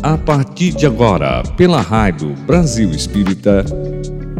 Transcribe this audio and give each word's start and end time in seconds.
A 0.00 0.16
partir 0.16 0.70
de 0.70 0.86
agora, 0.86 1.42
pela 1.56 1.80
Rádio 1.80 2.32
Brasil 2.46 2.92
Espírita, 2.92 3.64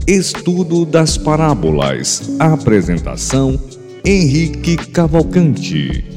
Estudo 0.06 0.86
das 0.86 1.18
Parábolas. 1.18 2.36
Apresentação: 2.38 3.58
Henrique 4.04 4.76
Cavalcante. 4.76 6.15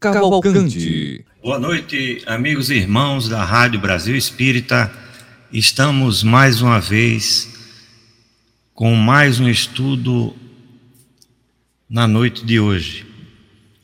Cavalcante. 0.00 1.24
Boa 1.42 1.58
noite, 1.58 2.22
amigos 2.24 2.70
e 2.70 2.74
irmãos 2.74 3.28
da 3.28 3.44
Rádio 3.44 3.80
Brasil 3.80 4.14
Espírita. 4.14 4.92
Estamos 5.52 6.22
mais 6.22 6.62
uma 6.62 6.80
vez 6.80 7.48
com 8.72 8.94
mais 8.94 9.40
um 9.40 9.48
estudo 9.48 10.36
na 11.90 12.06
noite 12.06 12.46
de 12.46 12.60
hoje. 12.60 13.04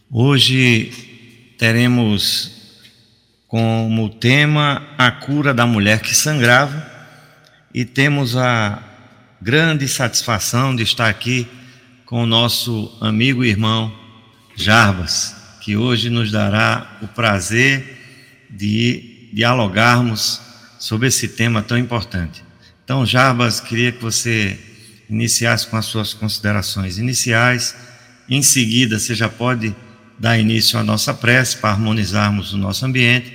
Hoje 0.09 0.93
teremos 1.59 2.79
como 3.49 4.09
tema 4.09 4.87
a 4.97 5.11
cura 5.11 5.53
da 5.53 5.67
mulher 5.67 6.01
que 6.01 6.15
sangrava 6.15 6.89
e 7.75 7.85
temos 7.85 8.37
a 8.37 8.81
grande 9.43 9.89
satisfação 9.89 10.77
de 10.77 10.85
estar 10.85 11.09
aqui 11.09 11.45
com 12.07 12.23
o 12.23 12.27
nosso 12.27 12.97
amigo 13.01 13.45
e 13.45 13.49
irmão 13.49 13.93
Jarbas, 14.55 15.44
que 15.65 15.79
hoje 15.79 16.11
nos 16.11 16.31
dará 16.31 16.99
o 17.01 17.09
prazer 17.09 17.97
de 18.51 19.31
dialogarmos 19.33 20.39
sobre 20.79 21.09
esse 21.09 21.27
tema 21.27 21.63
tão 21.63 21.79
importante. 21.79 22.45
Então, 22.85 23.07
Jarbas, 23.07 23.61
queria 23.61 23.91
que 23.91 24.03
você 24.03 24.59
iniciasse 25.09 25.67
com 25.67 25.79
as 25.79 25.87
suas 25.87 26.13
considerações 26.13 26.99
iniciais. 26.99 27.75
Em 28.29 28.43
seguida, 28.43 28.99
você 28.99 29.15
já 29.15 29.27
pode 29.27 29.75
dar 30.19 30.39
início 30.39 30.79
à 30.79 30.85
nossa 30.85 31.15
prece 31.15 31.57
para 31.57 31.71
harmonizarmos 31.71 32.53
o 32.53 32.59
nosso 32.59 32.85
ambiente. 32.85 33.33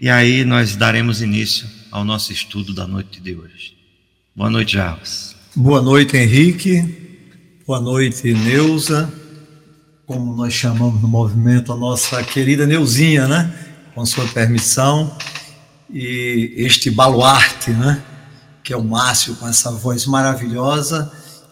E 0.00 0.08
aí 0.08 0.46
nós 0.46 0.76
daremos 0.76 1.20
início 1.20 1.68
ao 1.92 2.06
nosso 2.06 2.32
estudo 2.32 2.72
da 2.72 2.86
noite 2.86 3.20
de 3.20 3.34
hoje. 3.34 3.76
Boa 4.34 4.48
noite, 4.48 4.72
Jarbas. 4.72 5.36
Boa 5.54 5.82
noite, 5.82 6.16
Henrique. 6.16 6.82
Boa 7.66 7.82
noite, 7.82 8.32
Neuza. 8.32 9.25
Como 10.06 10.36
nós 10.36 10.52
chamamos 10.54 11.02
no 11.02 11.08
movimento 11.08 11.72
a 11.72 11.76
nossa 11.76 12.22
querida 12.22 12.64
Neuzinha, 12.64 13.26
né? 13.26 13.52
Com 13.92 14.06
sua 14.06 14.24
permissão 14.28 15.16
e 15.92 16.54
este 16.58 16.92
baluarte, 16.92 17.72
né? 17.72 18.00
Que 18.62 18.72
é 18.72 18.76
o 18.76 18.84
Márcio 18.84 19.34
com 19.34 19.48
essa 19.48 19.72
voz 19.72 20.06
maravilhosa 20.06 21.10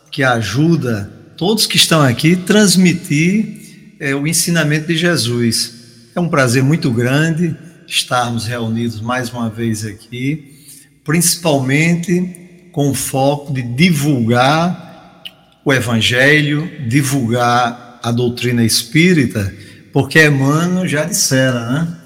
que 0.08 0.22
ajuda 0.22 1.12
todos 1.36 1.66
que 1.66 1.76
estão 1.76 2.00
aqui 2.00 2.34
a 2.34 2.46
transmitir 2.46 3.96
é, 3.98 4.14
o 4.14 4.24
ensinamento 4.24 4.86
de 4.86 4.96
Jesus. 4.96 5.72
É 6.14 6.20
um 6.20 6.28
prazer 6.28 6.62
muito 6.62 6.92
grande 6.92 7.56
estarmos 7.88 8.46
reunidos 8.46 9.00
mais 9.00 9.32
uma 9.32 9.50
vez 9.50 9.84
aqui, 9.84 10.62
principalmente 11.02 12.68
com 12.70 12.88
o 12.88 12.94
foco 12.94 13.52
de 13.52 13.62
divulgar 13.62 15.22
o 15.64 15.72
Evangelho, 15.72 16.70
divulgar 16.88 17.83
a 18.04 18.12
doutrina 18.12 18.62
espírita, 18.62 19.50
porque 19.90 20.26
Emmanuel 20.26 20.86
já 20.86 21.04
dissera, 21.04 21.70
né? 21.70 21.96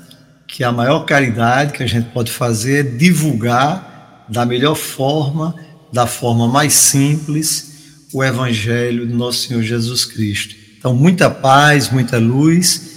que 0.46 0.62
a 0.62 0.70
maior 0.70 1.00
caridade 1.00 1.72
que 1.72 1.82
a 1.82 1.86
gente 1.88 2.10
pode 2.10 2.30
fazer 2.30 2.86
é 2.86 2.88
divulgar 2.88 4.24
da 4.28 4.46
melhor 4.46 4.76
forma, 4.76 5.56
da 5.92 6.06
forma 6.06 6.46
mais 6.46 6.72
simples, 6.72 8.06
o 8.12 8.22
Evangelho 8.22 9.08
do 9.08 9.14
nosso 9.14 9.48
Senhor 9.48 9.60
Jesus 9.60 10.04
Cristo. 10.04 10.54
Então, 10.78 10.94
muita 10.94 11.28
paz, 11.28 11.90
muita 11.90 12.16
luz. 12.18 12.96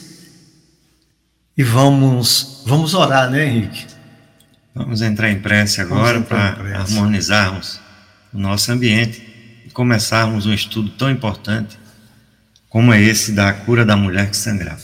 E 1.57 1.63
vamos, 1.63 2.61
vamos 2.67 2.94
orar, 2.94 3.31
né, 3.31 3.47
Henrique? 3.47 3.88
Vamos 4.75 5.01
entrar 5.01 5.31
em 5.31 5.40
prece 5.40 5.81
agora 5.81 6.22
para 6.22 6.56
harmonizarmos 6.75 7.79
o 8.31 8.38
nosso 8.38 8.72
ambiente 8.72 9.22
e 9.66 9.72
começarmos 9.72 10.45
um 10.45 10.53
estudo 10.53 10.90
tão 10.91 11.09
importante 11.09 11.80
como 12.71 12.93
é 12.93 13.01
esse 13.03 13.33
da 13.33 13.51
cura 13.51 13.83
da 13.83 13.97
mulher 13.97 14.29
que 14.29 14.37
sangrava. 14.37 14.81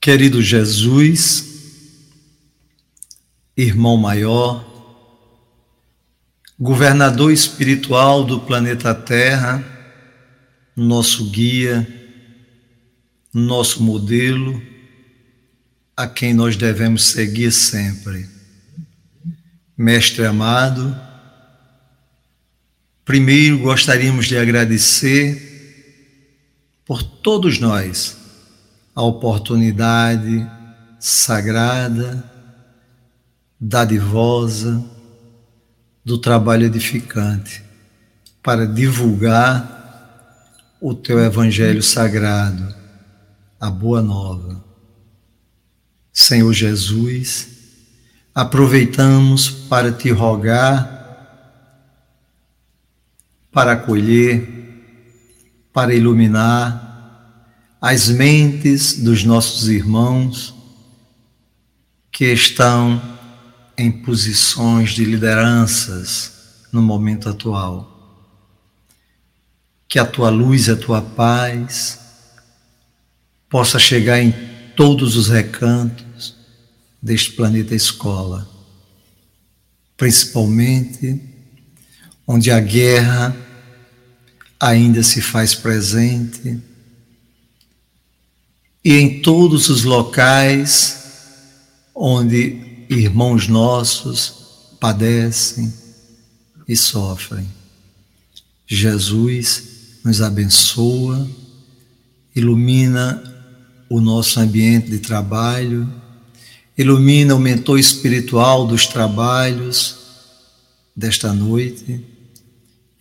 Querido 0.00 0.40
Jesus, 0.40 1.44
irmão 3.56 3.96
maior, 3.96 4.64
governador 6.56 7.32
espiritual 7.32 8.22
do 8.22 8.38
planeta 8.38 8.94
Terra, 8.94 9.64
nosso 10.76 11.28
guia, 11.30 11.84
nosso 13.34 13.82
modelo, 13.82 14.62
a 15.96 16.06
quem 16.06 16.32
nós 16.32 16.54
devemos 16.54 17.02
seguir 17.02 17.50
sempre. 17.50 18.28
Mestre 19.76 20.24
amado, 20.24 20.96
primeiro 23.12 23.58
gostaríamos 23.58 24.24
de 24.24 24.38
agradecer 24.38 25.36
por 26.86 27.02
todos 27.02 27.58
nós 27.58 28.16
a 28.94 29.02
oportunidade 29.02 30.48
sagrada, 30.98 32.24
dadivosa 33.60 34.82
do 36.02 36.16
trabalho 36.16 36.64
edificante 36.64 37.62
para 38.42 38.66
divulgar 38.66 40.56
o 40.80 40.94
teu 40.94 41.22
evangelho 41.22 41.82
sagrado, 41.82 42.74
a 43.60 43.70
boa 43.70 44.00
nova. 44.00 44.64
Senhor 46.10 46.54
Jesus, 46.54 47.48
aproveitamos 48.34 49.50
para 49.50 49.92
te 49.92 50.10
rogar 50.10 51.01
para 53.52 53.72
acolher, 53.72 54.48
para 55.72 55.94
iluminar 55.94 56.90
as 57.80 58.08
mentes 58.08 59.02
dos 59.02 59.24
nossos 59.24 59.68
irmãos 59.68 60.54
que 62.10 62.32
estão 62.32 63.00
em 63.76 63.90
posições 63.90 64.92
de 64.92 65.04
lideranças 65.04 66.62
no 66.72 66.80
momento 66.80 67.28
atual. 67.28 67.90
Que 69.88 69.98
a 69.98 70.06
tua 70.06 70.30
luz 70.30 70.70
a 70.70 70.76
tua 70.76 71.02
paz 71.02 72.00
possa 73.50 73.78
chegar 73.78 74.18
em 74.18 74.32
todos 74.74 75.16
os 75.16 75.28
recantos 75.28 76.36
deste 77.02 77.32
planeta 77.32 77.74
escola, 77.74 78.48
principalmente 79.96 81.31
onde 82.32 82.50
a 82.50 82.58
guerra 82.58 83.36
ainda 84.58 85.02
se 85.02 85.20
faz 85.20 85.54
presente 85.54 86.58
e 88.82 88.94
em 88.94 89.20
todos 89.20 89.68
os 89.68 89.84
locais 89.84 90.96
onde 91.94 92.86
irmãos 92.88 93.48
nossos 93.48 94.76
padecem 94.80 95.70
e 96.66 96.74
sofrem. 96.74 97.46
Jesus 98.66 99.64
nos 100.02 100.22
abençoa, 100.22 101.28
ilumina 102.34 103.22
o 103.90 104.00
nosso 104.00 104.40
ambiente 104.40 104.90
de 104.90 105.00
trabalho, 105.00 105.86
ilumina 106.78 107.34
o 107.34 107.38
mentor 107.38 107.78
espiritual 107.78 108.66
dos 108.66 108.86
trabalhos 108.86 109.96
desta 110.96 111.34
noite 111.34 112.11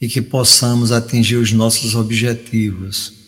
e 0.01 0.09
que 0.09 0.21
possamos 0.21 0.91
atingir 0.91 1.35
os 1.35 1.53
nossos 1.53 1.95
objetivos 1.95 3.21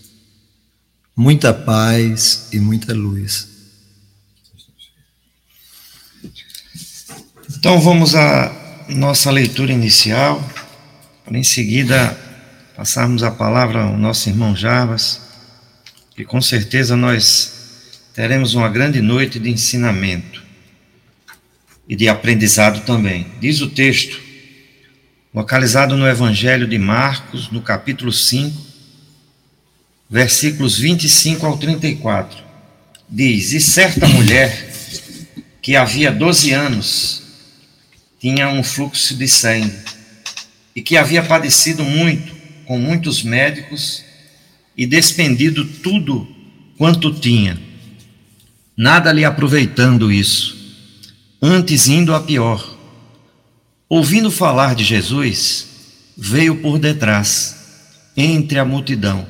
muita 1.15 1.53
paz 1.53 2.49
e 2.51 2.59
muita 2.59 2.93
luz. 2.93 3.47
Então 7.49 7.79
vamos 7.79 8.15
à 8.15 8.85
nossa 8.89 9.31
leitura 9.31 9.71
inicial, 9.71 10.43
para 11.23 11.37
em 11.37 11.43
seguida 11.43 12.17
passarmos 12.75 13.23
a 13.23 13.31
palavra 13.31 13.83
ao 13.83 13.97
nosso 13.97 14.27
irmão 14.27 14.55
Javas, 14.55 15.21
que 16.15 16.25
com 16.25 16.41
certeza 16.41 16.95
nós 16.95 17.53
teremos 18.13 18.53
uma 18.53 18.69
grande 18.69 19.01
noite 19.01 19.39
de 19.39 19.49
ensinamento 19.49 20.43
e 21.87 21.95
de 21.95 22.09
aprendizado 22.09 22.85
também. 22.85 23.27
Diz 23.39 23.61
o 23.61 23.69
texto, 23.69 24.19
localizado 25.33 25.97
no 25.97 26.07
Evangelho 26.07 26.67
de 26.67 26.77
Marcos, 26.77 27.49
no 27.49 27.61
capítulo 27.61 28.11
5, 28.11 28.55
versículos 30.09 30.77
25 30.77 31.45
ao 31.45 31.57
34. 31.57 32.37
Diz: 33.09 33.51
E 33.51 33.59
certa 33.59 34.07
mulher, 34.07 34.71
que 35.61 35.75
havia 35.75 36.11
12 36.11 36.51
anos, 36.51 37.23
tinha 38.19 38.49
um 38.49 38.63
fluxo 38.63 39.15
de 39.15 39.27
sangue, 39.27 39.73
e 40.75 40.81
que 40.81 40.97
havia 40.97 41.23
padecido 41.23 41.83
muito 41.83 42.33
com 42.65 42.77
muitos 42.77 43.23
médicos 43.23 44.03
e 44.77 44.85
despendido 44.85 45.65
tudo 45.65 46.27
quanto 46.77 47.13
tinha, 47.13 47.59
nada 48.75 49.11
lhe 49.11 49.25
aproveitando 49.25 50.11
isso, 50.11 50.55
antes 51.41 51.87
indo 51.87 52.13
a 52.13 52.19
pior. 52.21 52.72
Ouvindo 53.95 54.31
falar 54.31 54.73
de 54.73 54.83
Jesus, 54.83 55.67
veio 56.17 56.55
por 56.63 56.79
detrás, 56.79 58.09
entre 58.17 58.57
a 58.57 58.65
multidão, 58.65 59.23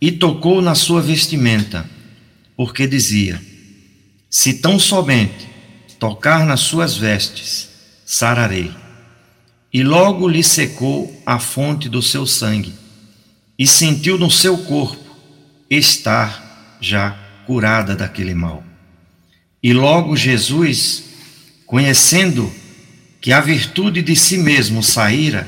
e 0.00 0.12
tocou 0.12 0.62
na 0.62 0.76
sua 0.76 1.02
vestimenta, 1.02 1.84
porque 2.56 2.86
dizia: 2.86 3.42
Se 4.30 4.54
tão 4.54 4.78
somente 4.78 5.48
tocar 5.98 6.46
nas 6.46 6.60
suas 6.60 6.96
vestes, 6.96 7.70
sararei. 8.06 8.70
E 9.72 9.82
logo 9.82 10.28
lhe 10.28 10.44
secou 10.44 11.20
a 11.26 11.40
fonte 11.40 11.88
do 11.88 12.00
seu 12.00 12.24
sangue, 12.24 12.72
e 13.58 13.66
sentiu 13.66 14.16
no 14.16 14.30
seu 14.30 14.58
corpo 14.58 15.16
estar 15.68 16.78
já 16.80 17.18
curada 17.48 17.96
daquele 17.96 18.32
mal. 18.32 18.62
E 19.60 19.72
logo 19.72 20.16
Jesus, 20.16 21.02
conhecendo 21.66 22.61
que 23.22 23.32
a 23.32 23.40
virtude 23.40 24.02
de 24.02 24.16
si 24.16 24.36
mesmo 24.36 24.82
saíra, 24.82 25.46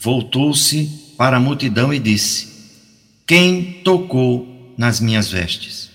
voltou-se 0.00 0.88
para 1.18 1.36
a 1.36 1.40
multidão 1.40 1.92
e 1.92 1.98
disse: 1.98 2.48
Quem 3.26 3.80
tocou 3.84 4.74
nas 4.78 4.98
minhas 4.98 5.30
vestes? 5.30 5.90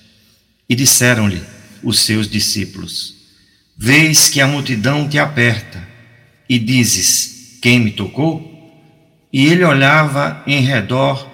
E 0.69 0.75
disseram-lhe 0.75 1.41
os 1.81 2.01
seus 2.01 2.29
discípulos: 2.29 3.15
Vês 3.75 4.29
que 4.29 4.39
a 4.39 4.47
multidão 4.47 5.09
te 5.09 5.17
aperta 5.17 5.85
e 6.47 6.59
dizes: 6.59 7.57
Quem 7.63 7.79
me 7.79 7.91
tocou? 7.91 8.53
E 9.33 9.47
ele 9.47 9.63
olhava 9.63 10.43
em 10.45 10.61
redor 10.61 11.27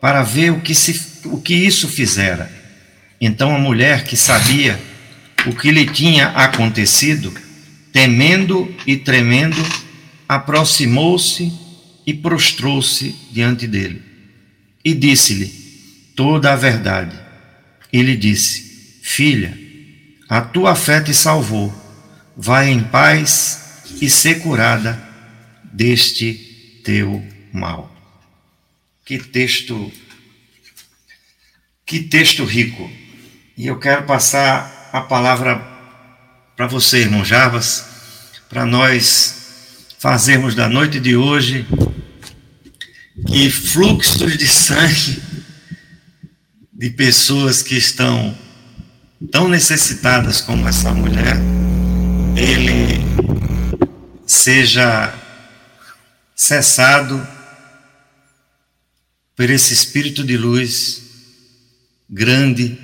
para 0.00 0.24
ver 0.24 0.50
o 0.50 0.60
que, 0.60 0.74
se, 0.74 1.00
o 1.26 1.40
que 1.40 1.54
isso 1.54 1.86
fizera. 1.86 2.50
Então 3.20 3.54
a 3.54 3.58
mulher 3.58 4.02
que 4.02 4.16
sabia 4.16 4.78
o 5.46 5.54
que 5.54 5.70
lhe 5.70 5.86
tinha 5.86 6.28
acontecido, 6.30 7.32
temendo 7.92 8.74
e 8.86 8.96
tremendo, 8.96 9.62
aproximou-se 10.28 11.52
e 12.06 12.14
prostrou-se 12.14 13.14
diante 13.30 13.66
dele. 13.66 14.02
E 14.84 14.94
disse-lhe 14.94 15.46
toda 16.16 16.52
a 16.52 16.56
verdade. 16.56 17.16
Ele 17.92 18.16
disse: 18.16 18.98
Filha, 19.02 19.56
a 20.28 20.40
tua 20.40 20.74
fé 20.74 21.00
te 21.00 21.12
salvou. 21.12 21.72
Vai 22.34 22.70
em 22.70 22.82
paz 22.82 23.82
e 24.00 24.08
ser 24.08 24.40
curada 24.40 25.00
deste 25.62 26.80
teu 26.82 27.22
mal. 27.52 27.94
Que 29.04 29.18
texto, 29.18 29.92
que 31.84 32.00
texto 32.00 32.44
rico. 32.44 32.90
E 33.56 33.66
eu 33.66 33.78
quero 33.78 34.04
passar 34.04 34.90
a 34.92 35.02
palavra 35.02 35.71
para 36.56 36.66
você, 36.66 36.98
irmão 36.98 37.24
Javas, 37.24 37.84
para 38.48 38.66
nós 38.66 39.42
fazermos 39.98 40.54
da 40.54 40.68
noite 40.68 41.00
de 41.00 41.16
hoje 41.16 41.66
que 43.26 43.50
fluxos 43.50 44.36
de 44.36 44.46
sangue 44.46 45.22
de 46.72 46.90
pessoas 46.90 47.62
que 47.62 47.76
estão 47.76 48.36
tão 49.30 49.48
necessitadas 49.48 50.40
como 50.40 50.68
essa 50.68 50.92
mulher, 50.92 51.36
ele 52.36 53.00
seja 54.26 55.14
cessado 56.34 57.24
por 59.36 59.48
esse 59.48 59.72
espírito 59.72 60.24
de 60.24 60.36
luz 60.36 61.02
grande, 62.10 62.76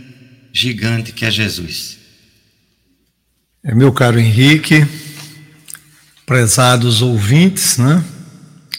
gigante 0.53 1.13
que 1.13 1.25
é 1.25 1.31
Jesus. 1.31 1.98
É, 3.71 3.75
meu 3.75 3.93
caro 3.93 4.19
Henrique, 4.19 4.87
prezados 6.25 7.03
ouvintes, 7.03 7.77
né? 7.77 8.03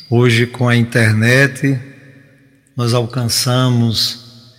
Hoje 0.09 0.47
com 0.47 0.67
a 0.67 0.75
internet 0.75 1.79
nós 2.75 2.95
alcançamos 2.95 4.55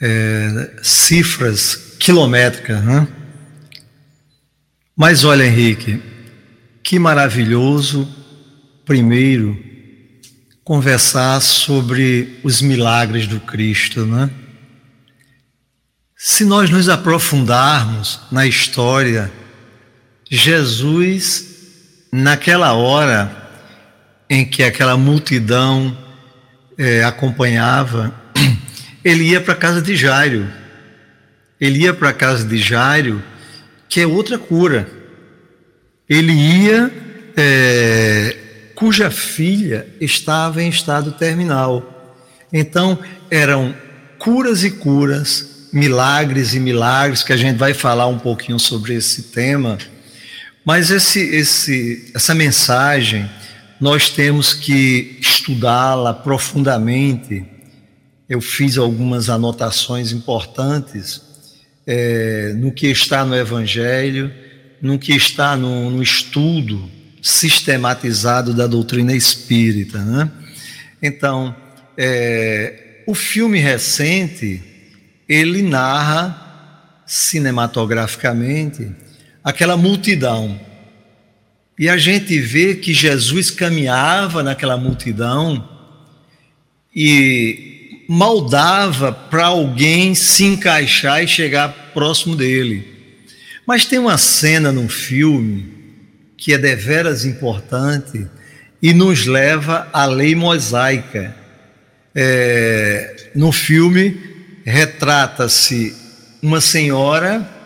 é, 0.00 0.70
cifras 0.82 1.96
quilométricas, 2.00 2.82
né? 2.82 3.06
Mas 4.96 5.22
olha, 5.22 5.44
Henrique, 5.44 6.02
que 6.82 6.98
maravilhoso, 6.98 8.08
primeiro, 8.86 9.54
conversar 10.64 11.42
sobre 11.42 12.40
os 12.42 12.62
milagres 12.62 13.26
do 13.26 13.38
Cristo, 13.38 14.06
né? 14.06 14.30
Se 16.16 16.42
nós 16.46 16.70
nos 16.70 16.88
aprofundarmos 16.88 18.18
na 18.32 18.46
história, 18.46 19.30
Jesus, 20.30 21.46
naquela 22.12 22.72
hora 22.74 23.48
em 24.28 24.44
que 24.44 24.62
aquela 24.62 24.96
multidão 24.96 25.96
é, 26.76 27.02
acompanhava, 27.02 28.14
ele 29.04 29.24
ia 29.24 29.40
para 29.40 29.54
a 29.54 29.56
casa 29.56 29.80
de 29.80 29.96
Jairo. 29.96 30.46
Ele 31.60 31.80
ia 31.80 31.94
para 31.94 32.10
a 32.10 32.12
casa 32.12 32.44
de 32.44 32.58
Jairo, 32.58 33.22
que 33.88 34.00
é 34.00 34.06
outra 34.06 34.38
cura. 34.38 34.88
Ele 36.08 36.32
ia, 36.32 36.90
é, 37.36 38.36
cuja 38.74 39.10
filha 39.10 39.86
estava 40.00 40.62
em 40.62 40.68
estado 40.68 41.12
terminal. 41.12 42.16
Então, 42.52 42.98
eram 43.30 43.74
curas 44.18 44.62
e 44.62 44.70
curas, 44.70 45.68
milagres 45.72 46.54
e 46.54 46.60
milagres, 46.60 47.22
que 47.22 47.32
a 47.32 47.36
gente 47.36 47.56
vai 47.56 47.74
falar 47.74 48.06
um 48.06 48.18
pouquinho 48.18 48.58
sobre 48.58 48.94
esse 48.94 49.24
tema. 49.24 49.78
Mas 50.68 50.90
esse, 50.90 51.20
esse, 51.20 52.12
essa 52.14 52.34
mensagem, 52.34 53.26
nós 53.80 54.10
temos 54.10 54.52
que 54.52 55.16
estudá-la 55.18 56.12
profundamente. 56.12 57.42
Eu 58.28 58.42
fiz 58.42 58.76
algumas 58.76 59.30
anotações 59.30 60.12
importantes 60.12 61.22
é, 61.86 62.52
no 62.54 62.70
que 62.70 62.86
está 62.86 63.24
no 63.24 63.34
Evangelho, 63.34 64.30
no 64.82 64.98
que 64.98 65.16
está 65.16 65.56
no, 65.56 65.88
no 65.88 66.02
estudo 66.02 66.90
sistematizado 67.22 68.52
da 68.52 68.66
doutrina 68.66 69.14
espírita. 69.14 70.04
Né? 70.04 70.30
Então, 71.00 71.56
é, 71.96 73.04
o 73.06 73.14
filme 73.14 73.58
recente, 73.58 74.62
ele 75.26 75.62
narra 75.62 77.00
cinematograficamente 77.06 79.07
aquela 79.48 79.78
multidão. 79.78 80.60
E 81.78 81.88
a 81.88 81.96
gente 81.96 82.38
vê 82.38 82.74
que 82.74 82.92
Jesus 82.92 83.50
caminhava 83.50 84.42
naquela 84.42 84.76
multidão 84.76 85.66
e 86.94 88.04
maldava 88.06 89.10
para 89.10 89.46
alguém 89.46 90.14
se 90.14 90.44
encaixar 90.44 91.24
e 91.24 91.26
chegar 91.26 91.92
próximo 91.94 92.36
dele. 92.36 92.86
Mas 93.66 93.86
tem 93.86 93.98
uma 93.98 94.18
cena 94.18 94.70
no 94.70 94.86
filme 94.86 95.72
que 96.36 96.52
é 96.52 96.58
deveras 96.58 97.24
importante 97.24 98.26
e 98.82 98.92
nos 98.92 99.24
leva 99.24 99.88
à 99.94 100.04
lei 100.04 100.34
mosaica. 100.34 101.34
É, 102.14 103.30
no 103.34 103.50
filme 103.50 104.14
retrata-se 104.66 105.96
uma 106.42 106.60
senhora 106.60 107.57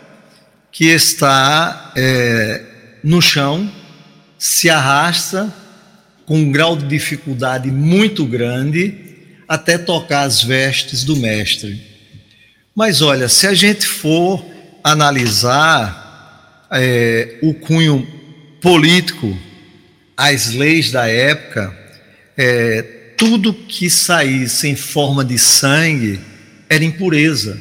que 0.73 0.85
está 0.85 1.93
é, 1.95 2.61
no 3.03 3.21
chão, 3.21 3.71
se 4.39 4.71
arrasta 4.71 5.53
com 6.25 6.39
um 6.39 6.51
grau 6.51 6.75
de 6.75 6.87
dificuldade 6.87 7.69
muito 7.69 8.25
grande 8.25 8.95
até 9.47 9.77
tocar 9.77 10.23
as 10.23 10.41
vestes 10.41 11.03
do 11.03 11.15
mestre. 11.15 11.79
Mas 12.75 13.03
olha, 13.03 13.29
se 13.29 13.45
a 13.45 13.53
gente 13.53 13.85
for 13.85 14.43
analisar 14.83 16.67
é, 16.71 17.37
o 17.43 17.53
cunho 17.53 18.07
político, 18.59 19.37
as 20.17 20.53
leis 20.53 20.91
da 20.91 21.07
época, 21.07 21.77
é, 22.35 22.81
tudo 23.15 23.53
que 23.53 23.91
saísse 23.91 24.67
em 24.67 24.75
forma 24.75 25.23
de 25.23 25.37
sangue 25.37 26.19
era 26.67 26.83
impureza. 26.83 27.59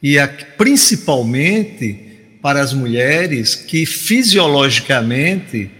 e 0.00 0.16
a, 0.18 0.28
principalmente 0.28 2.09
para 2.42 2.60
as 2.60 2.72
mulheres 2.72 3.54
que 3.54 3.84
fisiologicamente 3.84 5.70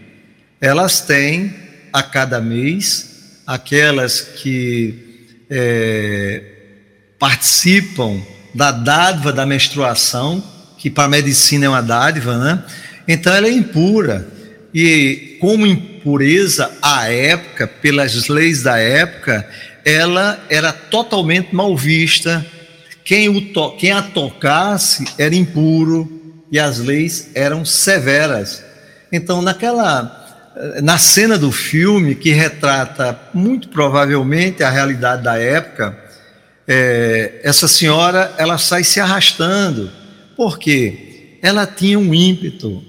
elas 0.60 1.00
têm 1.00 1.54
a 1.92 2.02
cada 2.02 2.40
mês, 2.40 3.40
aquelas 3.46 4.20
que 4.20 5.38
é, 5.48 6.42
participam 7.18 8.20
da 8.54 8.70
dádiva 8.70 9.32
da 9.32 9.46
menstruação, 9.46 10.42
que 10.76 10.90
para 10.90 11.04
a 11.04 11.08
medicina 11.08 11.66
é 11.66 11.68
uma 11.68 11.82
dádiva, 11.82 12.36
né? 12.38 12.64
Então 13.08 13.34
ela 13.34 13.46
é 13.46 13.52
impura. 13.52 14.26
E 14.72 15.36
como 15.40 15.66
impureza 15.66 16.70
à 16.80 17.10
época, 17.10 17.66
pelas 17.66 18.28
leis 18.28 18.62
da 18.62 18.78
época, 18.78 19.48
ela 19.84 20.38
era 20.48 20.72
totalmente 20.72 21.54
mal 21.54 21.76
vista. 21.76 22.44
Quem, 23.04 23.46
to 23.46 23.72
quem 23.72 23.90
a 23.90 24.02
tocasse 24.02 25.04
era 25.18 25.34
impuro 25.34 26.19
e 26.50 26.58
as 26.58 26.78
leis 26.78 27.30
eram 27.34 27.64
severas. 27.64 28.62
Então, 29.12 29.40
naquela 29.42 30.20
na 30.82 30.98
cena 30.98 31.38
do 31.38 31.52
filme 31.52 32.14
que 32.14 32.30
retrata 32.30 33.18
muito 33.32 33.68
provavelmente 33.68 34.62
a 34.62 34.70
realidade 34.70 35.22
da 35.22 35.38
época, 35.38 35.96
é, 36.66 37.40
essa 37.42 37.66
senhora 37.66 38.34
ela 38.36 38.58
sai 38.58 38.84
se 38.84 39.00
arrastando, 39.00 39.90
porque 40.36 41.38
ela 41.42 41.66
tinha 41.66 41.98
um 41.98 42.12
ímpeto. 42.14 42.84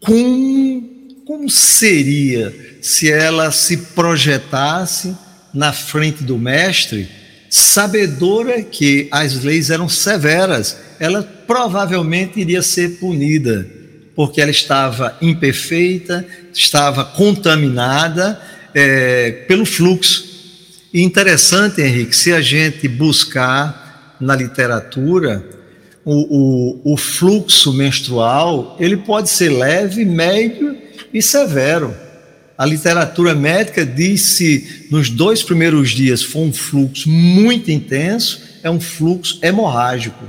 Como, 0.00 0.82
como 1.26 1.50
seria 1.50 2.54
se 2.80 3.10
ela 3.10 3.50
se 3.50 3.76
projetasse 3.76 5.16
na 5.52 5.72
frente 5.72 6.22
do 6.22 6.36
mestre, 6.36 7.08
sabedora 7.48 8.62
que 8.62 9.08
as 9.10 9.42
leis 9.42 9.70
eram 9.70 9.88
severas, 9.88 10.76
ela 10.98 11.22
provavelmente 11.46 12.40
iria 12.40 12.62
ser 12.62 12.98
punida, 12.98 13.66
porque 14.14 14.40
ela 14.40 14.50
estava 14.50 15.16
imperfeita, 15.20 16.24
estava 16.52 17.04
contaminada 17.04 18.40
é, 18.74 19.44
pelo 19.48 19.64
fluxo. 19.64 20.32
E 20.92 21.02
interessante, 21.02 21.80
Henrique, 21.80 22.14
se 22.14 22.32
a 22.32 22.40
gente 22.40 22.86
buscar 22.86 24.16
na 24.20 24.36
literatura, 24.36 25.44
o, 26.04 26.82
o, 26.84 26.92
o 26.94 26.96
fluxo 26.96 27.72
menstrual, 27.72 28.76
ele 28.78 28.96
pode 28.96 29.30
ser 29.30 29.48
leve, 29.48 30.04
médio 30.04 30.76
e 31.12 31.22
severo. 31.22 31.94
A 32.56 32.64
literatura 32.64 33.34
médica 33.34 33.84
diz 33.84 34.22
se 34.22 34.86
nos 34.90 35.10
dois 35.10 35.42
primeiros 35.42 35.90
dias 35.90 36.22
for 36.22 36.40
um 36.40 36.52
fluxo 36.52 37.08
muito 37.08 37.70
intenso, 37.70 38.40
é 38.62 38.70
um 38.70 38.80
fluxo 38.80 39.38
hemorrágico. 39.42 40.24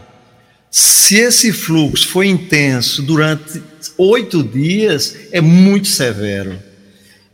Se 0.77 1.15
esse 1.15 1.53
fluxo 1.53 2.09
foi 2.09 2.27
intenso 2.27 3.01
durante 3.01 3.63
oito 3.97 4.43
dias, 4.43 5.15
é 5.31 5.39
muito 5.39 5.87
severo. 5.87 6.59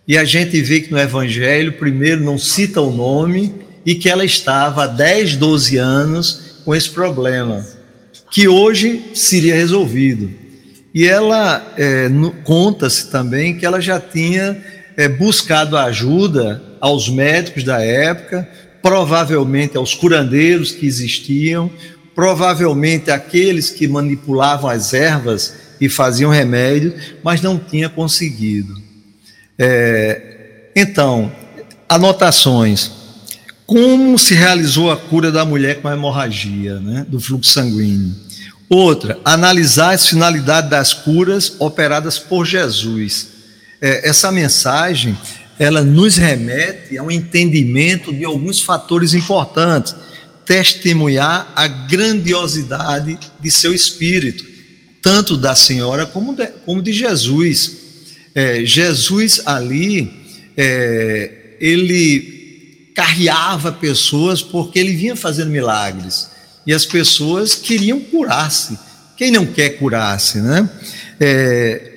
E 0.07 0.15
a 0.15 0.24
gente 0.24 0.62
vê 0.62 0.81
que 0.81 0.91
no 0.91 1.00
Evangelho, 1.00 1.74
primeiro, 1.74 2.24
não 2.24 2.38
cita 2.38 2.79
o 2.81 2.95
nome 2.95 3.51
e 3.83 3.95
que 3.95 4.07
ela 4.07 4.24
estava 4.24 4.83
há 4.83 4.88
10, 4.88 5.38
12 5.38 5.75
anos 5.77 6.62
com 6.63 6.75
esse 6.75 6.91
problema, 6.91 7.65
que 8.29 8.48
hoje 8.48 9.05
seria 9.15 9.55
resolvido. 9.55 10.29
E 10.93 11.07
ela 11.07 11.65
é, 11.79 12.12
conta-se 12.43 13.10
também 13.10 13.57
que 13.57 13.65
ela 13.65 13.81
já 13.81 14.00
tinha 14.00 14.63
é, 14.95 15.07
buscado 15.10 15.75
ajuda 15.75 16.62
aos 16.79 17.10
médicos 17.10 17.63
da 17.63 17.81
época, 17.81 18.48
provavelmente 18.83 19.77
aos 19.77 19.95
curandeiros 19.95 20.71
que 20.71 20.86
existiam, 20.86 21.71
provavelmente 22.15 23.10
aqueles 23.10 23.70
que 23.70 23.88
manipulavam 23.88 24.70
as 24.70 24.94
ervas 24.94 25.53
e 25.80 25.89
faziam 25.89 26.30
remédio, 26.30 26.94
mas 27.24 27.41
não 27.41 27.58
tinha 27.58 27.89
conseguido. 27.89 28.75
É, 29.58 30.70
então, 30.75 31.32
anotações. 31.88 32.91
Como 33.65 34.20
se 34.20 34.34
realizou 34.34 34.91
a 34.91 34.98
cura 34.98 35.32
da 35.32 35.46
mulher 35.46 35.82
com 35.82 35.88
a 35.88 35.94
hemorragia, 35.94 36.80
né, 36.80 37.06
do 37.08 37.20
fluxo 37.20 37.51
sanguíneo? 37.51 38.13
Outra, 38.70 39.20
analisar 39.25 39.94
as 39.94 40.08
finalidades 40.08 40.70
das 40.70 40.94
curas 40.94 41.56
operadas 41.60 42.20
por 42.20 42.46
Jesus. 42.46 43.27
É, 43.82 44.08
essa 44.08 44.32
mensagem, 44.32 45.18
ela 45.60 45.84
nos 45.84 46.18
remete 46.18 46.98
a 46.98 47.03
um 47.03 47.12
entendimento 47.12 48.13
de 48.13 48.24
alguns 48.24 48.62
fatores 48.62 49.13
importantes 49.13 49.96
testemunhar 50.45 51.51
a 51.55 51.67
grandiosidade 51.67 53.17
de 53.39 53.51
seu 53.51 53.74
espírito, 53.74 54.45
tanto 55.01 55.38
da 55.38 55.55
senhora 55.55 56.05
como 56.05 56.36
de, 56.36 56.48
como 56.65 56.81
de 56.81 56.91
Jesus. 56.93 57.77
É, 58.33 58.65
Jesus 58.65 59.41
ali, 59.45 60.12
é, 60.55 61.57
ele 61.60 62.91
carreava 62.95 63.71
pessoas 63.71 64.41
porque 64.41 64.79
ele 64.79 64.95
vinha 64.95 65.15
fazendo 65.15 65.50
milagres 65.50 66.29
e 66.65 66.74
as 66.74 66.86
pessoas 66.86 67.55
queriam 67.55 68.00
curar-se. 68.00 68.77
Quem 69.17 69.31
não 69.31 69.45
quer 69.45 69.71
curar-se, 69.71 70.39
né? 70.39 70.69
É, 71.19 71.91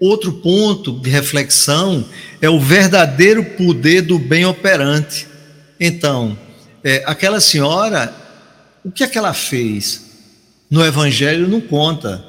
outro 0.00 0.32
ponto 0.34 1.00
de 1.00 1.10
reflexão 1.10 2.04
é 2.40 2.48
o 2.48 2.60
verdadeiro 2.60 3.44
poder 3.44 4.02
do 4.02 4.18
bem 4.18 4.44
operante. 4.44 5.26
Então, 5.80 6.38
é, 6.82 7.02
aquela 7.06 7.40
senhora, 7.40 8.14
o 8.84 8.90
que 8.90 9.04
é 9.04 9.06
que 9.06 9.18
ela 9.18 9.34
fez? 9.34 10.02
No 10.70 10.84
Evangelho 10.84 11.48
não 11.48 11.60
conta. 11.60 12.24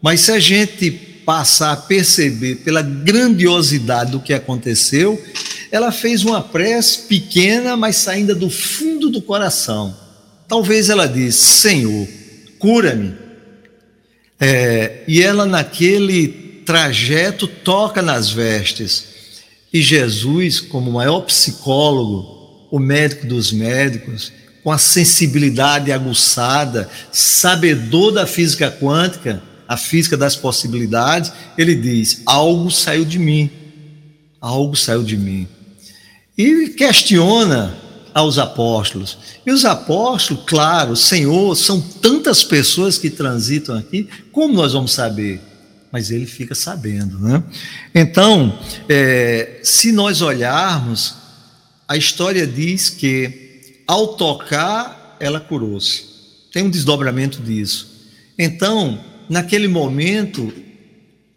Mas 0.00 0.20
se 0.20 0.32
a 0.32 0.38
gente 0.38 0.90
passar 1.24 1.72
a 1.72 1.76
perceber 1.76 2.56
pela 2.56 2.82
grandiosidade 2.82 4.12
do 4.12 4.20
que 4.20 4.32
aconteceu, 4.32 5.22
ela 5.70 5.90
fez 5.90 6.24
uma 6.24 6.42
prece 6.42 7.00
pequena, 7.08 7.76
mas 7.76 7.96
saindo 7.96 8.34
do 8.34 8.50
fundo 8.50 9.10
do 9.10 9.20
coração. 9.20 9.96
Talvez 10.46 10.90
ela 10.90 11.06
disse: 11.06 11.60
Senhor, 11.60 12.06
cura-me. 12.58 13.14
É, 14.38 15.02
e 15.08 15.22
ela, 15.22 15.46
naquele 15.46 16.62
trajeto, 16.66 17.46
toca 17.46 18.02
nas 18.02 18.30
vestes. 18.30 19.06
E 19.72 19.82
Jesus, 19.82 20.60
como 20.60 20.92
maior 20.92 21.20
psicólogo, 21.22 22.43
o 22.74 22.80
médico 22.80 23.24
dos 23.24 23.52
médicos, 23.52 24.32
com 24.64 24.72
a 24.72 24.78
sensibilidade 24.78 25.92
aguçada, 25.92 26.90
sabedor 27.12 28.10
da 28.10 28.26
física 28.26 28.68
quântica, 28.68 29.40
a 29.68 29.76
física 29.76 30.16
das 30.16 30.34
possibilidades, 30.34 31.30
ele 31.56 31.76
diz: 31.76 32.22
algo 32.26 32.72
saiu 32.72 33.04
de 33.04 33.16
mim, 33.16 33.48
algo 34.40 34.74
saiu 34.74 35.04
de 35.04 35.16
mim. 35.16 35.46
E 36.36 36.70
questiona 36.70 37.78
aos 38.12 38.38
apóstolos. 38.38 39.18
E 39.46 39.52
os 39.52 39.64
apóstolos, 39.64 40.42
claro, 40.44 40.96
Senhor, 40.96 41.54
são 41.54 41.80
tantas 41.80 42.42
pessoas 42.42 42.98
que 42.98 43.08
transitam 43.08 43.78
aqui, 43.78 44.08
como 44.32 44.52
nós 44.52 44.72
vamos 44.72 44.92
saber? 44.92 45.40
Mas 45.92 46.10
ele 46.10 46.26
fica 46.26 46.56
sabendo, 46.56 47.20
né? 47.20 47.40
Então, 47.94 48.58
é, 48.88 49.60
se 49.62 49.92
nós 49.92 50.20
olharmos 50.22 51.22
a 51.86 51.96
história 51.96 52.46
diz 52.46 52.90
que 52.90 53.82
ao 53.86 54.16
tocar 54.16 55.16
ela 55.20 55.40
curou-se. 55.40 56.04
Tem 56.52 56.64
um 56.64 56.70
desdobramento 56.70 57.42
disso. 57.42 58.08
Então, 58.38 58.98
naquele 59.28 59.68
momento, 59.68 60.52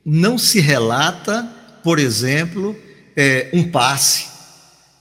não 0.05 0.37
se 0.37 0.59
relata, 0.59 1.47
por 1.83 1.99
exemplo, 1.99 2.75
é, 3.15 3.49
um 3.53 3.69
passe, 3.69 4.27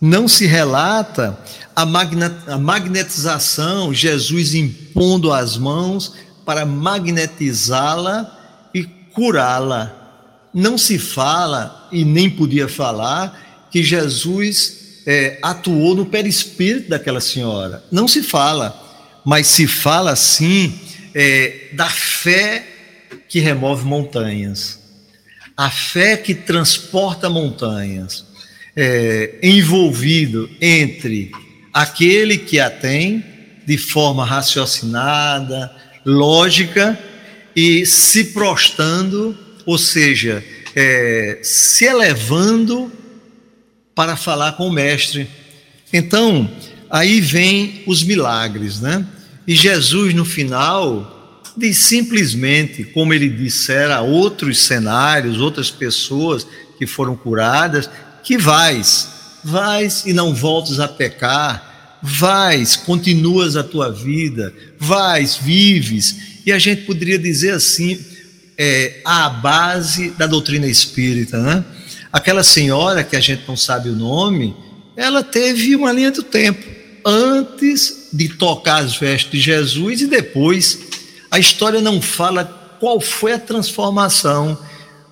não 0.01 0.27
se 0.27 0.47
relata 0.47 1.39
a, 1.75 1.83
a 1.83 2.59
magnetização, 2.59 3.95
Jesus 3.95 4.55
impondo 4.55 5.33
as 5.33 5.57
mãos 5.57 6.15
para 6.45 6.67
magnetizá-la 6.67 8.69
e 8.75 8.85
curá-la. 8.85 9.93
Não 10.53 10.79
se 10.79 10.99
fala, 10.99 11.89
e 11.93 12.05
nem 12.05 12.31
podia 12.31 12.69
falar, 12.69 13.69
que 13.71 13.83
Jesus 13.83 14.76
é, 15.07 15.39
atuou 15.41 15.95
no 15.95 16.07
perispírito 16.07 16.91
daquela 16.91 17.21
senhora. 17.21 17.85
Não 17.93 18.09
se 18.09 18.23
fala, 18.23 19.23
mas 19.25 19.47
se 19.47 19.67
fala 19.67 20.17
sim 20.17 20.75
é, 21.15 21.69
da 21.73 21.89
fé 21.89 22.67
que 23.29 23.39
remove 23.39 23.85
montanhas, 23.85 24.81
a 25.57 25.71
fé 25.71 26.17
que 26.17 26.35
transporta 26.35 27.31
montanhas, 27.31 28.27
é, 28.75 29.39
envolvido 29.43 30.51
entre 30.61 31.31
aquele 31.73 32.37
que 32.37 32.61
a 32.61 32.69
tem 32.69 33.25
de 33.65 33.79
forma 33.79 34.25
raciocinada, 34.25 35.75
lógica 36.05 36.99
e 37.55 37.87
se 37.87 38.27
prostando, 38.27 39.37
ou 39.65 39.79
seja, 39.79 40.45
é, 40.75 41.41
se 41.43 41.85
elevando 41.87 42.93
para 43.97 44.15
falar 44.15 44.53
com 44.53 44.69
o 44.69 44.73
mestre. 44.73 45.27
Então, 45.91 46.49
aí 46.91 47.19
vem 47.19 47.83
os 47.87 48.03
milagres, 48.03 48.79
né? 48.79 49.07
E 49.49 49.55
Jesus, 49.55 50.13
no 50.13 50.25
final, 50.25 51.43
diz 51.57 51.79
simplesmente, 51.79 52.85
como 52.85 53.15
ele 53.15 53.31
dissera 53.31 53.97
a 53.97 54.03
outros 54.03 54.59
cenários, 54.59 55.41
outras 55.41 55.71
pessoas 55.71 56.47
que 56.79 56.87
foram 56.87 57.17
curadas, 57.17 57.89
que 58.23 58.37
vais, 58.37 59.09
vais 59.43 60.05
e 60.05 60.13
não 60.13 60.35
voltes 60.35 60.79
a 60.79 60.87
pecar, 60.87 61.99
vais, 62.03 62.77
continuas 62.77 63.57
a 63.57 63.65
tua 63.65 63.91
vida, 63.91 64.53
vais, 64.79 65.37
vives. 65.37 66.17
E 66.45 66.53
a 66.53 66.59
gente 66.59 66.83
poderia 66.83 67.19
dizer 67.19 67.53
assim, 67.53 67.99
é, 68.59 69.01
a 69.07 69.31
base 69.31 70.11
da 70.11 70.27
doutrina 70.27 70.67
espírita, 70.67 71.41
né? 71.41 71.65
Aquela 72.17 72.43
senhora 72.43 73.05
que 73.05 73.15
a 73.15 73.21
gente 73.21 73.43
não 73.47 73.59
sabe 73.59 73.91
o 73.91 73.95
nome, 73.95 74.57
ela 74.97 75.23
teve 75.23 75.77
uma 75.77 75.93
linha 75.93 76.11
do 76.11 76.23
tempo 76.23 76.67
antes 77.05 78.09
de 78.11 78.31
tocar 78.31 78.79
as 78.83 78.97
vestes 78.97 79.31
de 79.31 79.39
Jesus 79.39 80.01
e 80.01 80.07
depois. 80.07 80.81
A 81.31 81.39
história 81.39 81.79
não 81.79 82.01
fala 82.01 82.47
qual 82.81 83.03
foi 83.03 83.35
a 83.35 83.39
transformação, 83.39 84.59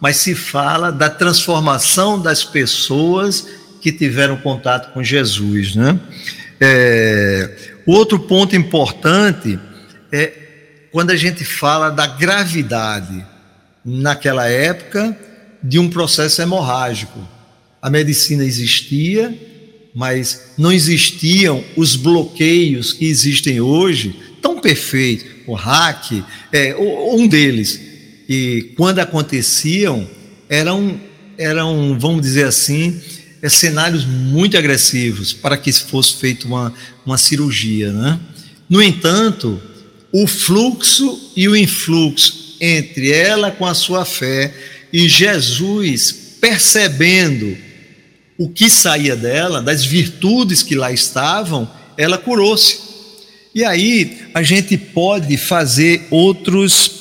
mas 0.01 0.17
se 0.17 0.35
fala 0.35 0.91
da 0.91 1.11
transformação 1.11 2.19
das 2.19 2.43
pessoas 2.43 3.49
que 3.83 3.93
tiveram 3.93 4.39
contato 4.39 4.95
com 4.95 5.05
Jesus, 5.05 5.75
né? 5.75 6.01
É, 6.59 7.75
outro 7.85 8.19
ponto 8.19 8.57
importante 8.57 9.61
é 10.11 10.33
quando 10.91 11.11
a 11.11 11.17
gente 11.17 11.45
fala 11.45 11.91
da 11.91 12.07
gravidade 12.07 13.23
naquela 13.85 14.49
época 14.49 15.15
de 15.65 15.79
um 15.79 15.89
processo 15.89 16.43
hemorrágico. 16.43 17.19
A 17.81 17.89
medicina 17.89 18.45
existia, 18.45 19.35
mas 19.95 20.53
não 20.59 20.71
existiam 20.71 21.65
os 21.75 21.97
bloqueios 21.97 22.93
que 22.93 23.07
existem 23.07 23.63
hoje, 23.63 24.15
tão 24.43 24.61
perfeitos. 24.61 25.27
O 25.47 25.55
hack 25.55 26.23
é 26.53 26.77
um 26.77 27.27
deles. 27.27 27.81
E 28.29 28.73
quando 28.77 28.99
aconteciam, 28.99 30.09
eram, 30.49 31.01
eram 31.39 31.99
vamos 31.99 32.21
dizer 32.21 32.47
assim, 32.47 33.01
é, 33.43 33.49
cenários 33.49 34.05
muito 34.05 34.57
agressivos 34.57 35.33
para 35.33 35.57
que 35.57 35.73
fosse 35.73 36.17
feita 36.17 36.47
uma, 36.47 36.73
uma 37.05 37.19
cirurgia. 37.19 37.93
Né? 37.93 38.21
No 38.69 38.83
entanto, 38.83 39.61
o 40.13 40.27
fluxo 40.27 41.33
e 41.37 41.49
o 41.49 41.57
influxo 41.57 42.57
entre 42.61 43.11
ela 43.11 43.51
com 43.51 43.67
a 43.67 43.75
sua 43.75 44.05
fé 44.05 44.55
e 44.95 45.09
Jesus, 45.09 46.13
percebendo 46.41 47.59
o 48.39 48.49
que 48.49 48.71
saía 48.71 49.17
dela, 49.17 49.61
das 49.61 49.85
virtudes 49.85 50.63
que 50.63 50.77
lá 50.77 50.93
estavam, 50.93 51.69
ela 51.99 52.17
curou-se. 52.17 52.79
E 53.53 53.65
aí 53.65 54.29
a 54.33 54.41
gente 54.45 54.79
pode 54.79 55.37
fazer 55.37 56.07
outros, 56.13 56.93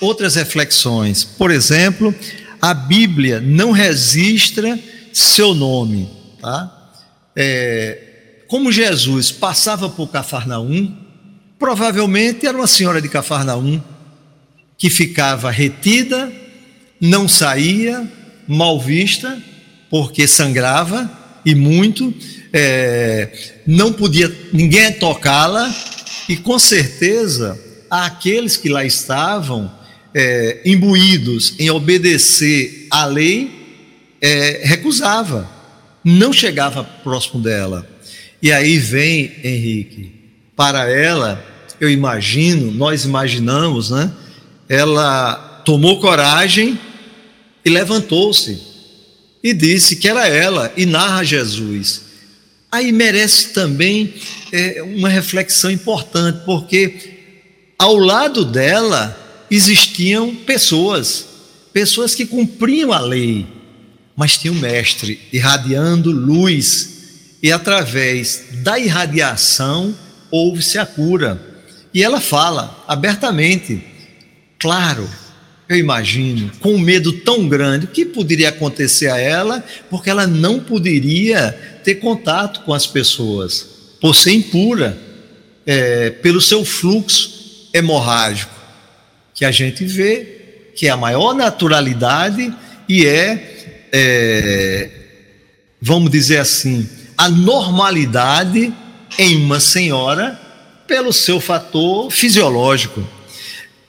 outras 0.00 0.36
reflexões. 0.36 1.24
Por 1.24 1.50
exemplo, 1.50 2.14
a 2.60 2.72
Bíblia 2.72 3.40
não 3.40 3.72
registra 3.72 4.78
seu 5.12 5.52
nome. 5.52 6.08
Tá? 6.40 6.92
É, 7.34 8.44
como 8.46 8.70
Jesus 8.70 9.32
passava 9.32 9.88
por 9.88 10.12
Cafarnaum, 10.12 10.96
provavelmente 11.58 12.46
era 12.46 12.56
uma 12.56 12.68
senhora 12.68 13.02
de 13.02 13.08
Cafarnaum 13.08 13.82
que 14.78 14.88
ficava 14.88 15.50
retida 15.50 16.41
não 17.02 17.26
saía, 17.26 18.08
mal 18.46 18.80
vista, 18.80 19.42
porque 19.90 20.28
sangrava 20.28 21.10
e 21.44 21.52
muito, 21.52 22.14
é, 22.52 23.58
não 23.66 23.92
podia 23.92 24.32
ninguém 24.52 24.92
tocá-la, 24.92 25.74
e 26.28 26.36
com 26.36 26.56
certeza 26.60 27.60
aqueles 27.90 28.56
que 28.56 28.68
lá 28.68 28.84
estavam 28.84 29.68
é, 30.14 30.60
imbuídos 30.64 31.54
em 31.58 31.68
obedecer 31.70 32.86
à 32.88 33.04
lei, 33.04 33.50
é, 34.20 34.60
recusava, 34.62 35.50
não 36.04 36.32
chegava 36.32 36.84
próximo 36.84 37.42
dela. 37.42 37.84
E 38.40 38.52
aí 38.52 38.78
vem 38.78 39.32
Henrique, 39.42 40.12
para 40.54 40.88
ela, 40.88 41.44
eu 41.80 41.90
imagino, 41.90 42.70
nós 42.70 43.04
imaginamos, 43.04 43.90
né? 43.90 44.12
Ela 44.68 45.62
tomou 45.64 46.00
coragem 46.00 46.78
e 47.64 47.70
levantou-se 47.70 48.72
e 49.42 49.52
disse 49.52 49.96
que 49.96 50.08
era 50.08 50.28
ela, 50.28 50.72
e 50.76 50.86
narra 50.86 51.24
Jesus. 51.24 52.02
Aí 52.70 52.92
merece 52.92 53.48
também 53.48 54.14
é, 54.52 54.82
uma 54.82 55.08
reflexão 55.08 55.70
importante, 55.70 56.42
porque 56.44 57.10
ao 57.78 57.96
lado 57.96 58.44
dela 58.44 59.18
existiam 59.50 60.34
pessoas, 60.34 61.26
pessoas 61.72 62.14
que 62.14 62.24
cumpriam 62.24 62.92
a 62.92 63.00
lei, 63.00 63.46
mas 64.16 64.38
tinha 64.38 64.52
o 64.52 64.56
um 64.56 64.60
mestre 64.60 65.20
irradiando 65.32 66.10
luz, 66.10 66.90
e 67.42 67.50
através 67.50 68.44
da 68.62 68.78
irradiação 68.78 69.94
houve-se 70.30 70.78
a 70.78 70.86
cura. 70.86 71.40
E 71.92 72.02
ela 72.02 72.20
fala 72.20 72.84
abertamente: 72.86 73.82
claro, 74.58 75.08
eu 75.72 75.78
imagino, 75.78 76.50
com 76.60 76.74
um 76.74 76.78
medo 76.78 77.12
tão 77.12 77.48
grande, 77.48 77.86
o 77.86 77.88
que 77.88 78.04
poderia 78.04 78.50
acontecer 78.50 79.08
a 79.08 79.18
ela, 79.18 79.64
porque 79.88 80.10
ela 80.10 80.26
não 80.26 80.60
poderia 80.60 81.52
ter 81.82 81.96
contato 81.96 82.60
com 82.60 82.74
as 82.74 82.86
pessoas, 82.86 83.66
por 84.00 84.14
ser 84.14 84.32
impura, 84.32 84.98
é, 85.66 86.10
pelo 86.10 86.40
seu 86.40 86.64
fluxo 86.64 87.68
hemorrágico, 87.72 88.52
que 89.34 89.44
a 89.44 89.50
gente 89.50 89.84
vê 89.84 90.40
que 90.74 90.86
é 90.86 90.90
a 90.90 90.96
maior 90.96 91.34
naturalidade 91.34 92.52
e 92.88 93.06
é, 93.06 93.88
é 93.92 94.90
vamos 95.80 96.10
dizer 96.10 96.38
assim, 96.38 96.88
a 97.16 97.28
normalidade 97.28 98.72
em 99.18 99.36
uma 99.36 99.58
senhora 99.58 100.38
pelo 100.86 101.12
seu 101.12 101.40
fator 101.40 102.10
fisiológico. 102.10 103.06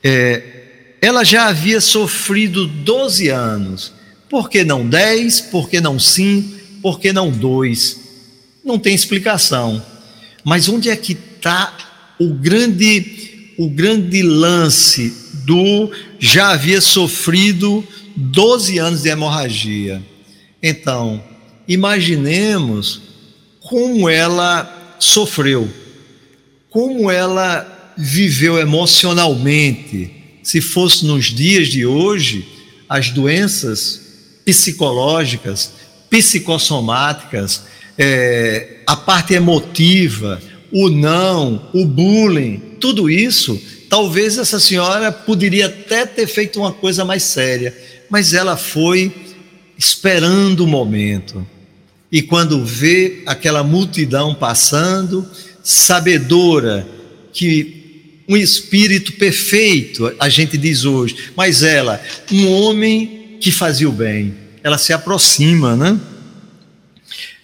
É, 0.03 0.62
ela 1.03 1.25
já 1.25 1.49
havia 1.49 1.81
sofrido 1.81 2.65
12 2.65 3.27
anos. 3.27 3.91
Por 4.29 4.49
que 4.49 4.63
não 4.63 4.87
10? 4.87 5.41
Por 5.41 5.69
que 5.69 5.81
não 5.81 5.99
5? 5.99 6.81
Por 6.81 6.97
que 6.97 7.11
não 7.11 7.29
2? 7.29 7.99
Não 8.63 8.79
tem 8.79 8.95
explicação. 8.95 9.85
Mas 10.45 10.69
onde 10.69 10.89
é 10.89 10.95
que 10.95 11.11
está 11.11 11.75
o 12.17 12.33
grande, 12.33 13.51
o 13.57 13.69
grande 13.69 14.21
lance 14.21 15.13
do 15.43 15.91
já 16.19 16.51
havia 16.51 16.79
sofrido 16.79 17.85
12 18.15 18.77
anos 18.77 19.01
de 19.01 19.09
hemorragia? 19.09 20.01
Então, 20.61 21.21
imaginemos 21.67 23.01
como 23.59 24.07
ela 24.07 24.95
sofreu, 24.99 25.69
como 26.69 27.11
ela 27.11 27.93
viveu 27.97 28.57
emocionalmente 28.57 30.22
se 30.43 30.61
fosse 30.61 31.05
nos 31.05 31.25
dias 31.25 31.69
de 31.69 31.85
hoje, 31.85 32.45
as 32.87 33.09
doenças 33.09 34.01
psicológicas, 34.45 35.71
psicossomáticas, 36.09 37.63
é, 37.97 38.81
a 38.85 38.95
parte 38.95 39.33
emotiva, 39.33 40.41
o 40.71 40.89
não, 40.89 41.69
o 41.73 41.85
bullying, 41.85 42.61
tudo 42.79 43.09
isso, 43.09 43.59
talvez 43.89 44.37
essa 44.37 44.59
senhora 44.59 45.11
poderia 45.11 45.67
até 45.67 46.05
ter 46.05 46.27
feito 46.27 46.59
uma 46.59 46.73
coisa 46.73 47.05
mais 47.05 47.23
séria, 47.23 47.75
mas 48.09 48.33
ela 48.33 48.57
foi 48.57 49.11
esperando 49.77 50.61
o 50.61 50.67
momento. 50.67 51.47
E 52.11 52.21
quando 52.21 52.63
vê 52.63 53.23
aquela 53.25 53.63
multidão 53.63 54.35
passando, 54.35 55.27
sabedora 55.63 56.87
que 57.31 57.82
um 58.27 58.37
espírito 58.37 59.13
perfeito, 59.13 60.13
a 60.19 60.29
gente 60.29 60.57
diz 60.57 60.85
hoje, 60.85 61.31
mas 61.35 61.63
ela, 61.63 62.01
um 62.31 62.47
homem 62.51 63.37
que 63.39 63.51
fazia 63.51 63.89
o 63.89 63.91
bem, 63.91 64.33
ela 64.63 64.77
se 64.77 64.93
aproxima, 64.93 65.75
né? 65.75 65.99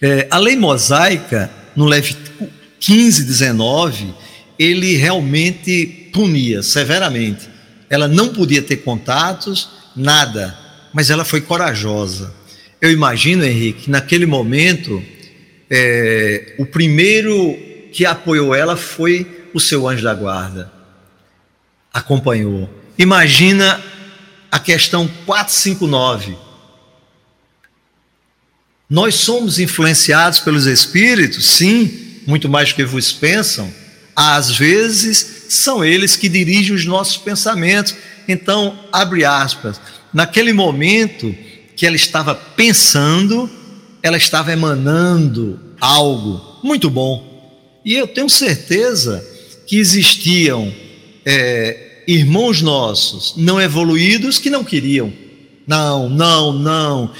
É, 0.00 0.26
a 0.30 0.38
lei 0.38 0.56
mosaica, 0.56 1.50
no 1.76 1.84
Levítico 1.84 2.48
15, 2.80 3.24
19, 3.24 4.14
ele 4.58 4.96
realmente 4.96 6.10
punia 6.12 6.62
severamente. 6.62 7.48
Ela 7.88 8.08
não 8.08 8.28
podia 8.28 8.62
ter 8.62 8.76
contatos, 8.76 9.68
nada, 9.94 10.56
mas 10.92 11.10
ela 11.10 11.24
foi 11.24 11.42
corajosa. 11.42 12.34
Eu 12.80 12.90
imagino, 12.90 13.44
Henrique, 13.44 13.90
naquele 13.90 14.24
momento, 14.24 15.02
é, 15.68 16.54
o 16.58 16.64
primeiro 16.64 17.58
que 17.92 18.06
apoiou 18.06 18.54
ela 18.54 18.76
foi 18.76 19.26
o 19.52 19.60
seu 19.60 19.88
anjo 19.88 20.02
da 20.02 20.14
guarda 20.14 20.70
acompanhou. 21.92 22.68
Imagina 22.98 23.82
a 24.50 24.58
questão 24.58 25.08
459. 25.26 26.36
Nós 28.88 29.14
somos 29.14 29.58
influenciados 29.58 30.40
pelos 30.40 30.66
espíritos? 30.66 31.46
Sim, 31.50 32.20
muito 32.26 32.48
mais 32.48 32.70
do 32.70 32.74
que 32.74 32.84
vos 32.84 33.12
pensam. 33.12 33.72
Às 34.14 34.50
vezes, 34.50 35.44
são 35.48 35.84
eles 35.84 36.16
que 36.16 36.28
dirigem 36.28 36.74
os 36.74 36.84
nossos 36.84 37.16
pensamentos. 37.16 37.94
Então, 38.26 38.78
abre 38.92 39.24
aspas, 39.24 39.80
naquele 40.12 40.52
momento 40.52 41.34
que 41.76 41.86
ela 41.86 41.96
estava 41.96 42.34
pensando, 42.34 43.48
ela 44.02 44.16
estava 44.16 44.52
emanando 44.52 45.58
algo 45.80 46.58
muito 46.62 46.90
bom. 46.90 47.80
E 47.84 47.94
eu 47.94 48.06
tenho 48.06 48.28
certeza 48.28 49.24
que 49.70 49.78
existiam 49.78 50.74
é, 51.24 52.02
irmãos 52.08 52.60
nossos 52.60 53.34
não 53.36 53.60
evoluídos 53.60 54.36
que 54.36 54.50
não 54.50 54.64
queriam. 54.64 55.12
Não, 55.64 56.08
não, 56.08 56.52
não. 56.52 57.12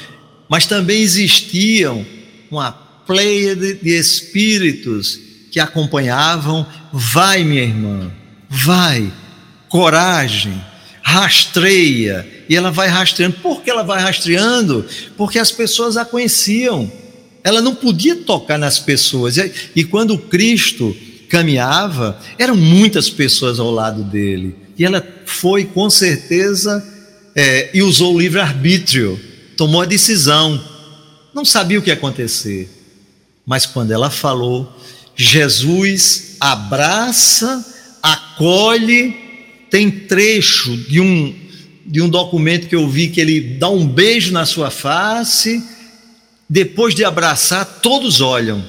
Mas 0.48 0.66
também 0.66 1.00
existiam 1.00 2.04
uma 2.50 2.72
pleia 2.72 3.54
de, 3.54 3.74
de 3.74 3.90
espíritos 3.90 5.16
que 5.52 5.60
acompanhavam. 5.60 6.66
Vai, 6.92 7.44
minha 7.44 7.62
irmã, 7.62 8.10
vai, 8.48 9.12
coragem, 9.68 10.60
rastreia. 11.02 12.28
E 12.48 12.56
ela 12.56 12.72
vai 12.72 12.88
rastreando. 12.88 13.36
Por 13.36 13.62
que 13.62 13.70
ela 13.70 13.84
vai 13.84 14.02
rastreando? 14.02 14.84
Porque 15.16 15.38
as 15.38 15.52
pessoas 15.52 15.96
a 15.96 16.04
conheciam. 16.04 16.90
Ela 17.44 17.62
não 17.62 17.76
podia 17.76 18.16
tocar 18.16 18.58
nas 18.58 18.80
pessoas. 18.80 19.36
E, 19.36 19.52
e 19.76 19.84
quando 19.84 20.18
Cristo 20.18 20.96
caminhava, 21.30 22.18
eram 22.36 22.56
muitas 22.56 23.08
pessoas 23.08 23.60
ao 23.60 23.70
lado 23.70 24.02
dele. 24.02 24.54
E 24.76 24.84
ela 24.84 25.06
foi, 25.24 25.64
com 25.64 25.88
certeza, 25.88 26.84
é, 27.34 27.70
e 27.72 27.82
usou 27.82 28.14
o 28.14 28.18
livre-arbítrio, 28.18 29.18
tomou 29.56 29.80
a 29.80 29.86
decisão. 29.86 30.62
Não 31.32 31.44
sabia 31.44 31.78
o 31.78 31.82
que 31.82 31.88
ia 31.88 31.94
acontecer. 31.94 32.68
Mas 33.46 33.64
quando 33.64 33.92
ela 33.92 34.10
falou, 34.10 34.70
Jesus 35.14 36.36
abraça, 36.40 37.64
acolhe, 38.02 39.14
tem 39.70 39.90
trecho 39.90 40.76
de 40.76 41.00
um, 41.00 41.34
de 41.86 42.02
um 42.02 42.08
documento 42.08 42.68
que 42.68 42.74
eu 42.74 42.88
vi 42.88 43.08
que 43.08 43.20
ele 43.20 43.40
dá 43.40 43.68
um 43.68 43.86
beijo 43.86 44.32
na 44.32 44.44
sua 44.44 44.70
face, 44.70 45.62
depois 46.48 46.94
de 46.94 47.04
abraçar, 47.04 47.64
todos 47.80 48.20
olham. 48.20 48.64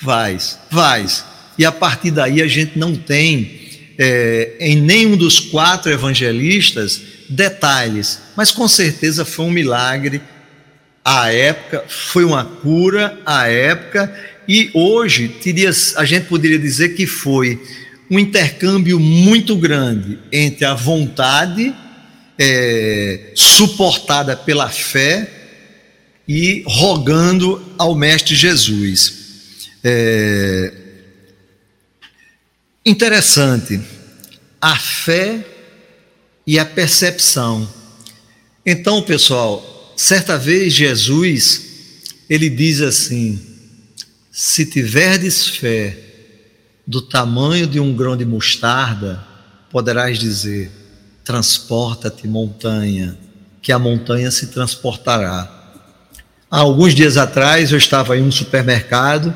Vais, 0.00 0.58
vais. 0.70 1.31
E 1.58 1.64
a 1.64 1.72
partir 1.72 2.10
daí 2.10 2.40
a 2.40 2.48
gente 2.48 2.78
não 2.78 2.94
tem 2.94 3.60
é, 3.98 4.56
em 4.58 4.80
nenhum 4.80 5.16
dos 5.16 5.38
quatro 5.38 5.90
evangelistas 5.90 7.00
detalhes, 7.28 8.20
mas 8.36 8.50
com 8.50 8.66
certeza 8.68 9.24
foi 9.24 9.46
um 9.46 9.50
milagre 9.50 10.20
à 11.04 11.32
época, 11.32 11.84
foi 11.88 12.24
uma 12.24 12.44
cura 12.44 13.18
à 13.26 13.48
época, 13.48 14.12
e 14.48 14.70
hoje 14.74 15.28
teria, 15.28 15.70
a 15.96 16.04
gente 16.04 16.26
poderia 16.26 16.58
dizer 16.58 16.90
que 16.90 17.06
foi 17.06 17.60
um 18.10 18.18
intercâmbio 18.18 19.00
muito 19.00 19.56
grande 19.56 20.18
entre 20.30 20.64
a 20.64 20.74
vontade 20.74 21.74
é, 22.38 23.30
suportada 23.34 24.36
pela 24.36 24.68
fé 24.68 25.28
e 26.28 26.62
rogando 26.66 27.62
ao 27.78 27.94
Mestre 27.94 28.34
Jesus. 28.34 29.14
É, 29.82 30.72
interessante, 32.84 33.80
a 34.60 34.76
fé 34.76 35.44
e 36.46 36.58
a 36.58 36.64
percepção. 36.64 37.68
Então, 38.64 39.02
pessoal, 39.02 39.94
certa 39.96 40.38
vez 40.38 40.72
Jesus, 40.72 41.62
ele 42.28 42.48
diz 42.48 42.80
assim: 42.80 43.40
se 44.30 44.66
tiverdes 44.66 45.46
fé 45.48 45.96
do 46.86 47.00
tamanho 47.00 47.66
de 47.66 47.78
um 47.78 47.94
grão 47.94 48.16
de 48.16 48.24
mostarda, 48.24 49.22
poderás 49.70 50.18
dizer: 50.18 50.70
transporta-te, 51.24 52.26
montanha, 52.26 53.16
que 53.60 53.72
a 53.72 53.78
montanha 53.78 54.30
se 54.30 54.48
transportará. 54.48 55.60
Há 56.50 56.58
alguns 56.58 56.94
dias 56.94 57.16
atrás 57.16 57.72
eu 57.72 57.78
estava 57.78 58.16
em 58.16 58.22
um 58.22 58.30
supermercado 58.30 59.32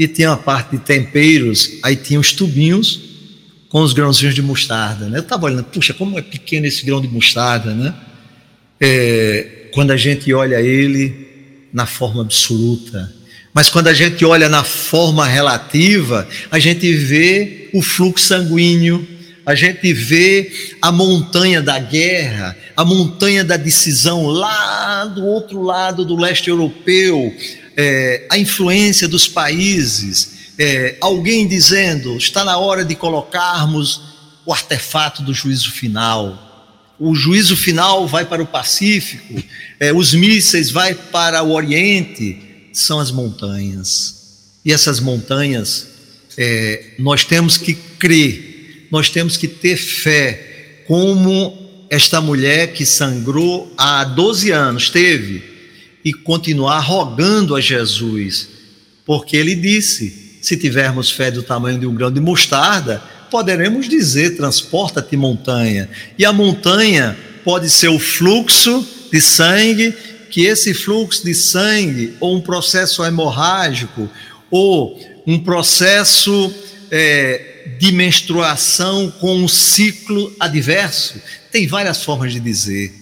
e 0.00 0.08
tinha 0.08 0.30
uma 0.30 0.38
parte 0.38 0.78
de 0.78 0.78
temperos, 0.78 1.72
aí 1.82 1.94
tinha 1.94 2.18
os 2.18 2.32
tubinhos 2.32 2.98
com 3.68 3.82
os 3.82 3.92
grãozinhos 3.92 4.34
de 4.34 4.40
mostarda. 4.40 5.10
Né? 5.10 5.18
Eu 5.18 5.22
estava 5.22 5.44
olhando, 5.44 5.64
puxa, 5.64 5.92
como 5.92 6.18
é 6.18 6.22
pequeno 6.22 6.64
esse 6.64 6.86
grão 6.86 7.02
de 7.02 7.06
mostarda, 7.06 7.74
né? 7.74 7.94
É, 8.80 9.68
quando 9.74 9.90
a 9.90 9.98
gente 9.98 10.32
olha 10.32 10.58
ele 10.58 11.68
na 11.70 11.84
forma 11.84 12.22
absoluta. 12.22 13.12
Mas 13.52 13.68
quando 13.68 13.88
a 13.88 13.92
gente 13.92 14.24
olha 14.24 14.48
na 14.48 14.64
forma 14.64 15.26
relativa, 15.26 16.26
a 16.50 16.58
gente 16.58 16.90
vê 16.94 17.68
o 17.74 17.82
fluxo 17.82 18.26
sanguíneo, 18.26 19.06
a 19.44 19.54
gente 19.54 19.92
vê 19.92 20.50
a 20.80 20.90
montanha 20.90 21.60
da 21.60 21.78
guerra, 21.78 22.56
a 22.74 22.86
montanha 22.86 23.44
da 23.44 23.58
decisão 23.58 24.28
lá 24.28 25.04
do 25.04 25.26
outro 25.26 25.60
lado 25.60 26.06
do 26.06 26.16
leste 26.16 26.48
europeu, 26.48 27.34
é, 27.76 28.26
a 28.30 28.38
influência 28.38 29.08
dos 29.08 29.28
países, 29.28 30.32
é, 30.58 30.96
alguém 31.00 31.46
dizendo 31.46 32.16
está 32.16 32.44
na 32.44 32.58
hora 32.58 32.84
de 32.84 32.94
colocarmos 32.94 34.02
o 34.44 34.52
artefato 34.52 35.22
do 35.22 35.32
juízo 35.32 35.70
final. 35.70 36.48
O 36.98 37.14
juízo 37.14 37.56
final 37.56 38.06
vai 38.06 38.26
para 38.26 38.42
o 38.42 38.46
Pacífico, 38.46 39.42
é, 39.78 39.92
os 39.92 40.12
mísseis 40.12 40.70
vai 40.70 40.94
para 40.94 41.42
o 41.42 41.52
Oriente, 41.52 42.68
são 42.72 43.00
as 43.00 43.10
montanhas. 43.10 44.20
E 44.64 44.72
essas 44.72 45.00
montanhas, 45.00 45.88
é, 46.36 46.94
nós 46.98 47.24
temos 47.24 47.56
que 47.56 47.74
crer, 47.74 48.88
nós 48.90 49.08
temos 49.08 49.36
que 49.36 49.48
ter 49.48 49.76
fé, 49.76 50.82
como 50.86 51.86
esta 51.88 52.20
mulher 52.20 52.72
que 52.72 52.84
sangrou 52.84 53.72
há 53.76 54.04
12 54.04 54.50
anos 54.50 54.90
teve, 54.90 55.42
e 56.04 56.12
continuar 56.12 56.80
rogando 56.80 57.54
a 57.54 57.60
Jesus, 57.60 58.48
porque 59.04 59.36
ele 59.36 59.54
disse: 59.54 60.38
se 60.40 60.56
tivermos 60.56 61.10
fé 61.10 61.30
do 61.30 61.42
tamanho 61.42 61.78
de 61.78 61.86
um 61.86 61.94
grão 61.94 62.10
de 62.10 62.20
mostarda, 62.20 63.02
poderemos 63.30 63.88
dizer: 63.88 64.36
transporta-te 64.36 65.16
montanha. 65.16 65.88
E 66.18 66.24
a 66.24 66.32
montanha 66.32 67.16
pode 67.44 67.68
ser 67.70 67.88
o 67.88 67.98
fluxo 67.98 68.86
de 69.12 69.20
sangue, 69.20 69.94
que 70.30 70.42
esse 70.42 70.72
fluxo 70.72 71.24
de 71.24 71.34
sangue, 71.34 72.14
ou 72.20 72.36
um 72.36 72.40
processo 72.40 73.04
hemorrágico, 73.04 74.08
ou 74.50 74.98
um 75.26 75.38
processo 75.38 76.52
é, 76.90 77.76
de 77.78 77.92
menstruação 77.92 79.10
com 79.20 79.36
um 79.36 79.48
ciclo 79.48 80.32
adverso, 80.38 81.20
tem 81.52 81.66
várias 81.66 82.02
formas 82.02 82.32
de 82.32 82.40
dizer, 82.40 82.92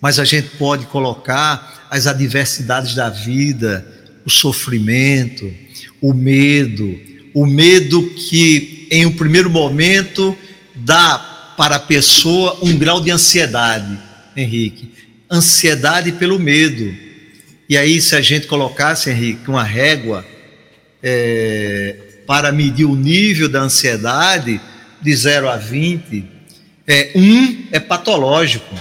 mas 0.00 0.18
a 0.18 0.24
gente 0.24 0.48
pode 0.56 0.86
colocar 0.86 1.75
as 1.90 2.06
adversidades 2.06 2.94
da 2.94 3.08
vida, 3.08 3.86
o 4.24 4.30
sofrimento, 4.30 5.52
o 6.00 6.12
medo, 6.12 6.98
o 7.32 7.46
medo 7.46 8.02
que 8.10 8.88
em 8.90 9.06
um 9.06 9.12
primeiro 9.12 9.50
momento 9.50 10.36
dá 10.74 11.54
para 11.56 11.76
a 11.76 11.80
pessoa 11.80 12.58
um 12.62 12.76
grau 12.76 13.00
de 13.00 13.10
ansiedade, 13.10 13.98
Henrique, 14.36 14.92
ansiedade 15.30 16.12
pelo 16.12 16.38
medo. 16.38 16.94
E 17.68 17.76
aí, 17.76 18.00
se 18.00 18.14
a 18.14 18.20
gente 18.20 18.46
colocasse, 18.46 19.10
Henrique, 19.10 19.48
uma 19.48 19.64
régua 19.64 20.24
é, 21.02 21.96
para 22.26 22.52
medir 22.52 22.84
o 22.84 22.94
nível 22.94 23.48
da 23.48 23.60
ansiedade 23.60 24.60
de 25.00 25.16
0 25.16 25.48
a 25.48 25.56
20, 25.56 26.24
é, 26.86 27.12
um 27.14 27.66
é 27.72 27.80
patológico. 27.80 28.74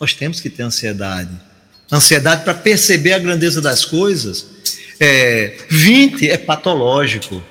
Nós 0.00 0.14
temos 0.14 0.40
que 0.40 0.48
ter 0.48 0.62
ansiedade. 0.62 1.45
Ansiedade 1.90 2.44
para 2.44 2.54
perceber 2.54 3.12
a 3.12 3.18
grandeza 3.18 3.60
das 3.60 3.84
coisas 3.84 4.56
é, 4.98 5.56
20 5.68 6.28
é 6.28 6.38
patológico, 6.38 7.42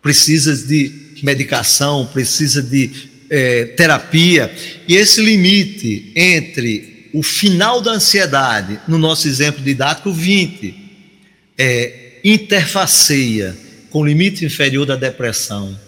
precisa 0.00 0.54
de 0.56 1.18
medicação, 1.22 2.06
precisa 2.06 2.62
de 2.62 2.90
é, 3.28 3.64
terapia. 3.66 4.52
E 4.86 4.94
esse 4.94 5.20
limite 5.20 6.12
entre 6.14 7.10
o 7.12 7.22
final 7.22 7.80
da 7.80 7.92
ansiedade, 7.92 8.80
no 8.86 8.98
nosso 8.98 9.26
exemplo 9.28 9.62
didático, 9.62 10.12
20, 10.12 10.74
é, 11.56 12.20
interfaceia 12.24 13.56
com 13.90 14.00
o 14.00 14.06
limite 14.06 14.44
inferior 14.44 14.86
da 14.86 14.96
depressão. 14.96 15.78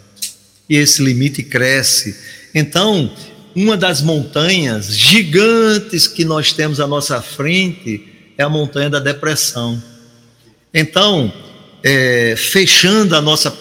E 0.68 0.76
esse 0.76 1.02
limite 1.02 1.42
cresce. 1.42 2.16
Então, 2.54 3.14
uma 3.56 3.74
das 3.74 4.02
montanhas 4.02 4.94
gigantes 4.94 6.06
que 6.06 6.26
nós 6.26 6.52
temos 6.52 6.78
à 6.78 6.86
nossa 6.86 7.22
frente 7.22 8.04
é 8.36 8.42
a 8.42 8.50
montanha 8.50 8.90
da 8.90 8.98
depressão. 8.98 9.82
Então, 10.74 11.32
é, 11.82 12.34
fechando 12.36 13.16
a 13.16 13.22
nossa 13.22 13.56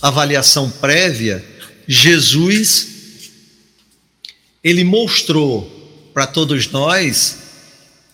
avaliação 0.00 0.70
prévia, 0.70 1.44
Jesus, 1.88 2.86
ele 4.62 4.84
mostrou 4.84 6.08
para 6.14 6.28
todos 6.28 6.70
nós 6.70 7.38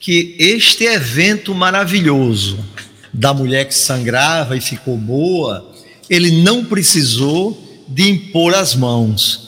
que 0.01 0.35
este 0.39 0.85
evento 0.85 1.55
maravilhoso 1.55 2.59
da 3.13 3.35
mulher 3.35 3.67
que 3.67 3.75
sangrava 3.75 4.57
e 4.57 4.63
ficou 4.63 4.97
boa, 4.97 5.75
ele 6.09 6.43
não 6.43 6.65
precisou 6.65 7.85
de 7.87 8.09
impor 8.09 8.55
as 8.55 8.75
mãos. 8.75 9.42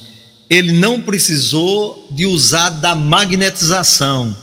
Ele 0.48 0.72
não 0.72 1.00
precisou 1.00 2.09
de 2.11 2.26
usar 2.26 2.70
da 2.70 2.94
magnetização. 2.94 4.37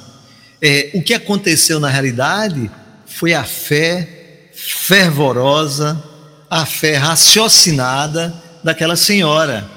É, 0.61 0.91
o 0.93 1.01
que 1.01 1.13
aconteceu 1.13 1.79
na 1.79 1.89
realidade 1.89 2.69
foi 3.05 3.33
a 3.33 3.43
fé 3.43 4.49
fervorosa, 4.53 6.01
a 6.49 6.65
fé 6.65 6.97
raciocinada 6.97 8.33
daquela 8.63 8.95
senhora, 8.95 9.67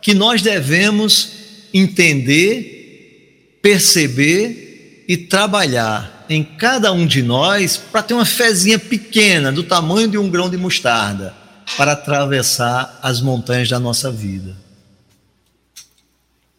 que 0.00 0.14
nós 0.14 0.42
devemos 0.42 1.28
entender, 1.72 3.58
perceber 3.62 5.04
e 5.08 5.16
trabalhar 5.16 6.24
em 6.28 6.42
cada 6.42 6.92
um 6.92 7.06
de 7.06 7.22
nós 7.22 7.76
para 7.76 8.02
ter 8.02 8.14
uma 8.14 8.24
fezinha 8.24 8.78
pequena, 8.78 9.52
do 9.52 9.62
tamanho 9.62 10.08
de 10.08 10.16
um 10.16 10.30
grão 10.30 10.48
de 10.48 10.56
mostarda, 10.56 11.34
para 11.76 11.92
atravessar 11.92 12.98
as 13.02 13.20
montanhas 13.20 13.68
da 13.68 13.78
nossa 13.78 14.10
vida. 14.10 14.56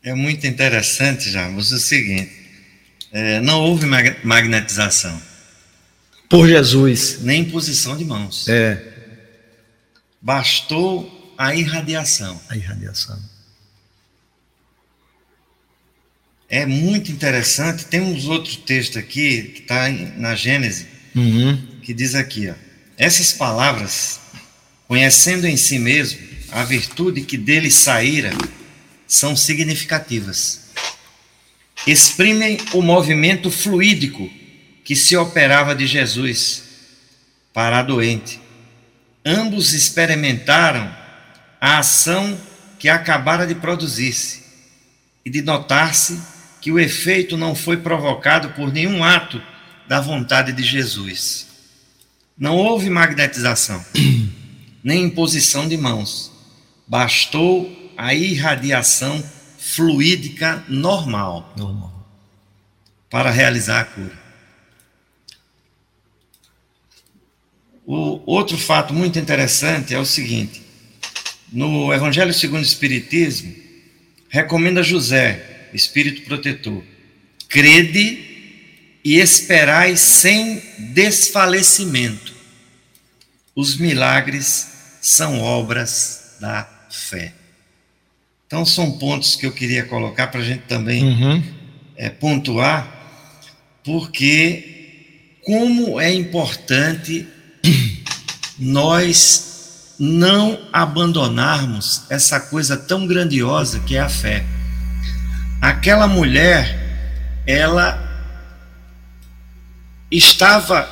É 0.04 0.14
muito 0.14 0.46
interessante, 0.46 1.32
Jarbas, 1.32 1.72
o 1.72 1.80
seguinte: 1.80 2.32
é, 3.12 3.40
não 3.40 3.62
houve 3.62 3.86
magnetização. 4.24 5.22
Por 6.30 6.48
Jesus. 6.48 7.20
Nem 7.22 7.44
imposição 7.44 7.96
de 7.96 8.04
mãos. 8.04 8.50
É. 8.50 8.92
Bastou 10.22 11.34
a 11.38 11.56
irradiação. 11.56 12.42
A 12.50 12.58
irradiação. 12.58 13.18
É 16.50 16.66
muito 16.66 17.12
interessante. 17.12 17.86
Temos 17.86 18.28
outro 18.28 18.58
texto 18.58 19.00
aqui, 19.00 19.44
que 19.44 19.62
está 19.62 19.90
na 20.18 20.36
Gênesis, 20.36 20.86
uhum. 21.16 21.56
que 21.82 21.94
diz 21.94 22.14
aqui: 22.14 22.50
ó, 22.50 22.56
essas 22.98 23.32
palavras, 23.32 24.20
conhecendo 24.88 25.48
em 25.48 25.56
si 25.56 25.80
mesmo 25.80 26.20
a 26.52 26.64
virtude 26.64 27.22
que 27.22 27.38
dele 27.38 27.72
saíra, 27.72 28.32
são 29.14 29.36
significativas. 29.36 30.62
Exprimem 31.86 32.58
o 32.74 32.82
movimento 32.82 33.52
fluídico 33.52 34.28
que 34.84 34.96
se 34.96 35.16
operava 35.16 35.76
de 35.76 35.86
Jesus 35.86 36.64
para 37.54 37.80
a 37.80 37.84
doente. 37.84 38.40
Ambos 39.24 39.74
experimentaram 39.74 40.94
a 41.62 41.78
ação 41.78 42.40
que 42.80 42.90
acabara 42.90 43.46
de 43.46 43.54
produzir-se 43.54 44.44
e 45.24 45.30
de 45.30 45.44
notar-se 45.44 46.20
que 46.60 46.72
o 46.72 46.80
efeito 46.80 47.38
não 47.38 47.54
foi 47.54 47.78
provocado 47.78 48.50
por 48.50 48.74
nenhum 48.74 49.04
ato 49.04 49.40
da 49.88 50.02
vontade 50.02 50.52
de 50.52 50.64
Jesus. 50.64 51.46
Não 52.36 52.56
houve 52.56 52.90
magnetização, 52.90 53.86
nem 54.84 55.04
imposição 55.04 55.68
de 55.68 55.78
mãos. 55.78 56.32
Bastou 56.88 57.83
a 57.98 58.14
irradiação 58.14 59.24
fluídica 59.58 60.64
normal, 60.68 61.54
normal. 61.58 61.92
para 63.10 63.30
realizar 63.30 63.82
a 63.82 63.86
cura. 63.86 64.24
O 67.86 68.22
outro 68.26 68.58
fato 68.58 68.94
muito 68.94 69.20
interessante 69.20 69.94
é 69.94 70.00
o 70.00 70.06
seguinte: 70.06 70.64
no 71.52 71.94
Evangelho 71.94 72.34
segundo 72.34 72.62
o 72.62 72.66
Espiritismo, 72.66 73.54
recomenda 74.30 74.82
José, 74.82 75.70
Espírito 75.74 76.24
protetor, 76.24 76.84
crede 77.48 78.34
e 79.04 79.18
esperai 79.20 79.96
sem 79.98 80.60
desfalecimento. 80.94 82.34
Os 83.56 83.78
milagres 83.78 84.98
são 85.02 85.40
obras 85.42 86.38
da 86.40 86.68
fé. 86.90 87.43
Então, 88.54 88.68
são 88.68 88.92
pontos 88.92 89.36
que 89.36 89.48
eu 89.48 89.52
queria 89.52 89.84
colocar 89.84 90.28
para 90.28 90.40
a 90.40 90.44
gente 90.44 90.66
também 90.68 91.04
uhum. 91.04 91.44
é, 91.98 92.08
pontuar, 92.08 92.88
porque 93.84 95.40
como 95.44 96.00
é 96.00 96.14
importante 96.14 97.28
nós 98.60 99.96
não 99.98 100.68
abandonarmos 100.72 102.04
essa 102.12 102.40
coisa 102.40 102.78
tão 102.78 103.08
grandiosa 103.08 103.80
que 103.80 103.96
é 103.96 104.02
a 104.02 104.08
fé. 104.08 104.46
Aquela 105.60 106.08
mulher, 106.08 107.42
ela 107.48 108.00
estava 110.12 110.88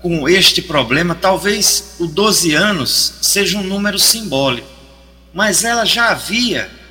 com 0.00 0.28
este 0.28 0.62
problema, 0.62 1.12
talvez 1.12 1.96
o 1.98 2.06
12 2.06 2.54
anos 2.54 3.14
seja 3.20 3.58
um 3.58 3.64
número 3.64 3.98
simbólico, 3.98 4.68
mas 5.34 5.64
ela 5.64 5.84
já 5.84 6.10
havia 6.10 6.83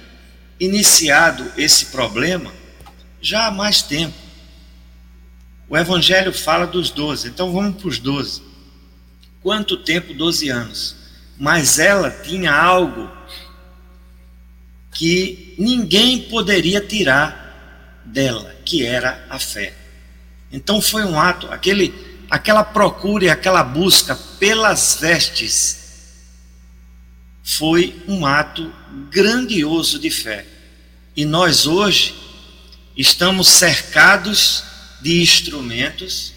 iniciado 0.65 1.51
esse 1.57 1.87
problema 1.87 2.51
já 3.21 3.47
há 3.47 3.51
mais 3.51 3.81
tempo. 3.81 4.15
O 5.67 5.77
Evangelho 5.77 6.33
fala 6.33 6.65
dos 6.67 6.89
doze, 6.89 7.29
então 7.29 7.51
vamos 7.51 7.81
para 7.81 7.87
os 7.87 7.99
doze. 7.99 8.41
Quanto 9.41 9.77
tempo? 9.77 10.13
Doze 10.13 10.49
anos. 10.49 10.95
Mas 11.37 11.79
ela 11.79 12.11
tinha 12.11 12.53
algo 12.53 13.11
que 14.91 15.55
ninguém 15.57 16.21
poderia 16.23 16.79
tirar 16.79 18.01
dela, 18.05 18.55
que 18.63 18.85
era 18.85 19.25
a 19.29 19.39
fé. 19.39 19.73
Então 20.51 20.79
foi 20.81 21.03
um 21.03 21.19
ato, 21.19 21.47
aquele, 21.51 21.93
aquela 22.29 22.63
procura 22.63 23.25
e 23.25 23.29
aquela 23.29 23.63
busca 23.63 24.15
pelas 24.39 24.97
vestes 25.01 25.83
foi 27.43 28.01
um 28.07 28.25
ato 28.25 28.73
grandioso 29.09 29.99
de 29.99 30.09
fé. 30.09 30.52
E 31.15 31.25
nós 31.25 31.67
hoje 31.67 32.15
estamos 32.97 33.47
cercados 33.47 34.63
de 34.99 35.21
instrumentos, 35.21 36.33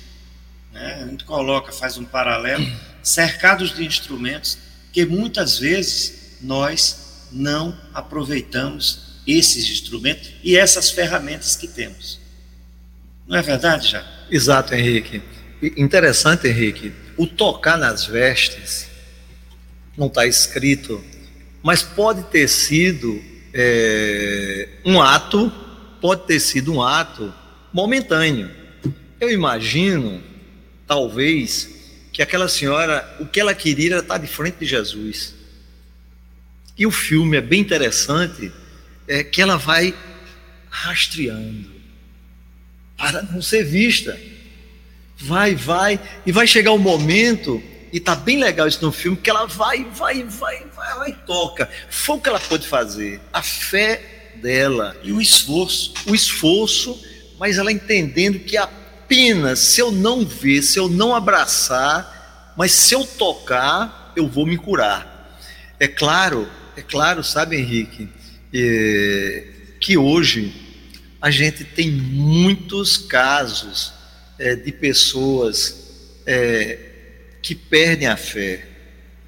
né? 0.71 1.03
a 1.03 1.07
gente 1.07 1.25
coloca, 1.25 1.73
faz 1.73 1.97
um 1.97 2.05
paralelo, 2.05 2.67
cercados 3.03 3.75
de 3.75 3.87
instrumentos 3.87 4.59
que 4.93 5.07
muitas 5.07 5.59
vezes 5.59 6.37
nós 6.43 7.27
não 7.33 7.79
aproveitamos 7.95 9.23
esses 9.27 9.71
instrumentos 9.71 10.33
e 10.43 10.59
essas 10.59 10.91
ferramentas 10.91 11.57
que 11.57 11.69
temos. 11.69 12.21
Não 13.27 13.39
é 13.39 13.43
verdade, 13.43 13.89
já? 13.89 14.07
Exato, 14.31 14.75
Henrique. 14.75 15.23
Interessante, 15.75 16.49
Henrique, 16.49 16.93
o 17.17 17.27
tocar 17.27 17.79
nas 17.79 18.05
vestes 18.05 18.89
não 19.97 20.09
está 20.09 20.27
escrito, 20.27 21.03
mas 21.63 21.83
pode 21.83 22.25
ter 22.25 22.47
sido 22.47 23.36
é, 23.59 24.69
um 24.85 25.01
ato, 25.01 25.51
pode 25.99 26.27
ter 26.27 26.39
sido 26.39 26.75
um 26.75 26.83
ato 26.83 27.33
momentâneo. 27.73 28.51
Eu 29.19 29.31
imagino, 29.31 30.23
talvez, 30.87 31.75
que 32.13 32.21
aquela 32.21 32.49
senhora, 32.49 33.17
o 33.19 33.25
que 33.25 33.41
ela 33.41 33.55
queria 33.55 33.93
era 33.93 34.01
estar 34.01 34.19
de 34.19 34.27
frente 34.27 34.59
de 34.59 34.67
Jesus. 34.67 35.35
E 36.77 36.87
o 36.87 36.91
filme 36.91 37.39
é 37.39 37.41
bem 37.41 37.63
interessante, 37.63 38.53
é 39.09 39.25
que 39.25 39.41
ela 39.41 39.57
vai 39.57 39.95
rastreando 40.69 41.71
para 42.95 43.23
não 43.23 43.41
ser 43.41 43.65
vista. 43.65 44.21
Vai, 45.17 45.55
vai, 45.55 45.99
e 46.27 46.31
vai 46.31 46.47
chegar 46.47 46.73
o 46.73 46.75
um 46.75 46.79
momento 46.79 47.63
e 47.97 48.01
tá 48.01 48.15
bem 48.15 48.39
legal 48.39 48.69
isso 48.69 48.85
no 48.85 48.93
filme, 48.93 49.17
que 49.17 49.31
ela 49.31 49.47
vai, 49.47 49.83
vai, 49.85 50.23
vai, 50.23 50.67
vai, 50.67 50.95
vai 50.97 51.09
e 51.09 51.15
toca. 51.15 51.67
Foi 51.89 52.17
o 52.17 52.21
que 52.21 52.29
ela 52.29 52.39
pôde 52.39 52.69
fazer. 52.69 53.23
A 53.33 53.41
fé 53.41 54.35
dela. 54.43 54.95
E 55.03 55.13
o 55.13 55.19
esforço. 55.19 55.95
O 56.07 56.15
esforço, 56.15 57.03
mas 57.41 57.57
ela 57.57 57.73
entendendo 57.73 58.39
que 58.41 58.55
apenas 58.59 59.61
se 59.61 59.81
eu 59.81 59.91
não 59.91 60.27
ver, 60.27 60.61
se 60.61 60.79
eu 60.79 60.91
não 60.91 61.15
abraçar, 61.15 62.53
mas 62.55 62.73
se 62.73 62.95
eu 62.95 63.03
tocar, 63.03 64.13
eu 64.15 64.29
vou 64.29 64.45
me 64.45 64.59
curar. 64.59 65.41
É 65.81 65.89
claro, 65.89 66.47
é 66.77 66.83
claro, 66.83 67.25
sabe, 67.25 67.57
Henrique, 67.57 68.11
é, 68.53 69.47
que 69.81 69.97
hoje 69.97 70.55
a 71.19 71.31
gente 71.31 71.65
tem 71.65 71.91
muitos 71.91 72.99
casos 72.99 73.95
é, 74.39 74.55
de 74.55 74.71
pessoas 74.71 76.21
é, 76.27 76.86
que 77.47 77.55
perdem 77.55 78.09
a 78.09 78.17
fé. 78.17 78.67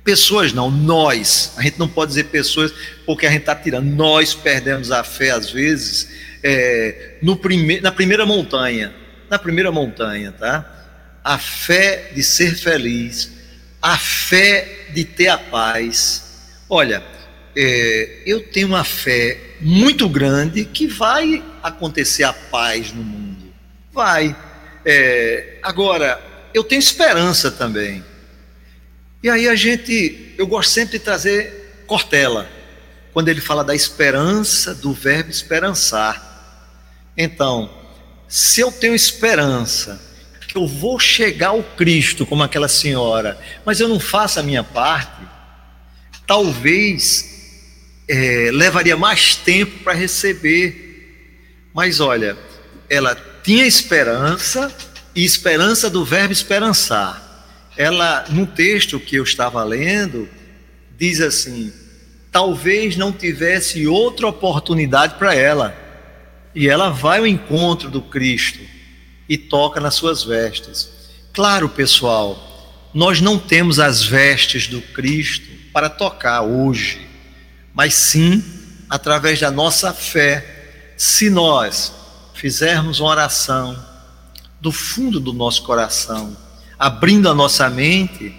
Pessoas 0.02 0.52
não, 0.52 0.68
nós. 0.68 1.52
A 1.56 1.62
gente 1.62 1.78
não 1.78 1.86
pode 1.86 2.08
dizer 2.08 2.24
pessoas 2.24 2.74
porque 3.06 3.26
a 3.26 3.30
gente 3.30 3.42
está 3.42 3.54
tirando. 3.54 3.86
Nós 3.86 4.34
perdemos 4.34 4.90
a 4.90 5.04
fé, 5.04 5.30
às 5.30 5.52
vezes, 5.52 6.08
é, 6.42 7.18
no 7.22 7.36
prime 7.36 7.80
na 7.80 7.92
primeira 7.92 8.26
montanha. 8.26 8.92
Na 9.30 9.38
primeira 9.38 9.70
montanha, 9.70 10.32
tá? 10.32 10.68
A 11.22 11.38
fé 11.38 12.10
de 12.12 12.24
ser 12.24 12.56
feliz, 12.56 13.30
a 13.80 13.96
fé 13.96 14.88
de 14.92 15.04
ter 15.04 15.28
a 15.28 15.38
paz. 15.38 16.48
Olha, 16.68 17.04
é, 17.54 18.22
eu 18.26 18.40
tenho 18.40 18.66
uma 18.66 18.82
fé 18.82 19.38
muito 19.60 20.08
grande 20.08 20.64
que 20.64 20.88
vai 20.88 21.44
acontecer 21.62 22.24
a 22.24 22.32
paz 22.32 22.92
no 22.92 23.04
mundo. 23.04 23.52
Vai. 23.92 24.34
É, 24.84 25.58
agora, 25.62 26.20
eu 26.52 26.64
tenho 26.64 26.80
esperança 26.80 27.50
também. 27.50 28.02
E 29.22 29.28
aí 29.28 29.48
a 29.48 29.56
gente, 29.56 30.34
eu 30.38 30.46
gosto 30.46 30.70
sempre 30.70 30.98
de 30.98 31.04
trazer 31.04 31.82
Cortella. 31.86 32.48
quando 33.12 33.28
ele 33.28 33.40
fala 33.40 33.64
da 33.64 33.74
esperança, 33.74 34.74
do 34.74 34.92
verbo 34.92 35.30
esperançar. 35.30 36.24
Então, 37.16 37.68
se 38.28 38.60
eu 38.60 38.70
tenho 38.70 38.94
esperança 38.94 40.00
que 40.46 40.56
eu 40.56 40.66
vou 40.66 41.00
chegar 41.00 41.48
ao 41.48 41.62
Cristo 41.62 42.24
como 42.24 42.42
aquela 42.42 42.68
senhora, 42.68 43.36
mas 43.64 43.80
eu 43.80 43.88
não 43.88 43.98
faço 43.98 44.38
a 44.38 44.42
minha 44.42 44.62
parte, 44.62 45.20
talvez 46.26 48.04
é, 48.06 48.50
levaria 48.52 48.96
mais 48.96 49.34
tempo 49.34 49.82
para 49.82 49.94
receber. 49.94 51.66
Mas 51.74 51.98
olha, 51.98 52.36
ela 52.88 53.16
tinha 53.42 53.66
esperança 53.66 54.72
e 55.14 55.24
esperança 55.24 55.90
do 55.90 56.04
verbo 56.04 56.32
esperançar. 56.32 57.27
Ela, 57.78 58.24
no 58.28 58.44
texto 58.44 58.98
que 58.98 59.14
eu 59.14 59.22
estava 59.22 59.62
lendo, 59.62 60.28
diz 60.98 61.20
assim: 61.20 61.72
talvez 62.32 62.96
não 62.96 63.12
tivesse 63.12 63.86
outra 63.86 64.26
oportunidade 64.26 65.14
para 65.14 65.32
ela. 65.32 65.76
E 66.52 66.68
ela 66.68 66.90
vai 66.90 67.20
ao 67.20 67.26
encontro 67.26 67.88
do 67.88 68.02
Cristo 68.02 68.58
e 69.28 69.38
toca 69.38 69.80
nas 69.80 69.94
suas 69.94 70.24
vestes. 70.24 70.90
Claro, 71.32 71.68
pessoal, 71.68 72.90
nós 72.92 73.20
não 73.20 73.38
temos 73.38 73.78
as 73.78 74.02
vestes 74.02 74.66
do 74.66 74.82
Cristo 74.82 75.46
para 75.72 75.88
tocar 75.88 76.42
hoje, 76.42 77.06
mas 77.72 77.94
sim 77.94 78.42
através 78.90 79.38
da 79.38 79.52
nossa 79.52 79.92
fé. 79.92 80.94
Se 80.96 81.30
nós 81.30 81.92
fizermos 82.34 82.98
uma 82.98 83.10
oração 83.10 83.78
do 84.60 84.72
fundo 84.72 85.20
do 85.20 85.32
nosso 85.32 85.62
coração, 85.62 86.36
abrindo 86.78 87.28
a 87.28 87.34
nossa 87.34 87.68
mente, 87.68 88.34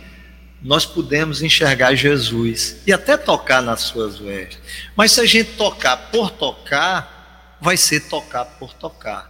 nós 0.61 0.85
podemos 0.85 1.41
enxergar 1.41 1.95
Jesus 1.95 2.77
e 2.85 2.93
até 2.93 3.17
tocar 3.17 3.61
nas 3.61 3.81
suas 3.81 4.17
vestes. 4.17 4.59
Mas 4.95 5.11
se 5.11 5.21
a 5.21 5.25
gente 5.25 5.51
tocar 5.51 5.97
por 6.11 6.31
tocar, 6.31 7.57
vai 7.61 7.77
ser 7.77 8.01
tocar 8.09 8.45
por 8.45 8.73
tocar. 8.73 9.29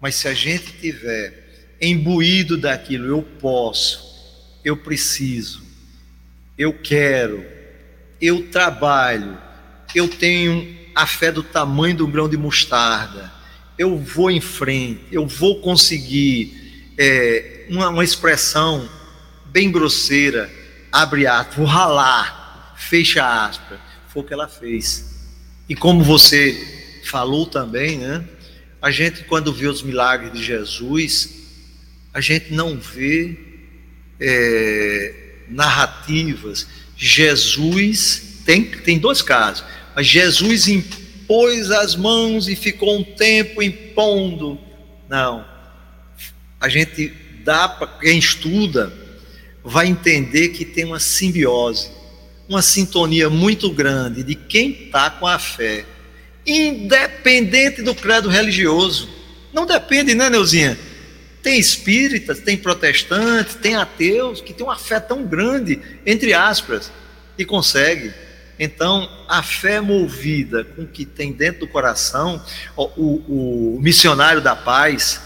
Mas 0.00 0.16
se 0.16 0.28
a 0.28 0.34
gente 0.34 0.72
tiver 0.72 1.76
imbuído 1.80 2.56
daquilo, 2.56 3.06
eu 3.06 3.22
posso, 3.22 4.58
eu 4.64 4.76
preciso, 4.76 5.62
eu 6.56 6.72
quero, 6.72 7.44
eu 8.20 8.48
trabalho, 8.50 9.38
eu 9.94 10.08
tenho 10.08 10.76
a 10.94 11.06
fé 11.06 11.32
do 11.32 11.42
tamanho 11.42 11.96
do 11.96 12.06
grão 12.06 12.28
de 12.28 12.36
mostarda, 12.36 13.32
eu 13.78 13.98
vou 13.98 14.30
em 14.30 14.40
frente, 14.40 15.00
eu 15.10 15.26
vou 15.26 15.60
conseguir 15.60 16.63
é, 16.96 17.66
uma, 17.68 17.88
uma 17.88 18.04
expressão 18.04 18.88
bem 19.46 19.70
grosseira, 19.70 20.50
abre 20.90 21.26
aspas, 21.26 21.56
vou 21.56 21.66
ralar, 21.66 22.74
fecha 22.76 23.46
aspas, 23.46 23.78
foi 24.08 24.22
o 24.22 24.26
que 24.26 24.32
ela 24.32 24.48
fez. 24.48 25.14
E 25.68 25.74
como 25.74 26.02
você 26.02 27.00
falou 27.04 27.46
também, 27.46 27.98
né? 27.98 28.24
A 28.80 28.90
gente 28.90 29.24
quando 29.24 29.52
vê 29.52 29.66
os 29.66 29.82
milagres 29.82 30.32
de 30.32 30.42
Jesus, 30.42 31.30
a 32.12 32.20
gente 32.20 32.52
não 32.52 32.78
vê 32.78 33.36
é, 34.20 35.14
narrativas. 35.48 36.66
Jesus 36.96 38.42
tem, 38.44 38.64
tem 38.64 38.98
dois 38.98 39.22
casos, 39.22 39.64
mas 39.96 40.06
Jesus 40.06 40.68
impôs 40.68 41.70
as 41.70 41.96
mãos 41.96 42.48
e 42.48 42.54
ficou 42.54 42.98
um 42.98 43.02
tempo 43.02 43.62
impondo. 43.62 44.58
Não. 45.08 45.53
A 46.64 46.68
gente 46.70 47.12
dá 47.44 47.68
para 47.68 47.86
quem 47.86 48.18
estuda 48.18 48.90
vai 49.62 49.86
entender 49.86 50.48
que 50.48 50.64
tem 50.64 50.86
uma 50.86 50.98
simbiose, 50.98 51.90
uma 52.48 52.62
sintonia 52.62 53.28
muito 53.28 53.70
grande 53.70 54.22
de 54.22 54.34
quem 54.34 54.70
está 54.70 55.10
com 55.10 55.26
a 55.26 55.38
fé, 55.38 55.84
independente 56.46 57.82
do 57.82 57.94
credo 57.94 58.30
religioso. 58.30 59.10
Não 59.52 59.66
depende, 59.66 60.14
né, 60.14 60.30
Neuzinha? 60.30 60.78
Tem 61.42 61.58
espíritas, 61.58 62.40
tem 62.40 62.56
protestantes, 62.56 63.56
tem 63.56 63.74
ateus 63.74 64.40
que 64.40 64.54
tem 64.54 64.64
uma 64.64 64.78
fé 64.78 64.98
tão 64.98 65.22
grande, 65.26 65.78
entre 66.06 66.32
aspas, 66.32 66.90
e 67.36 67.44
consegue. 67.44 68.10
Então, 68.58 69.06
a 69.28 69.42
fé 69.42 69.82
movida 69.82 70.64
com 70.64 70.84
o 70.84 70.88
que 70.88 71.04
tem 71.04 71.30
dentro 71.30 71.60
do 71.60 71.68
coração, 71.68 72.42
o, 72.74 72.84
o, 72.84 73.76
o 73.76 73.80
missionário 73.82 74.40
da 74.40 74.56
paz, 74.56 75.20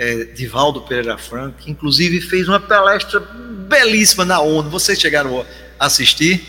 é, 0.00 0.24
Divaldo 0.24 0.80
Pereira 0.80 1.18
Franco, 1.18 1.58
que 1.58 1.70
inclusive 1.70 2.22
fez 2.22 2.48
uma 2.48 2.58
palestra 2.58 3.20
belíssima 3.20 4.24
na 4.24 4.40
ONU. 4.40 4.70
Vocês 4.70 4.98
chegaram 4.98 5.44
a 5.78 5.84
assistir? 5.84 6.42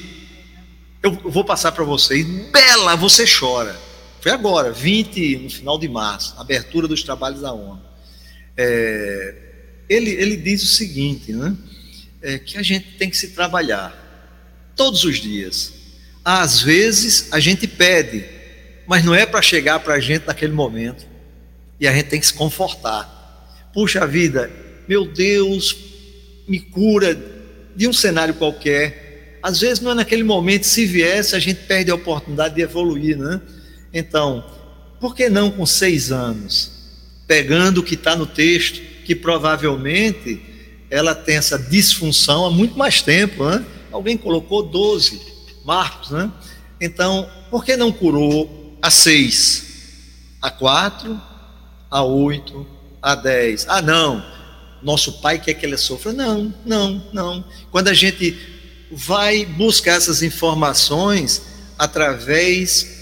Eu 1.03 1.11
vou 1.11 1.43
passar 1.43 1.73
para 1.73 1.83
vocês. 1.83 2.25
Bela, 2.49 2.95
você 2.95 3.25
chora. 3.27 3.77
Foi 4.21 4.31
agora, 4.31 4.71
20, 4.71 5.35
no 5.39 5.49
final 5.49 5.77
de 5.77 5.89
março, 5.89 6.33
abertura 6.37 6.87
dos 6.87 7.03
trabalhos 7.03 7.41
da 7.41 7.51
ONU. 7.51 7.81
É, 8.55 9.35
ele, 9.89 10.11
ele 10.11 10.37
diz 10.37 10.63
o 10.63 10.67
seguinte, 10.67 11.33
né? 11.33 11.53
É, 12.21 12.39
que 12.39 12.57
a 12.57 12.63
gente 12.63 12.87
tem 12.97 13.09
que 13.09 13.17
se 13.17 13.31
trabalhar 13.31 14.71
todos 14.77 15.03
os 15.03 15.19
dias. 15.19 15.73
Às 16.23 16.61
vezes 16.61 17.27
a 17.33 17.39
gente 17.41 17.67
pede, 17.67 18.23
mas 18.87 19.03
não 19.03 19.13
é 19.13 19.25
para 19.25 19.41
chegar 19.41 19.81
para 19.81 19.95
a 19.95 19.99
gente 19.99 20.25
naquele 20.25 20.53
momento. 20.53 21.05
E 21.77 21.85
a 21.85 21.91
gente 21.91 22.07
tem 22.07 22.19
que 22.19 22.27
se 22.27 22.33
confortar. 22.33 23.19
Puxa 23.73 24.05
vida, 24.05 24.51
meu 24.87 25.05
Deus, 25.05 25.75
me 26.47 26.59
cura 26.59 27.17
de 27.75 27.87
um 27.87 27.93
cenário 27.93 28.33
qualquer. 28.33 29.39
Às 29.41 29.61
vezes 29.61 29.79
não 29.79 29.91
é 29.91 29.95
naquele 29.95 30.23
momento, 30.23 30.65
se 30.65 30.85
viesse, 30.85 31.35
a 31.35 31.39
gente 31.39 31.61
perde 31.63 31.89
a 31.89 31.95
oportunidade 31.95 32.55
de 32.55 32.61
evoluir, 32.61 33.17
né? 33.17 33.41
Então, 33.93 34.43
por 34.99 35.15
que 35.15 35.29
não 35.29 35.49
com 35.49 35.65
seis 35.65 36.11
anos? 36.11 36.71
Pegando 37.25 37.79
o 37.79 37.83
que 37.83 37.95
está 37.95 38.15
no 38.15 38.25
texto, 38.25 38.81
que 39.05 39.15
provavelmente 39.15 40.41
ela 40.89 41.15
tem 41.15 41.37
essa 41.37 41.57
disfunção 41.57 42.45
há 42.45 42.51
muito 42.51 42.77
mais 42.77 43.01
tempo, 43.01 43.45
né? 43.45 43.65
Alguém 43.91 44.17
colocou 44.17 44.63
12 44.63 45.21
marcos, 45.65 46.11
né? 46.11 46.29
Então, 46.79 47.29
por 47.49 47.63
que 47.63 47.77
não 47.77 47.91
curou 47.91 48.77
a 48.81 48.91
seis, 48.91 49.65
a 50.41 50.49
quatro, 50.49 51.19
a 51.89 52.03
oito, 52.03 52.67
a 53.01 53.15
10. 53.15 53.65
Ah, 53.67 53.81
não, 53.81 54.23
nosso 54.81 55.13
pai 55.21 55.39
quer 55.39 55.53
que 55.53 55.65
ele 55.65 55.77
sofra. 55.77 56.13
Não, 56.13 56.53
não, 56.65 57.03
não. 57.13 57.45
Quando 57.71 57.87
a 57.87 57.93
gente 57.93 58.37
vai 58.91 59.45
buscar 59.45 59.93
essas 59.93 60.21
informações 60.21 61.41
através 61.77 62.99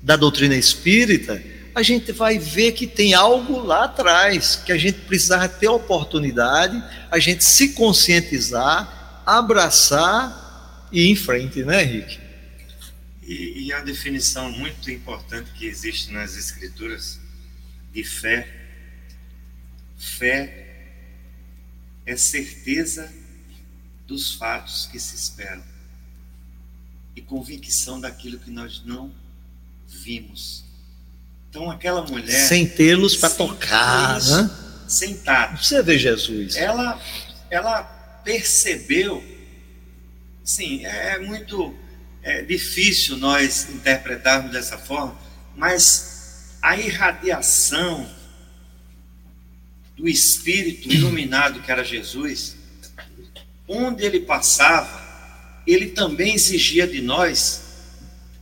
da 0.00 0.16
doutrina 0.16 0.56
espírita, 0.56 1.42
a 1.74 1.82
gente 1.82 2.12
vai 2.12 2.38
ver 2.38 2.72
que 2.72 2.86
tem 2.86 3.14
algo 3.14 3.60
lá 3.60 3.84
atrás 3.84 4.56
que 4.56 4.72
a 4.72 4.78
gente 4.78 5.00
precisava 5.00 5.48
ter 5.48 5.68
oportunidade, 5.68 6.82
a 7.10 7.18
gente 7.18 7.44
se 7.44 7.70
conscientizar, 7.70 9.22
abraçar 9.24 10.88
e 10.92 11.02
ir 11.02 11.10
em 11.10 11.16
frente, 11.16 11.62
né, 11.62 11.82
Henrique? 11.82 12.20
E, 13.22 13.66
e 13.66 13.72
a 13.72 13.80
definição 13.80 14.50
muito 14.50 14.90
importante 14.90 15.50
que 15.52 15.64
existe 15.64 16.12
nas 16.12 16.36
escrituras 16.36 17.18
de 17.92 18.04
fé 18.04 18.61
Fé 20.02 20.66
é 22.04 22.16
certeza 22.16 23.08
dos 24.04 24.34
fatos 24.34 24.88
que 24.90 24.98
se 24.98 25.14
esperam 25.14 25.62
e 27.14 27.20
convicção 27.22 28.00
daquilo 28.00 28.36
que 28.40 28.50
nós 28.50 28.82
não 28.84 29.14
vimos. 29.86 30.64
Então, 31.48 31.70
aquela 31.70 32.02
mulher. 32.04 32.48
Sem 32.48 32.66
tê-los 32.66 33.14
para 33.14 33.30
tocar, 33.30 34.20
né? 34.20 34.50
Sentado. 34.88 35.62
Você 35.62 35.80
vê 35.84 35.96
Jesus. 35.96 36.56
Ela, 36.56 37.00
ela 37.48 37.84
percebeu. 38.24 39.22
Sim, 40.42 40.84
é 40.84 41.20
muito 41.20 41.78
é 42.24 42.42
difícil 42.42 43.16
nós 43.18 43.68
interpretarmos 43.70 44.50
dessa 44.50 44.76
forma, 44.76 45.16
mas 45.54 46.56
a 46.60 46.76
irradiação 46.76 48.21
do 50.02 50.08
Espírito 50.08 50.92
iluminado 50.92 51.62
que 51.62 51.70
era 51.70 51.84
Jesus, 51.84 52.56
onde 53.68 54.04
ele 54.04 54.18
passava, 54.18 55.00
ele 55.64 55.90
também 55.90 56.34
exigia 56.34 56.88
de 56.88 57.00
nós 57.00 57.62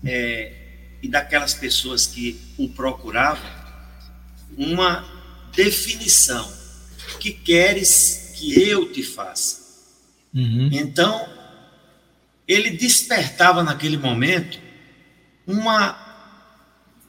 é, 0.02 0.54
e 1.02 1.08
daquelas 1.08 1.52
pessoas 1.52 2.06
que 2.06 2.40
o 2.56 2.66
procuravam 2.70 3.44
uma 4.56 5.06
definição 5.54 6.50
que 7.20 7.30
queres 7.30 8.32
que 8.36 8.58
eu 8.58 8.90
te 8.90 9.02
faça. 9.02 9.60
Uhum. 10.32 10.70
Então, 10.72 11.28
ele 12.48 12.70
despertava 12.70 13.62
naquele 13.62 13.98
momento 13.98 14.58
uma 15.46 16.08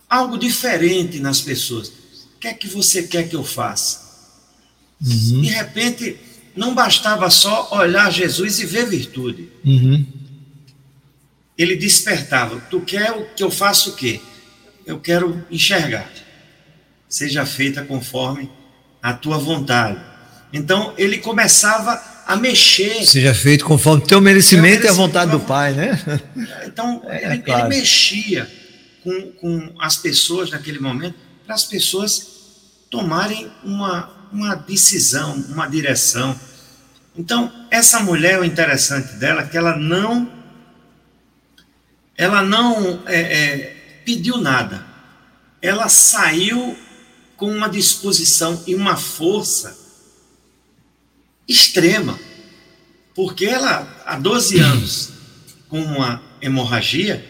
algo 0.10 0.38
diferente 0.38 1.22
nas 1.22 1.40
pessoas. 1.40 1.88
O 1.88 2.40
que 2.42 2.50
é 2.50 2.54
que 2.54 2.68
você 2.68 3.04
quer 3.04 3.30
que 3.30 3.36
eu 3.38 3.46
faça? 3.46 4.11
Uhum. 5.06 5.42
De 5.42 5.50
repente, 5.50 6.18
não 6.56 6.74
bastava 6.76 7.30
só 7.30 7.70
olhar 7.72 8.12
Jesus 8.12 8.60
e 8.60 8.66
ver 8.66 8.86
virtude. 8.88 9.50
Uhum. 9.66 10.06
ele 11.58 11.76
despertava. 11.76 12.60
Tu 12.70 12.82
quer 12.82 13.34
que 13.36 13.44
eu 13.44 13.52
faça 13.52 13.90
o 13.90 13.94
quê? 13.94 14.20
Eu 14.86 15.00
quero 15.00 15.46
enxergar. 15.52 16.10
Seja 17.08 17.46
feita 17.46 17.84
conforme 17.84 18.50
a 19.02 19.14
tua 19.14 19.38
vontade. 19.38 20.00
Então 20.52 20.94
ele 20.98 21.20
começava 21.20 22.02
a 22.26 22.36
mexer. 22.36 23.06
Seja 23.06 23.34
feito 23.34 23.66
conforme 23.66 24.06
teu 24.06 24.22
merecimento, 24.22 24.86
e 24.86 24.90
a 24.90 24.94
vontade 24.94 25.32
do 25.32 25.40
Pai, 25.40 25.74
né? 25.74 26.00
Então 26.66 27.02
é, 27.08 27.26
ele, 27.34 27.42
claro. 27.42 27.68
ele, 27.68 27.80
mexia 27.80 28.50
com, 29.04 29.32
com 29.34 29.74
as 29.80 29.98
pessoas 29.98 30.50
naquele 30.50 30.80
momento 30.80 31.16
para 31.46 31.56
as 31.56 31.64
pessoas 31.64 32.28
tomarem 32.90 33.50
uma, 33.64 34.10
uma 34.32 34.56
decisão, 34.56 35.34
uma 35.50 35.68
direção. 35.68 36.40
Então, 37.16 37.52
essa 37.70 38.00
mulher, 38.00 38.40
o 38.40 38.46
interessante 38.46 39.14
dela 39.14 39.42
é 39.42 39.48
que 39.48 39.58
ela 39.58 39.76
não 39.76 40.42
ela 42.18 42.44
não 42.44 43.02
é, 43.08 43.20
é, 43.20 44.02
pediu 44.06 44.38
nada. 44.38 44.86
Ela 45.60 45.90
saiu 45.90 46.78
com 47.36 47.52
uma 47.52 47.68
disposição 47.68 48.64
e 48.68 48.76
uma 48.76 48.96
força 48.96 49.76
extrema. 51.48 52.20
Porque 53.16 53.46
ela, 53.46 54.04
há 54.06 54.20
12 54.20 54.60
anos, 54.60 55.10
com 55.68 55.82
uma 55.82 56.22
hemorragia, 56.40 57.28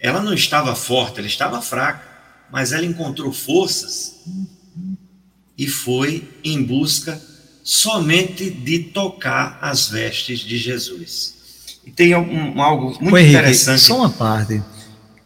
ela 0.00 0.20
não 0.20 0.34
estava 0.34 0.74
forte, 0.74 1.18
ela 1.18 1.28
estava 1.28 1.62
fraca, 1.62 2.04
mas 2.50 2.72
ela 2.72 2.84
encontrou 2.84 3.32
forças 3.32 4.16
e 5.56 5.66
foi 5.66 6.24
em 6.42 6.62
busca 6.62 7.20
somente 7.62 8.50
de 8.50 8.80
tocar 8.80 9.58
as 9.62 9.88
vestes 9.88 10.40
de 10.40 10.58
Jesus. 10.58 11.34
E 11.86 11.90
tem 11.90 12.14
um, 12.14 12.60
algo 12.60 12.96
muito 13.00 13.16
Henrique, 13.16 13.36
interessante. 13.36 13.82
Só 13.82 13.98
uma 13.98 14.10
parte. 14.10 14.62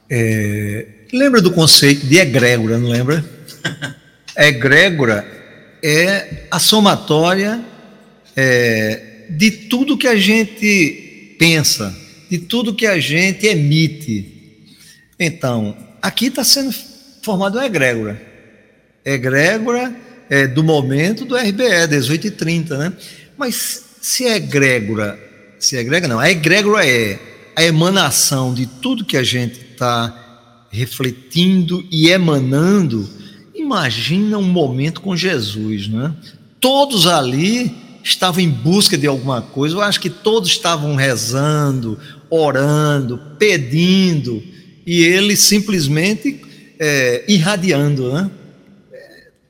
É, 0.08 0.86
lembra 1.12 1.40
do 1.40 1.50
conceito 1.50 2.06
de 2.06 2.18
egrégora, 2.18 2.78
não 2.78 2.88
lembra? 2.88 3.24
egrégora 4.36 5.26
é 5.82 6.46
a 6.50 6.58
somatória 6.58 7.64
é, 8.36 9.26
de 9.30 9.50
tudo 9.50 9.98
que 9.98 10.06
a 10.06 10.16
gente 10.16 11.36
pensa, 11.38 11.94
de 12.30 12.38
tudo 12.38 12.74
que 12.74 12.86
a 12.86 12.98
gente 12.98 13.46
emite. 13.46 14.64
Então, 15.18 15.76
aqui 16.00 16.26
está 16.26 16.44
sendo 16.44 16.72
formado 17.22 17.58
uma 17.58 17.66
egrégora. 17.66 18.20
Egrégora 19.04 20.07
é, 20.28 20.46
do 20.46 20.62
momento 20.62 21.24
do 21.24 21.36
RBE, 21.36 21.88
18h30, 21.88 22.76
né? 22.76 22.92
Mas 23.36 23.84
se 24.00 24.24
é 24.24 24.36
egrégora 24.36 25.28
se 25.58 25.76
egrega, 25.76 26.06
não. 26.06 26.18
A 26.18 26.30
egrégora 26.30 26.86
é 26.86 27.18
a 27.56 27.64
emanação 27.64 28.54
de 28.54 28.66
tudo 28.66 29.04
que 29.04 29.16
a 29.16 29.22
gente 29.22 29.60
está 29.60 30.66
refletindo 30.70 31.84
e 31.90 32.08
emanando. 32.08 33.08
Imagina 33.54 34.38
um 34.38 34.42
momento 34.42 35.00
com 35.00 35.16
Jesus, 35.16 35.88
né? 35.88 36.14
Todos 36.60 37.06
ali 37.06 37.74
estavam 38.04 38.40
em 38.40 38.48
busca 38.48 38.96
de 38.96 39.06
alguma 39.06 39.42
coisa. 39.42 39.74
Eu 39.74 39.80
acho 39.80 40.00
que 40.00 40.10
todos 40.10 40.48
estavam 40.48 40.94
rezando, 40.94 41.98
orando, 42.30 43.20
pedindo, 43.38 44.42
e 44.86 45.02
ele 45.02 45.36
simplesmente 45.36 46.40
é, 46.78 47.24
irradiando, 47.26 48.12
né? 48.12 48.30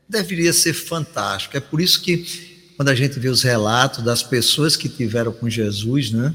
Deveria 0.08 0.52
ser 0.52 0.72
fantástico. 0.72 1.56
É 1.56 1.60
por 1.60 1.80
isso 1.80 2.00
que 2.00 2.48
quando 2.76 2.90
a 2.90 2.94
gente 2.94 3.18
vê 3.18 3.28
os 3.28 3.42
relatos 3.42 4.04
das 4.04 4.22
pessoas 4.22 4.76
que 4.76 4.88
tiveram 4.88 5.32
com 5.32 5.50
Jesus, 5.50 6.12
né? 6.12 6.32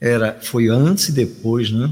Era, 0.00 0.38
foi 0.40 0.68
antes 0.68 1.08
e 1.08 1.12
depois, 1.12 1.70
né? 1.70 1.90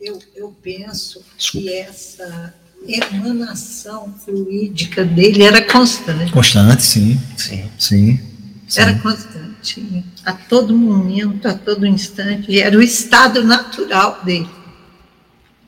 Eu, 0.00 0.18
eu 0.36 0.54
penso 0.62 1.24
Desculpa. 1.38 1.66
que 1.66 1.72
essa 1.74 2.54
emanação 2.86 4.12
fluídica 4.24 5.04
dele 5.04 5.42
era 5.42 5.62
constante. 5.62 6.32
Constante, 6.32 6.82
sim. 6.82 7.20
Sim. 7.36 7.70
Sim. 7.78 8.20
sim. 8.68 8.80
Era 8.80 8.98
constante. 8.98 10.04
A 10.24 10.32
todo 10.32 10.76
momento, 10.76 11.46
a 11.48 11.54
todo 11.54 11.86
instante. 11.86 12.60
Era 12.60 12.76
o 12.76 12.82
estado 12.82 13.42
natural 13.44 14.20
dele. 14.24 14.50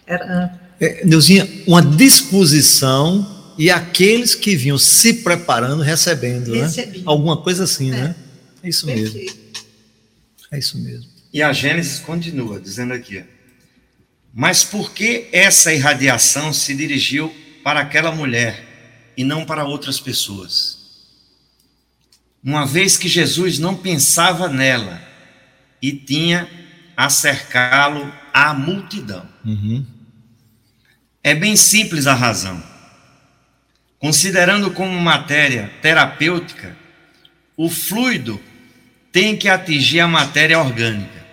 Era. 0.06 0.60
É, 0.80 1.06
Neuzinha, 1.06 1.48
uma 1.66 1.80
disposição 1.80 3.33
e 3.56 3.70
aqueles 3.70 4.34
que 4.34 4.56
vinham 4.56 4.78
se 4.78 5.14
preparando, 5.14 5.82
recebendo, 5.82 6.54
né? 6.54 6.70
Alguma 7.04 7.36
coisa 7.36 7.64
assim, 7.64 7.92
é. 7.92 7.96
né? 7.96 8.16
É 8.62 8.68
isso 8.68 8.86
Perfeito. 8.86 9.14
mesmo. 9.16 9.44
É 10.50 10.58
isso 10.58 10.78
mesmo. 10.78 11.10
E 11.32 11.42
a 11.42 11.52
Gênesis 11.52 11.98
continua 11.98 12.60
dizendo 12.60 12.92
aqui: 12.92 13.24
Mas 14.32 14.64
por 14.64 14.92
que 14.92 15.28
essa 15.32 15.72
irradiação 15.72 16.52
se 16.52 16.74
dirigiu 16.74 17.34
para 17.62 17.80
aquela 17.80 18.12
mulher 18.12 19.12
e 19.16 19.24
não 19.24 19.44
para 19.44 19.64
outras 19.64 19.98
pessoas? 20.00 20.78
Uma 22.42 22.66
vez 22.66 22.96
que 22.96 23.08
Jesus 23.08 23.58
não 23.58 23.74
pensava 23.74 24.48
nela 24.48 25.02
e 25.80 25.92
tinha 25.92 26.48
a 26.96 27.08
cercá-lo 27.10 28.12
a 28.32 28.52
multidão. 28.52 29.28
Uhum. 29.44 29.84
É 31.22 31.34
bem 31.34 31.56
simples 31.56 32.06
a 32.06 32.14
razão. 32.14 32.62
Considerando 34.04 34.70
como 34.70 35.00
matéria 35.00 35.72
terapêutica, 35.80 36.76
o 37.56 37.70
fluido 37.70 38.38
tem 39.10 39.34
que 39.34 39.48
atingir 39.48 40.00
a 40.00 40.06
matéria 40.06 40.58
orgânica, 40.58 41.24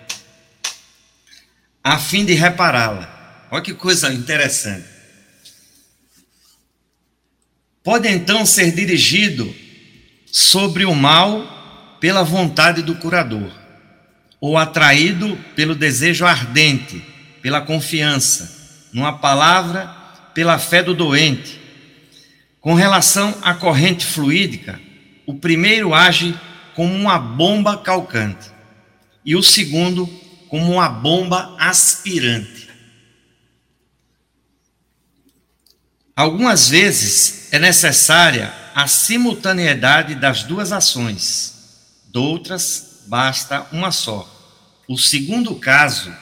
a 1.84 1.98
fim 1.98 2.24
de 2.24 2.32
repará-la. 2.32 3.46
Olha 3.50 3.62
que 3.62 3.74
coisa 3.74 4.10
interessante. 4.10 4.86
Pode 7.84 8.08
então 8.08 8.46
ser 8.46 8.72
dirigido 8.72 9.54
sobre 10.24 10.86
o 10.86 10.94
mal 10.94 11.98
pela 12.00 12.22
vontade 12.22 12.80
do 12.80 12.94
curador, 12.94 13.52
ou 14.40 14.56
atraído 14.56 15.36
pelo 15.54 15.74
desejo 15.74 16.24
ardente, 16.24 17.04
pela 17.42 17.60
confiança, 17.60 18.88
numa 18.94 19.18
palavra, 19.18 19.88
pela 20.32 20.58
fé 20.58 20.82
do 20.82 20.94
doente, 20.94 21.60
com 22.62 22.74
relação 22.74 23.36
à 23.42 23.52
corrente 23.54 24.06
fluídica, 24.06 24.80
o 25.26 25.34
primeiro 25.34 25.92
age 25.92 26.38
como 26.76 26.94
uma 26.94 27.18
bomba 27.18 27.76
calcante 27.76 28.50
e 29.24 29.34
o 29.34 29.42
segundo 29.42 30.06
como 30.48 30.72
uma 30.72 30.88
bomba 30.88 31.56
aspirante. 31.58 32.70
Algumas 36.14 36.68
vezes 36.68 37.52
é 37.52 37.58
necessária 37.58 38.54
a 38.76 38.86
simultaneidade 38.86 40.14
das 40.14 40.44
duas 40.44 40.70
ações, 40.70 41.98
doutras 42.12 43.02
basta 43.08 43.66
uma 43.72 43.90
só. 43.90 44.28
O 44.88 44.96
segundo 44.96 45.56
caso 45.56 46.14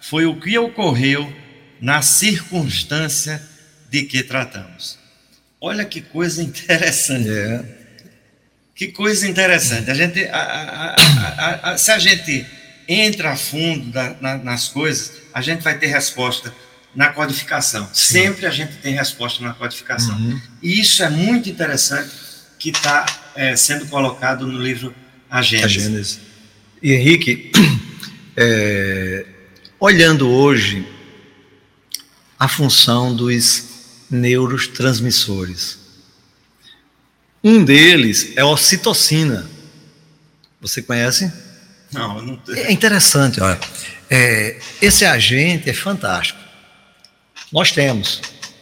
foi 0.00 0.26
o 0.26 0.38
que 0.38 0.56
ocorreu 0.56 1.34
na 1.80 2.02
circunstância 2.02 3.42
de 3.90 4.04
que 4.04 4.22
tratamos. 4.22 5.01
Olha 5.64 5.84
que 5.84 6.00
coisa 6.00 6.42
interessante. 6.42 7.30
É. 7.30 7.64
Que 8.74 8.88
coisa 8.88 9.28
interessante. 9.28 9.88
A 9.88 9.94
gente, 9.94 10.24
a, 10.24 10.96
a, 11.38 11.70
a, 11.70 11.78
se 11.78 11.92
a 11.92 12.00
gente 12.00 12.44
entra 12.88 13.30
a 13.30 13.36
fundo 13.36 13.92
da, 13.92 14.16
na, 14.20 14.38
nas 14.38 14.68
coisas, 14.68 15.12
a 15.32 15.40
gente 15.40 15.62
vai 15.62 15.78
ter 15.78 15.86
resposta 15.86 16.52
na 16.96 17.10
codificação. 17.10 17.88
Sim. 17.92 18.14
Sempre 18.24 18.46
a 18.46 18.50
gente 18.50 18.72
tem 18.78 18.94
resposta 18.94 19.40
na 19.44 19.54
codificação. 19.54 20.16
Uhum. 20.16 20.40
E 20.60 20.80
isso 20.80 21.00
é 21.00 21.08
muito 21.08 21.48
interessante 21.48 22.10
que 22.58 22.70
está 22.70 23.06
é, 23.36 23.54
sendo 23.54 23.86
colocado 23.86 24.44
no 24.48 24.60
livro 24.60 24.92
A 25.30 25.40
Gênesis. 25.42 26.18
E 26.82 26.92
Henrique, 26.92 27.52
é, 28.36 29.24
olhando 29.78 30.28
hoje 30.28 30.84
a 32.36 32.48
função 32.48 33.14
dos 33.14 33.71
neurotransmissores. 34.12 35.78
Um 37.42 37.64
deles 37.64 38.36
é 38.36 38.42
a 38.42 38.46
ocitocina. 38.46 39.48
Você 40.60 40.80
conhece? 40.82 41.32
Não, 41.92 42.18
eu 42.18 42.22
não 42.22 42.40
É 42.54 42.70
interessante, 42.70 43.40
olha. 43.40 43.58
É, 44.08 44.60
esse 44.80 45.04
agente 45.04 45.68
é 45.68 45.72
fantástico. 45.72 46.38
Nós 47.50 47.72
temos 47.72 48.20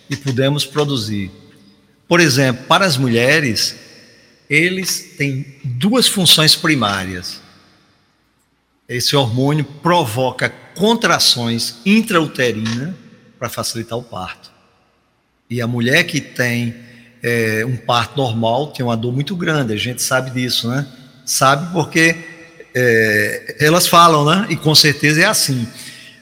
e 0.09 0.16
podemos 0.16 0.64
produzir. 0.64 1.30
Por 2.09 2.20
exemplo, 2.20 2.64
para 2.66 2.86
as 2.86 2.96
mulheres, 2.96 3.76
eles 4.48 5.14
têm 5.16 5.59
duas 5.62 6.09
funções 6.09 6.57
primárias. 6.57 7.40
Esse 8.88 9.14
hormônio 9.14 9.64
provoca 9.64 10.48
contrações 10.74 11.76
intrauterinas 11.84 12.94
para 13.38 13.48
facilitar 13.48 13.98
o 13.98 14.03
parto. 14.03 14.51
E 15.51 15.61
a 15.61 15.66
mulher 15.66 16.05
que 16.05 16.20
tem 16.20 16.74
é, 17.20 17.64
um 17.66 17.76
parto 17.76 18.16
normal 18.16 18.68
tem 18.68 18.86
uma 18.86 18.96
dor 18.96 19.12
muito 19.12 19.34
grande, 19.34 19.72
a 19.72 19.76
gente 19.76 20.01
sabe 20.01 20.30
disso, 20.30 20.68
né? 20.68 20.86
Sabe 21.26 21.72
porque 21.72 22.16
é, 22.72 23.57
elas 23.59 23.88
falam, 23.88 24.24
né? 24.24 24.46
E 24.48 24.57
com 24.57 24.74
certeza 24.74 25.22
é 25.22 25.24
assim. 25.24 25.66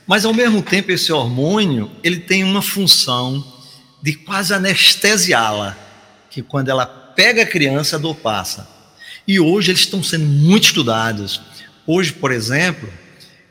Mas 0.07 0.25
ao 0.25 0.33
mesmo 0.33 0.63
tempo 0.63 0.91
esse 0.91 1.13
hormônio, 1.13 1.91
ele 2.03 2.21
tem 2.21 2.43
uma 2.43 2.63
função 2.63 3.45
de 4.03 4.15
quase 4.15 4.55
anestesiá-la, 4.55 5.77
que 6.31 6.41
quando 6.41 6.71
ela 6.71 6.87
pega 6.87 7.43
a 7.43 7.47
criança, 7.47 7.97
a 7.97 7.99
dor 7.99 8.15
passa. 8.15 8.67
E 9.27 9.39
hoje 9.39 9.71
eles 9.71 9.81
estão 9.81 10.03
sendo 10.03 10.25
muito 10.25 10.65
estudados. 10.69 11.43
Hoje, 11.87 12.13
por 12.13 12.33
exemplo, 12.33 12.89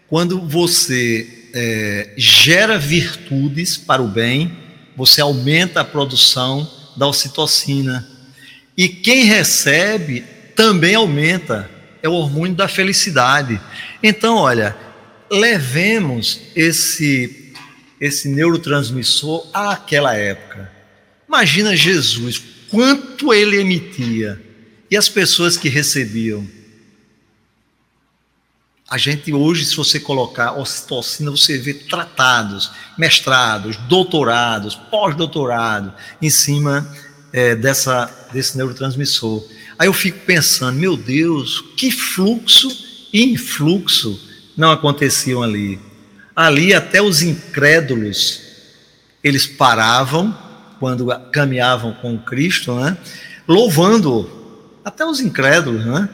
quando 0.07 0.41
você 0.41 1.49
é, 1.53 2.13
gera 2.17 2.79
virtudes 2.79 3.77
para 3.77 4.01
o 4.01 4.07
bem, 4.07 4.65
você 4.97 5.21
aumenta 5.21 5.79
a 5.81 5.85
produção 5.85 6.69
da 6.97 7.07
ocitocina. 7.07 8.05
E 8.75 8.89
quem 8.89 9.25
recebe 9.25 10.25
também 10.55 10.95
aumenta, 10.95 11.69
é 12.01 12.09
o 12.09 12.13
hormônio 12.13 12.55
da 12.55 12.67
felicidade. 12.67 13.61
Então, 14.01 14.35
olha, 14.35 14.75
levemos 15.29 16.41
esse 16.55 17.45
esse 17.99 18.29
neurotransmissor 18.29 19.47
àquela 19.51 20.15
época. 20.15 20.71
Imagina 21.27 21.75
Jesus, 21.75 22.41
quanto 22.69 23.33
ele 23.33 23.59
emitia 23.59 24.39
e 24.89 24.95
as 24.95 25.09
pessoas 25.09 25.57
que 25.57 25.67
recebiam. 25.67 26.47
A 28.89 28.97
gente 28.97 29.33
hoje, 29.33 29.65
se 29.65 29.75
você 29.75 29.99
colocar 29.99 30.53
ocitocina, 30.53 31.29
você 31.29 31.57
vê 31.57 31.73
tratados, 31.73 32.71
mestrados, 32.97 33.75
doutorados, 33.75 34.75
pós-doutorado 34.75 35.93
em 36.21 36.29
cima 36.29 36.87
é, 37.33 37.53
dessa, 37.53 38.09
desse 38.31 38.55
neurotransmissor. 38.55 39.43
Aí 39.77 39.87
eu 39.87 39.93
fico 39.93 40.19
pensando, 40.19 40.79
meu 40.79 40.95
Deus, 40.95 41.61
que 41.75 41.91
fluxo 41.91 42.69
e 43.11 43.25
influxo 43.25 44.17
não 44.55 44.71
aconteciam 44.71 45.43
ali. 45.43 45.79
Ali 46.33 46.73
até 46.73 47.01
os 47.01 47.21
incrédulos, 47.21 48.41
eles 49.21 49.45
paravam 49.45 50.37
quando 50.79 51.07
caminhavam 51.31 51.91
com 51.93 52.17
Cristo, 52.17 52.73
né? 52.75 52.97
louvando 53.45 54.29
até 54.85 55.05
os 55.05 55.19
incrédulos, 55.19 55.85
né? 55.85 56.07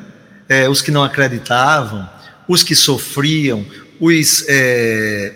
É, 0.50 0.68
os 0.68 0.82
que 0.82 0.92
não 0.92 1.04
acreditavam, 1.04 2.08
os 2.48 2.64
que 2.64 2.76
sofriam, 2.76 3.66
os 4.00 4.46
é, 4.48 5.34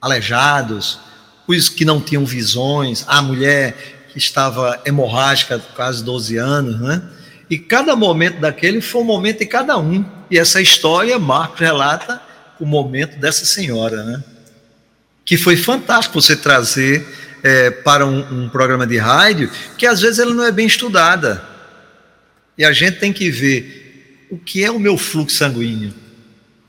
aleijados, 0.00 0.98
os 1.46 1.68
que 1.68 1.84
não 1.84 2.00
tinham 2.00 2.24
visões, 2.24 3.04
a 3.06 3.22
mulher 3.22 4.06
que 4.10 4.18
estava 4.18 4.80
hemorrágica 4.84 5.58
quase 5.74 6.04
12 6.04 6.36
anos, 6.36 6.80
né? 6.80 7.02
E 7.48 7.58
cada 7.58 7.94
momento 7.94 8.40
daquele 8.40 8.80
foi 8.80 9.02
um 9.02 9.04
momento 9.04 9.40
de 9.40 9.46
cada 9.46 9.78
um. 9.78 10.04
E 10.30 10.38
essa 10.38 10.60
história, 10.60 11.18
Marcos 11.18 11.60
relata 11.60 12.20
o 12.58 12.64
momento 12.64 13.18
dessa 13.18 13.44
senhora, 13.44 14.02
né? 14.04 14.24
Que 15.24 15.36
foi 15.36 15.56
fantástico 15.56 16.20
você 16.20 16.36
trazer 16.36 17.06
é, 17.42 17.70
para 17.70 18.06
um, 18.06 18.44
um 18.44 18.48
programa 18.48 18.86
de 18.86 18.96
rádio, 18.96 19.50
que 19.76 19.86
às 19.86 20.00
vezes 20.00 20.18
ela 20.18 20.34
não 20.34 20.44
é 20.44 20.52
bem 20.52 20.66
estudada. 20.66 21.42
E 22.56 22.64
a 22.64 22.72
gente 22.72 22.98
tem 22.98 23.12
que 23.12 23.30
ver 23.30 24.26
o 24.30 24.38
que 24.38 24.64
é 24.64 24.70
o 24.70 24.78
meu 24.78 24.96
fluxo 24.96 25.36
sanguíneo 25.36 26.01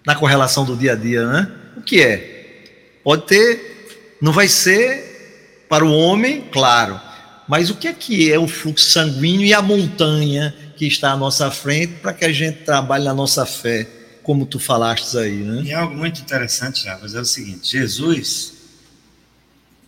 na 0.05 0.15
correlação 0.15 0.65
do 0.65 0.75
dia 0.75 0.93
a 0.93 0.95
dia, 0.95 1.25
né? 1.25 1.51
O 1.77 1.81
que 1.81 2.01
é? 2.01 2.99
Pode 3.03 3.25
ter, 3.25 4.17
não 4.21 4.31
vai 4.31 4.47
ser 4.47 5.65
para 5.67 5.85
o 5.85 5.91
homem, 5.91 6.47
claro, 6.51 6.99
mas 7.47 7.69
o 7.69 7.75
que 7.75 7.87
é 7.87 7.93
que 7.93 8.31
é 8.31 8.39
o 8.39 8.47
fluxo 8.47 8.89
sanguíneo 8.89 9.45
e 9.45 9.53
a 9.53 9.61
montanha 9.61 10.55
que 10.77 10.85
está 10.85 11.11
à 11.11 11.17
nossa 11.17 11.51
frente 11.51 11.93
para 12.01 12.13
que 12.13 12.25
a 12.25 12.31
gente 12.31 12.59
trabalhe 12.59 13.03
na 13.03 13.13
nossa 13.13 13.45
fé, 13.45 13.87
como 14.21 14.45
tu 14.45 14.59
falaste 14.59 15.17
aí, 15.17 15.37
né? 15.37 15.61
E 15.63 15.73
algo 15.73 15.95
muito 15.95 16.21
interessante, 16.21 16.83
Javas, 16.83 17.13
é 17.13 17.19
o 17.19 17.25
seguinte: 17.25 17.71
Jesus 17.71 18.53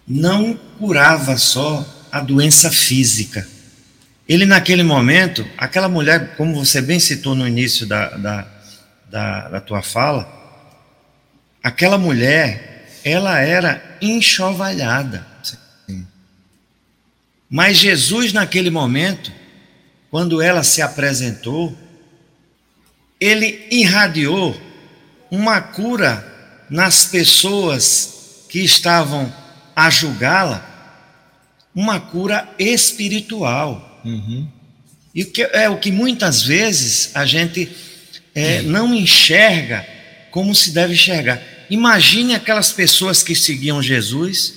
não 0.07 0.59
curava 0.77 1.37
só 1.37 1.85
a 2.11 2.19
doença 2.19 2.69
física. 2.69 3.47
Ele, 4.27 4.45
naquele 4.45 4.83
momento, 4.83 5.45
aquela 5.57 5.87
mulher, 5.87 6.35
como 6.35 6.55
você 6.55 6.81
bem 6.81 6.99
citou 6.99 7.35
no 7.35 7.47
início 7.47 7.85
da, 7.85 8.09
da, 8.09 8.41
da, 9.15 9.47
da 9.47 9.61
tua 9.61 9.81
fala, 9.81 10.27
aquela 11.63 11.97
mulher, 11.97 12.99
ela 13.01 13.39
era 13.39 13.97
enxovalhada. 14.01 15.25
Mas 17.49 17.77
Jesus, 17.77 18.33
naquele 18.33 18.69
momento, 18.69 19.31
quando 20.11 20.41
ela 20.41 20.63
se 20.63 20.81
apresentou, 20.81 21.73
ele 23.17 23.65
irradiou 23.71 24.53
uma 25.31 25.61
cura 25.61 26.65
nas 26.69 27.05
pessoas 27.05 28.45
que 28.49 28.59
estavam 28.59 29.33
a 29.73 29.89
julgá-la, 29.89 30.61
uma 31.73 32.01
cura 32.01 32.49
espiritual. 32.59 34.01
Uhum. 34.03 34.45
E 35.13 35.23
que 35.23 35.43
é 35.43 35.69
o 35.69 35.79
que 35.79 35.89
muitas 35.89 36.43
vezes 36.43 37.15
a 37.15 37.25
gente 37.25 37.73
é, 38.35 38.61
não 38.61 38.93
enxerga 38.93 39.87
como 40.29 40.53
se 40.53 40.71
deve 40.71 40.93
enxergar. 40.93 41.41
Imagine 41.69 42.35
aquelas 42.35 42.71
pessoas 42.73 43.23
que 43.23 43.33
seguiam 43.33 43.81
Jesus, 43.81 44.53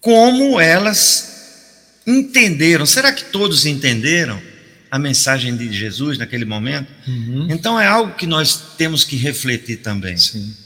como 0.00 0.58
elas 0.58 2.00
entenderam. 2.06 2.86
Será 2.86 3.12
que 3.12 3.24
todos 3.26 3.66
entenderam 3.66 4.42
a 4.90 4.98
mensagem 4.98 5.54
de 5.54 5.70
Jesus 5.70 6.16
naquele 6.16 6.46
momento? 6.46 6.90
Uhum. 7.06 7.48
Então 7.50 7.78
é 7.78 7.86
algo 7.86 8.14
que 8.14 8.26
nós 8.26 8.60
temos 8.78 9.04
que 9.04 9.16
refletir 9.16 9.76
também. 9.78 10.16
Sim. 10.16 10.56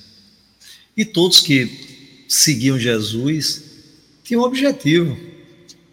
E 0.97 1.05
todos 1.05 1.41
que 1.41 2.25
seguiam 2.29 2.79
Jesus 2.79 3.65
tinham 4.23 4.43
um 4.43 4.45
objetivo. 4.47 5.19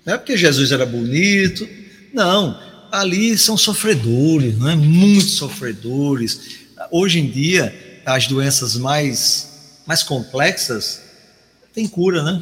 Não 0.05 0.13
é 0.13 0.17
porque 0.17 0.37
Jesus 0.37 0.71
era 0.71 0.85
bonito, 0.85 1.67
não 2.13 2.66
ali 2.91 3.38
são 3.38 3.57
sofredores, 3.57 4.57
não 4.57 4.69
é? 4.69 4.75
Muitos 4.75 5.33
sofredores. 5.33 6.39
Hoje 6.91 7.19
em 7.19 7.29
dia, 7.29 8.01
as 8.05 8.27
doenças 8.27 8.75
mais, 8.75 9.81
mais 9.85 10.03
complexas 10.03 11.01
têm 11.73 11.88
cura, 11.88 12.23
né? 12.23 12.41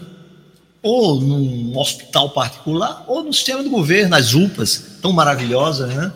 Ou 0.82 1.20
num 1.20 1.78
hospital 1.78 2.30
particular, 2.30 3.04
ou 3.08 3.24
no 3.24 3.34
sistema 3.34 3.64
do 3.64 3.70
governo, 3.70 4.10
nas 4.10 4.34
UPAs, 4.34 5.00
tão 5.02 5.12
maravilhosas, 5.12 5.94
né? 5.94 6.14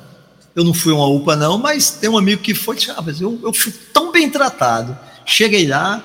Eu 0.56 0.64
não 0.64 0.74
fui 0.74 0.92
uma 0.94 1.08
UPA, 1.08 1.36
não, 1.36 1.58
mas 1.58 1.92
tem 1.92 2.10
um 2.10 2.18
amigo 2.18 2.42
que 2.42 2.54
foi, 2.54 2.78
ah, 2.96 3.02
mas 3.02 3.22
eu, 3.22 3.40
eu 3.44 3.54
fui 3.54 3.74
tão 3.94 4.12
bem 4.12 4.30
tratado. 4.30 4.98
Cheguei 5.26 5.68
lá, 5.68 6.04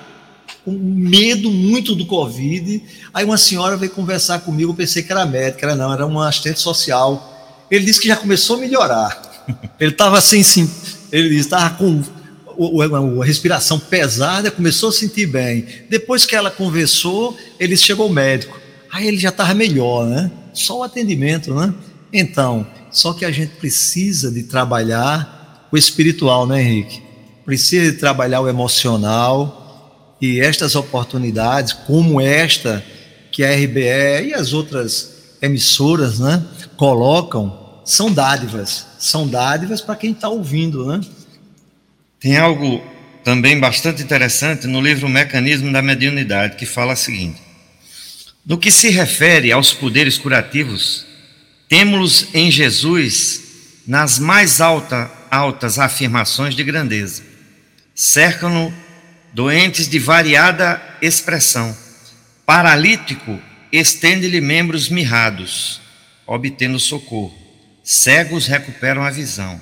com 0.64 0.72
medo 0.72 1.50
muito 1.50 1.94
do 1.94 2.06
Covid. 2.06 2.82
Aí 3.12 3.24
uma 3.24 3.36
senhora 3.36 3.76
veio 3.76 3.92
conversar 3.92 4.40
comigo, 4.40 4.72
eu 4.72 4.76
pensei 4.76 5.02
que 5.02 5.12
era 5.12 5.26
médica, 5.26 5.66
era 5.66 5.76
não, 5.76 5.92
era 5.92 6.06
uma 6.06 6.28
assistente 6.28 6.60
social 6.60 7.33
ele 7.70 7.84
disse 7.84 8.00
que 8.00 8.08
já 8.08 8.16
começou 8.16 8.56
a 8.56 8.60
melhorar. 8.60 9.34
Ele 9.78 9.90
estava 9.90 10.18
assim, 10.18 10.42
sim, 10.42 10.70
ele 11.12 11.36
estava 11.36 11.74
com 11.76 12.02
a 13.20 13.24
respiração 13.24 13.78
pesada, 13.78 14.50
começou 14.50 14.88
a 14.88 14.92
sentir 14.92 15.26
bem. 15.26 15.66
Depois 15.90 16.24
que 16.24 16.34
ela 16.36 16.50
conversou, 16.50 17.36
ele 17.58 17.76
chegou 17.76 18.06
ao 18.06 18.12
médico. 18.12 18.58
Aí 18.90 19.06
ele 19.08 19.18
já 19.18 19.30
estava 19.30 19.54
melhor, 19.54 20.06
né? 20.06 20.30
Só 20.52 20.78
o 20.78 20.82
atendimento, 20.82 21.52
né? 21.52 21.74
Então, 22.12 22.66
só 22.90 23.12
que 23.12 23.24
a 23.24 23.30
gente 23.30 23.56
precisa 23.56 24.30
de 24.30 24.44
trabalhar 24.44 25.68
o 25.70 25.76
espiritual, 25.76 26.46
né, 26.46 26.62
Henrique? 26.62 27.02
Precisa 27.44 27.90
de 27.90 27.98
trabalhar 27.98 28.40
o 28.40 28.48
emocional 28.48 30.16
e 30.20 30.40
estas 30.40 30.76
oportunidades, 30.76 31.72
como 31.72 32.20
esta 32.20 32.84
que 33.32 33.42
a 33.42 33.52
RBE 33.52 34.28
e 34.28 34.34
as 34.34 34.52
outras 34.52 35.13
emissoras, 35.44 36.18
né, 36.18 36.44
colocam 36.76 37.64
são 37.84 38.10
dádivas, 38.10 38.86
são 38.98 39.28
dádivas 39.28 39.80
para 39.80 39.96
quem 39.96 40.12
está 40.12 40.28
ouvindo, 40.28 40.86
né? 40.86 41.00
Tem 42.18 42.38
algo 42.38 42.82
também 43.22 43.60
bastante 43.60 44.02
interessante 44.02 44.66
no 44.66 44.80
livro 44.80 45.08
Mecanismo 45.08 45.70
da 45.70 45.82
Mediunidade, 45.82 46.56
que 46.56 46.64
fala 46.64 46.94
o 46.94 46.96
seguinte: 46.96 47.40
No 48.46 48.56
que 48.56 48.70
se 48.70 48.88
refere 48.88 49.52
aos 49.52 49.74
poderes 49.74 50.16
curativos, 50.16 51.06
temos 51.68 52.28
em 52.32 52.50
Jesus 52.50 53.42
nas 53.86 54.18
mais 54.18 54.62
alta, 54.62 55.10
altas 55.30 55.78
afirmações 55.78 56.54
de 56.54 56.64
grandeza. 56.64 57.22
Cercam-no 57.94 58.72
doentes 59.34 59.88
de 59.88 59.98
variada 59.98 60.80
expressão. 61.02 61.76
Paralítico, 62.46 63.38
estende-lhe 63.78 64.40
membros 64.40 64.88
mirrados, 64.88 65.80
obtendo 66.26 66.78
socorro. 66.78 67.34
Cegos 67.82 68.46
recuperam 68.46 69.02
a 69.02 69.10
visão, 69.10 69.60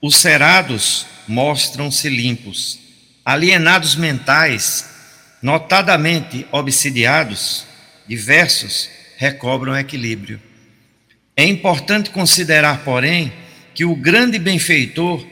os 0.00 0.16
cerados 0.16 1.06
mostram-se 1.26 2.08
limpos, 2.08 2.78
alienados 3.24 3.96
mentais, 3.96 4.84
notadamente 5.42 6.46
obsidiados, 6.52 7.64
diversos 8.06 8.88
recobram 9.16 9.76
equilíbrio. 9.76 10.40
É 11.36 11.44
importante 11.44 12.10
considerar, 12.10 12.84
porém, 12.84 13.32
que 13.74 13.84
o 13.84 13.94
grande 13.94 14.38
benfeitor 14.38 15.24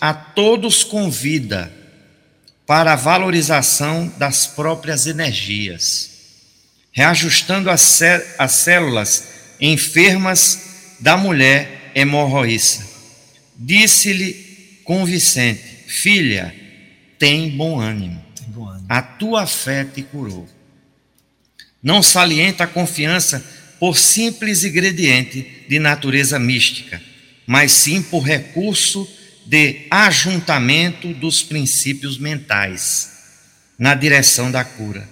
a 0.00 0.12
todos 0.12 0.84
convida 0.84 1.72
para 2.66 2.92
a 2.92 2.96
valorização 2.96 4.12
das 4.18 4.46
próprias 4.46 5.06
energias, 5.06 6.11
reajustando 6.92 7.70
as, 7.70 7.80
células 8.50 9.28
enfermas 9.58 10.96
da 11.00 11.16
mulher 11.16 11.90
hemorroíça. 11.94 12.86
Disse-lhe 13.56 14.80
com 14.84 15.04
Vicente: 15.04 15.62
Filha, 15.88 16.54
tem 17.18 17.50
bom 17.50 17.80
ânimo. 17.80 18.22
Tem 18.34 18.46
bom 18.48 18.68
ânimo. 18.68 18.86
A 18.88 19.00
tua 19.00 19.46
fé 19.46 19.84
te 19.84 20.02
curou. 20.02 20.46
Não 21.82 22.02
salienta 22.02 22.64
a 22.64 22.68
confiança 22.68 23.44
por 23.80 23.98
simples 23.98 24.62
ingrediente 24.62 25.64
de 25.68 25.78
natureza 25.80 26.38
mística, 26.38 27.02
mas 27.46 27.72
sim 27.72 28.00
por 28.02 28.22
recurso 28.22 29.08
de 29.44 29.86
ajuntamento 29.90 31.12
dos 31.14 31.42
princípios 31.42 32.18
mentais 32.18 33.10
na 33.76 33.94
direção 33.94 34.52
da 34.52 34.62
cura 34.62 35.11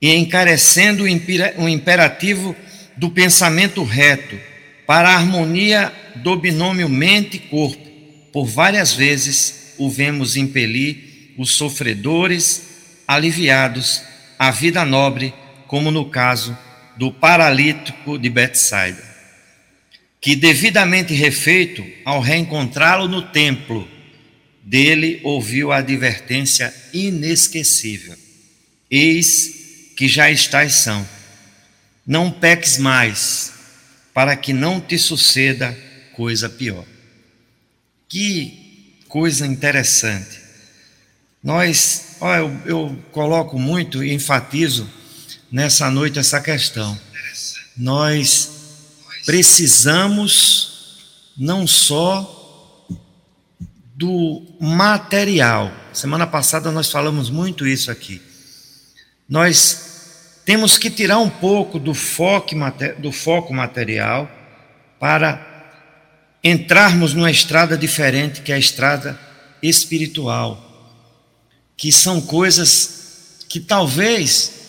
e 0.00 0.14
encarecendo 0.14 1.04
o 1.04 1.68
imperativo 1.68 2.56
do 2.96 3.10
pensamento 3.10 3.84
reto 3.84 4.38
para 4.86 5.10
a 5.10 5.16
harmonia 5.16 5.92
do 6.16 6.36
binômio 6.36 6.88
mente-corpo. 6.88 7.88
Por 8.32 8.46
várias 8.46 8.92
vezes 8.92 9.74
o 9.76 9.90
vemos 9.90 10.36
impelir 10.36 11.34
os 11.36 11.54
sofredores 11.54 12.62
aliviados 13.06 14.02
à 14.38 14.50
vida 14.50 14.84
nobre, 14.84 15.34
como 15.66 15.90
no 15.90 16.06
caso 16.08 16.56
do 16.96 17.12
paralítico 17.12 18.18
de 18.18 18.28
Betsaida, 18.28 19.02
que 20.20 20.36
devidamente 20.36 21.14
refeito, 21.14 21.84
ao 22.04 22.20
reencontrá-lo 22.20 23.08
no 23.08 23.22
templo, 23.22 23.88
dele 24.62 25.20
ouviu 25.24 25.72
a 25.72 25.78
advertência 25.78 26.74
inesquecível: 26.92 28.16
Eis 28.90 29.59
que 30.00 30.08
já 30.08 30.30
estás 30.30 30.72
são. 30.76 31.06
Não 32.06 32.30
peques 32.30 32.78
mais, 32.78 33.52
para 34.14 34.34
que 34.34 34.50
não 34.50 34.80
te 34.80 34.96
suceda 34.96 35.78
coisa 36.16 36.48
pior. 36.48 36.86
Que 38.08 38.96
coisa 39.08 39.46
interessante. 39.46 40.40
Nós, 41.44 42.16
ó, 42.18 42.34
eu, 42.34 42.62
eu 42.64 43.04
coloco 43.12 43.58
muito 43.58 44.02
e 44.02 44.14
enfatizo 44.14 44.88
nessa 45.52 45.90
noite 45.90 46.18
essa 46.18 46.40
questão. 46.40 46.98
Nós 47.76 48.52
precisamos 49.26 50.96
não 51.36 51.66
só 51.66 52.88
do 53.94 54.56
material. 54.58 55.70
Semana 55.92 56.26
passada 56.26 56.72
nós 56.72 56.90
falamos 56.90 57.28
muito 57.28 57.66
isso 57.66 57.90
aqui. 57.90 58.22
Nós 59.28 59.89
temos 60.44 60.78
que 60.78 60.90
tirar 60.90 61.18
um 61.18 61.30
pouco 61.30 61.78
do 61.78 61.94
foco, 61.94 62.54
do 62.98 63.12
foco 63.12 63.52
material 63.52 64.30
para 64.98 65.46
entrarmos 66.42 67.14
numa 67.14 67.30
estrada 67.30 67.76
diferente, 67.76 68.40
que 68.40 68.52
é 68.52 68.54
a 68.54 68.58
estrada 68.58 69.18
espiritual, 69.62 70.66
que 71.76 71.92
são 71.92 72.20
coisas 72.20 73.44
que 73.48 73.60
talvez 73.60 74.60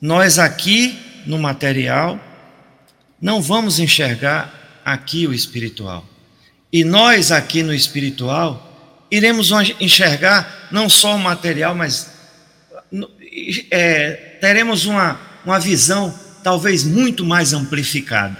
nós 0.00 0.38
aqui 0.38 0.98
no 1.26 1.38
material 1.38 2.18
não 3.20 3.42
vamos 3.42 3.78
enxergar 3.78 4.80
aqui 4.84 5.26
o 5.26 5.34
espiritual. 5.34 6.06
E 6.72 6.84
nós 6.84 7.30
aqui 7.30 7.62
no 7.62 7.74
espiritual 7.74 9.06
iremos 9.10 9.50
enxergar 9.80 10.68
não 10.70 10.88
só 10.88 11.16
o 11.16 11.18
material, 11.18 11.74
mas 11.74 12.10
é, 13.70 14.36
teremos 14.40 14.86
uma, 14.86 15.20
uma 15.44 15.58
visão 15.58 16.14
talvez 16.42 16.84
muito 16.84 17.24
mais 17.24 17.52
amplificada. 17.52 18.36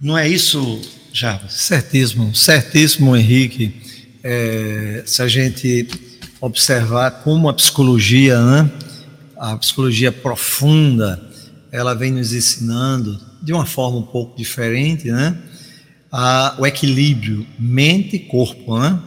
Não 0.00 0.16
é 0.16 0.28
isso, 0.28 0.80
Java? 1.12 1.48
Certíssimo, 1.48 2.34
certíssimo, 2.34 3.16
Henrique. 3.16 3.74
É, 4.22 5.02
se 5.06 5.22
a 5.22 5.28
gente 5.28 5.88
observar 6.40 7.10
como 7.22 7.48
a 7.48 7.54
psicologia, 7.54 8.40
né? 8.40 8.70
a 9.36 9.56
psicologia 9.56 10.10
profunda, 10.10 11.20
ela 11.70 11.94
vem 11.94 12.12
nos 12.12 12.32
ensinando 12.32 13.20
de 13.42 13.52
uma 13.52 13.66
forma 13.66 13.98
um 13.98 14.02
pouco 14.02 14.36
diferente, 14.36 15.10
né? 15.10 15.36
A, 16.10 16.56
o 16.58 16.66
equilíbrio 16.66 17.46
mente 17.58 18.18
corpo, 18.18 18.78
né? 18.78 18.98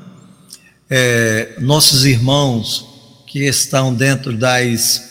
É, 0.89 1.55
nossos 1.59 2.05
irmãos 2.05 2.90
que 3.31 3.47
estão 3.47 3.93
dentro 3.93 4.37
das 4.37 5.09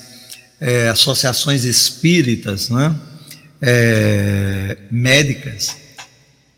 é, 0.61 0.91
associações 0.91 1.65
espíritas, 1.65 2.69
né? 2.69 2.95
É, 3.63 4.77
médicas, 4.91 5.77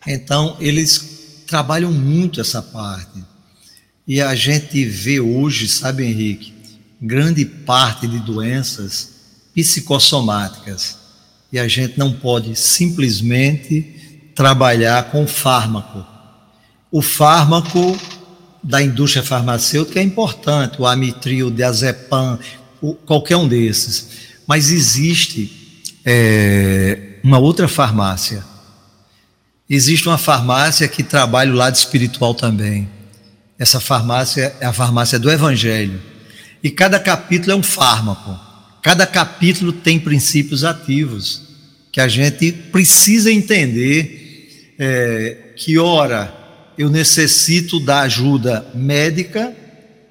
então 0.07 0.57
eles 0.61 1.45
trabalham 1.47 1.93
muito 1.93 2.41
essa 2.41 2.63
parte. 2.63 3.23
E 4.07 4.21
a 4.21 4.35
gente 4.35 4.85
vê 4.85 5.21
hoje, 5.21 5.69
sabe, 5.69 6.05
Henrique, 6.05 6.53
grande 7.01 7.45
parte 7.45 8.07
de 8.07 8.19
doenças 8.21 9.11
psicossomáticas. 9.55 10.97
E 11.53 11.59
a 11.59 11.69
gente 11.69 11.99
não 11.99 12.13
pode 12.13 12.57
simplesmente 12.57 14.33
trabalhar 14.35 15.11
com 15.11 15.27
fármaco. 15.27 16.05
O 16.91 17.03
fármaco 17.03 17.97
da 18.63 18.83
indústria 18.83 19.23
farmacêutica 19.23 19.99
é 19.99 20.03
importante, 20.03 20.81
o 20.81 20.87
amitril, 20.87 21.49
o 21.49 21.51
diazepam, 21.51 22.39
o, 22.81 22.95
qualquer 22.95 23.37
um 23.37 23.49
desses. 23.49 24.09
Mas 24.47 24.71
existe 24.71 25.51
é, 26.05 27.19
uma 27.23 27.39
outra 27.39 27.67
farmácia. 27.67 28.45
Existe 29.69 30.09
uma 30.09 30.19
farmácia 30.19 30.87
que 30.87 31.03
trabalha 31.03 31.51
o 31.51 31.57
lado 31.57 31.75
espiritual 31.75 32.35
também. 32.35 32.89
Essa 33.59 33.81
farmácia 33.81 34.55
é 34.61 34.67
a 34.67 34.73
farmácia 34.73 35.19
do 35.19 35.31
Evangelho 35.31 36.01
e 36.63 36.71
cada 36.71 37.01
capítulo 37.01 37.53
é 37.53 37.57
um 37.57 37.63
fármaco. 37.63 38.39
Cada 38.83 39.07
capítulo 39.07 39.73
tem 39.73 39.99
princípios 39.99 40.65
ativos 40.65 41.43
que 41.91 42.01
a 42.01 42.09
gente 42.09 42.53
precisa 42.53 43.31
entender 43.31 44.75
é, 44.79 45.53
que, 45.57 45.79
ora, 45.79 46.41
eu 46.77 46.89
necessito 46.89 47.79
da 47.79 48.01
ajuda 48.01 48.66
médica, 48.75 49.55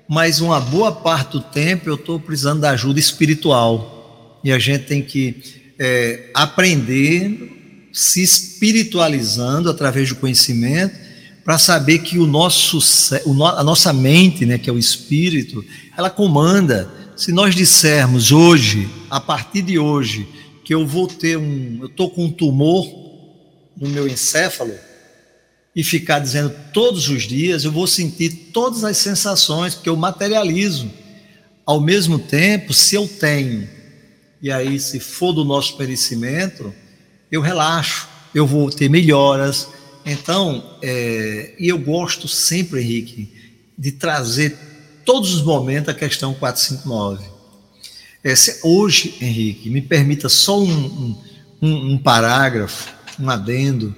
mas 0.08 0.42
uma 0.42 0.60
boa 0.60 0.92
parte 0.92 1.34
do 1.34 1.42
tempo 1.42 1.90
eu 1.90 1.96
estou 1.96 2.20
precisando 2.20 2.62
da 2.62 2.72
ajuda 2.72 3.00
espiritual. 3.00 4.40
E 4.44 4.52
a 4.52 4.60
gente 4.60 4.86
tem 4.86 5.02
que 5.02 5.72
é, 5.80 6.30
aprender 6.34 7.90
se 7.94 8.22
espiritualizando 8.22 9.70
através 9.70 10.10
do 10.10 10.16
conhecimento 10.16 10.96
para 11.44 11.58
saber 11.58 12.00
que 12.00 12.20
o 12.20 12.28
nosso, 12.28 12.80
a 13.58 13.64
nossa 13.64 13.92
mente, 13.92 14.46
né, 14.46 14.58
que 14.58 14.70
é 14.70 14.74
o 14.74 14.78
espírito, 14.78 15.64
ela 15.98 16.10
comanda. 16.10 16.90
Se 17.16 17.32
nós 17.32 17.56
dissermos 17.56 18.32
hoje, 18.32 18.88
a 19.10 19.20
partir 19.20 19.62
de 19.62 19.78
hoje, 19.78 20.28
que 20.64 20.74
eu 20.74 20.86
vou 20.86 21.08
ter 21.08 21.38
um, 21.38 21.80
eu 21.82 21.88
estou 21.88 22.10
com 22.10 22.26
um 22.26 22.32
tumor 22.32 22.86
no 23.76 23.90
meu 23.90 24.08
encéfalo, 24.08 24.74
e 25.76 25.84
ficar 25.84 26.20
dizendo 26.20 26.54
todos 26.74 27.08
os 27.10 27.24
dias, 27.24 27.64
eu 27.64 27.72
vou 27.72 27.88
sentir 27.88 28.50
todas 28.54 28.84
as 28.84 28.98
sensações, 28.98 29.74
porque 29.74 29.90
eu 29.90 29.96
materializo. 29.96 30.92
Ao 31.66 31.80
mesmo 31.80 32.20
tempo, 32.20 32.74
se 32.74 32.96
eu 32.96 33.08
tenho, 33.08 33.68
e 34.42 34.52
aí 34.52 34.80
se 34.80 35.00
for 35.00 35.32
do 35.32 35.46
nosso 35.46 35.78
perecimento, 35.78 36.74
eu 37.32 37.40
relaxo, 37.40 38.10
eu 38.34 38.46
vou 38.46 38.70
ter 38.70 38.90
melhoras, 38.90 39.68
então, 40.06 40.78
é, 40.82 41.54
e 41.60 41.68
eu 41.68 41.78
gosto 41.78 42.28
sempre, 42.28 42.82
Henrique, 42.82 43.32
de 43.78 43.92
trazer 43.92 44.58
todos 45.06 45.34
os 45.34 45.44
momentos 45.44 45.90
a 45.90 45.94
questão 45.94 46.34
459. 46.34 47.24
É, 48.24 48.34
hoje, 48.64 49.16
Henrique, 49.22 49.70
me 49.70 49.82
permita 49.82 50.28
só 50.28 50.60
um, 50.62 51.18
um, 51.62 51.94
um 51.94 51.98
parágrafo, 51.98 52.90
um 53.20 53.30
adendo. 53.30 53.96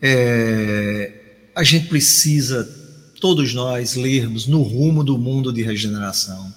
É, 0.00 1.12
a 1.56 1.64
gente 1.64 1.86
precisa, 1.86 2.68
todos 3.18 3.54
nós, 3.54 3.94
lermos 3.94 4.46
No 4.46 4.60
Rumo 4.60 5.02
do 5.02 5.16
Mundo 5.16 5.50
de 5.50 5.62
Regeneração. 5.62 6.52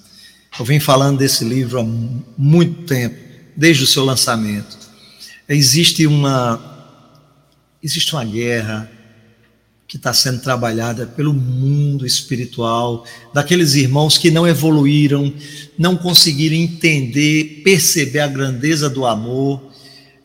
Eu 0.60 0.66
venho 0.66 0.82
falando 0.82 1.20
desse 1.20 1.46
livro 1.46 1.80
há 1.80 1.84
muito 2.38 2.84
tempo, 2.84 3.16
desde 3.56 3.86
o 3.86 3.88
seu 3.88 4.04
lançamento. 4.04 4.78
Existe 5.48 6.06
uma 6.06 6.76
existe 7.82 8.12
uma 8.12 8.26
guerra 8.26 8.92
que 9.88 9.96
está 9.96 10.14
sendo 10.14 10.42
trabalhada 10.42 11.08
pelo 11.08 11.34
mundo 11.34 12.06
espiritual, 12.06 13.06
daqueles 13.34 13.76
irmãos 13.76 14.18
que 14.18 14.30
não 14.30 14.46
evoluíram, 14.46 15.34
não 15.78 15.96
conseguiram 15.96 16.58
entender, 16.58 17.62
perceber 17.64 18.20
a 18.20 18.28
grandeza 18.28 18.90
do 18.90 19.06
amor, 19.06 19.72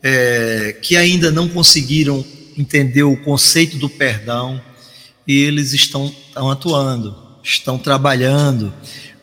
é, 0.03 0.77
que 0.81 0.97
ainda 0.97 1.31
não 1.31 1.47
conseguiram 1.47 2.25
entender 2.57 3.03
o 3.03 3.17
conceito 3.17 3.77
do 3.77 3.89
perdão, 3.89 4.61
e 5.27 5.33
eles 5.41 5.73
estão, 5.73 6.05
estão 6.05 6.49
atuando, 6.49 7.15
estão 7.43 7.77
trabalhando, 7.77 8.73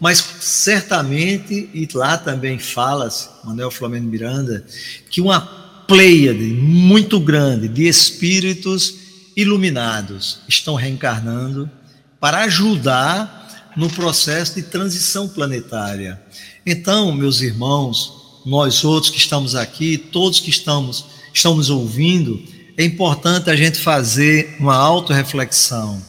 Mas 0.03 0.19
certamente, 0.41 1.71
e 1.73 1.89
lá 1.95 2.19
também 2.19 2.59
fala-se, 2.59 3.29
Manuel 3.45 3.71
Flamengo 3.71 4.09
Miranda, 4.09 4.67
que 5.09 5.21
uma 5.21 5.41
pleiade 5.87 6.43
muito 6.43 7.21
grande 7.21 7.69
de 7.69 7.87
espíritos 7.87 8.97
iluminados 9.37 10.41
estão 10.49 10.75
reencarnando 10.75 11.71
para 12.19 12.39
ajudar 12.41 13.73
no 13.77 13.89
processo 13.89 14.57
de 14.57 14.63
transição 14.63 15.29
planetária. 15.29 16.21
Então, 16.67 17.13
meus 17.13 17.41
irmãos, 17.41 18.41
nós 18.45 18.83
outros 18.83 19.13
que 19.13 19.19
estamos 19.19 19.55
aqui, 19.55 19.97
todos 19.97 20.41
que 20.41 20.51
estamos, 20.51 21.05
estamos 21.33 21.71
ouvindo, 21.71 22.43
é 22.83 22.85
importante 22.85 23.49
a 23.49 23.55
gente 23.55 23.79
fazer 23.79 24.57
uma 24.59 24.75
autorreflexão. 24.75 26.03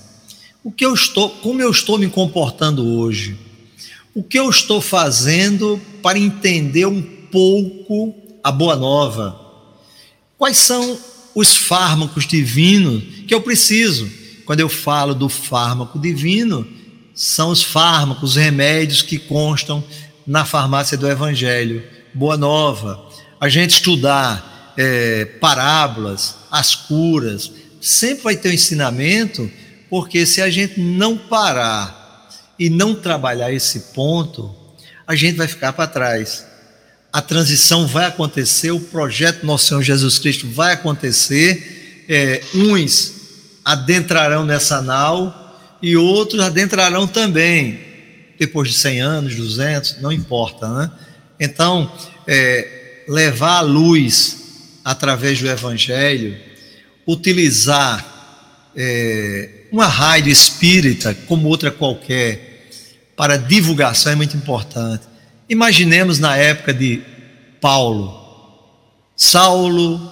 O 0.64 0.72
que 0.72 0.84
eu 0.86 0.94
estou, 0.94 1.30
como 1.30 1.62
eu 1.62 1.70
estou 1.70 1.98
me 1.98 2.10
comportando 2.10 2.86
hoje? 2.98 3.38
O 4.16 4.24
que 4.24 4.40
eu 4.40 4.50
estou 4.50 4.82
fazendo 4.82 5.80
para 6.02 6.18
entender 6.18 6.86
um 6.86 7.02
pouco 7.02 8.16
a 8.44 8.52
boa 8.52 8.76
nova? 8.76 9.40
Quais 10.38 10.58
são 10.58 10.98
os 11.36 11.56
fármacos 11.56 12.26
divinos 12.26 13.04
que 13.28 13.34
eu 13.34 13.42
preciso? 13.42 14.10
Quando 14.46 14.60
eu 14.60 14.70
falo 14.70 15.14
do 15.14 15.30
fármaco 15.30 16.00
divino, 16.00 16.68
são 17.14 17.50
os 17.50 17.62
fármacos, 17.62 18.32
os 18.32 18.36
remédios 18.36 19.02
que 19.02 19.20
constam 19.20 19.84
na 20.26 20.44
farmácia 20.44 20.98
do 20.98 21.08
Evangelho. 21.08 21.84
Boa 22.14 22.36
nova. 22.36 23.04
A 23.40 23.48
gente 23.48 23.72
estudar 23.72 24.74
é, 24.76 25.26
parábolas, 25.40 26.43
as 26.54 26.76
curas, 26.76 27.52
sempre 27.82 28.26
vai 28.26 28.36
ter 28.36 28.50
um 28.50 28.54
ensinamento, 28.54 29.50
porque 29.90 30.24
se 30.24 30.40
a 30.40 30.52
gente 30.52 30.80
não 30.80 31.18
parar 31.18 32.30
e 32.60 32.70
não 32.70 32.94
trabalhar 32.94 33.52
esse 33.52 33.80
ponto, 33.96 34.56
a 35.08 35.16
gente 35.16 35.36
vai 35.36 35.48
ficar 35.48 35.74
para 35.74 35.88
trás. 35.88 36.46
A 37.12 37.24
transição 37.24 37.88
vai 37.88 38.06
acontecer, 38.06 38.70
o 38.70 38.80
projeto 38.80 39.44
Nosso 39.44 39.66
Senhor 39.66 39.82
Jesus 39.82 40.20
Cristo 40.20 40.48
vai 40.48 40.74
acontecer. 40.74 42.06
É, 42.08 42.44
uns 42.54 43.14
adentrarão 43.66 44.46
nessa 44.46 44.80
nau 44.80 45.58
e 45.82 45.98
outros 45.98 46.40
adentrarão 46.40 47.08
também, 47.08 47.80
depois 48.38 48.70
de 48.70 48.76
100 48.76 49.02
anos, 49.02 49.36
200, 49.36 50.02
não 50.02 50.12
importa, 50.12 50.70
né? 50.70 50.92
Então, 51.40 51.92
é, 52.28 53.06
levar 53.08 53.58
a 53.58 53.62
luz 53.62 54.43
através 54.84 55.40
do 55.40 55.48
Evangelho, 55.48 56.38
utilizar 57.08 58.06
é, 58.76 59.68
uma 59.72 59.88
rádio 59.88 60.32
espírita 60.32 61.14
como 61.28 61.48
outra 61.48 61.72
qualquer 61.72 62.68
para 63.16 63.38
divulgação 63.38 64.12
é 64.12 64.16
muito 64.16 64.36
importante. 64.36 65.04
Imaginemos 65.48 66.20
na 66.20 66.36
época 66.36 66.74
de 66.74 67.02
Paulo, 67.62 68.22
Saulo, 69.16 70.12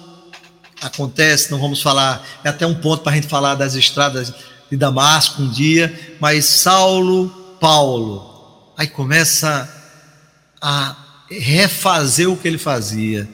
acontece, 0.80 1.50
não 1.50 1.58
vamos 1.58 1.82
falar, 1.82 2.26
é 2.44 2.48
até 2.48 2.66
um 2.66 2.74
ponto 2.74 3.02
para 3.02 3.12
a 3.12 3.14
gente 3.14 3.26
falar 3.26 3.54
das 3.54 3.74
estradas 3.74 4.32
de 4.70 4.76
Damasco 4.76 5.42
um 5.42 5.50
dia, 5.50 6.16
mas 6.18 6.44
Saulo, 6.44 7.28
Paulo, 7.60 8.72
aí 8.76 8.86
começa 8.86 9.68
a 10.60 10.96
refazer 11.28 12.30
o 12.30 12.36
que 12.36 12.48
ele 12.48 12.58
fazia 12.58 13.28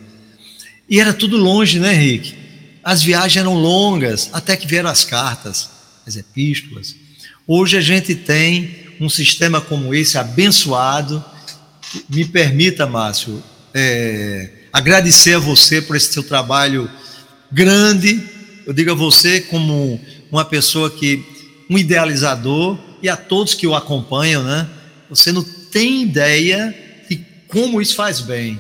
e 0.89 0.99
era 1.01 1.12
tudo 1.12 1.36
longe, 1.36 1.78
né, 1.78 1.95
Henrique? 1.95 2.34
As 2.82 3.03
viagens 3.03 3.36
eram 3.36 3.55
longas, 3.55 4.30
até 4.32 4.57
que 4.57 4.66
vieram 4.66 4.89
as 4.89 5.05
cartas, 5.05 5.68
as 6.07 6.16
epístolas. 6.16 6.97
Hoje 7.47 7.76
a 7.76 7.80
gente 7.80 8.14
tem 8.14 8.74
um 8.99 9.09
sistema 9.09 9.61
como 9.61 9.95
esse, 9.95 10.16
abençoado. 10.16 11.22
Me 12.09 12.24
permita, 12.24 12.86
Márcio, 12.86 13.43
é, 13.74 14.51
agradecer 14.72 15.34
a 15.34 15.39
você 15.39 15.82
por 15.82 15.97
esse 15.97 16.12
seu 16.12 16.22
trabalho 16.22 16.91
grande. 17.53 18.22
Eu 18.66 18.72
digo 18.72 18.91
a 18.91 18.95
você 18.95 19.43
como 19.43 20.01
uma 20.32 20.45
pessoa 20.45 20.91
que, 20.91 21.22
um 21.68 21.76
idealizador, 21.76 22.78
e 23.03 23.09
a 23.09 23.16
todos 23.16 23.55
que 23.55 23.66
o 23.66 23.74
acompanham, 23.74 24.43
né? 24.43 24.68
Você 25.11 25.32
não 25.32 25.43
tem 25.43 26.03
ideia 26.03 26.74
de 27.09 27.24
como 27.47 27.80
isso 27.80 27.95
faz 27.95 28.20
bem 28.20 28.59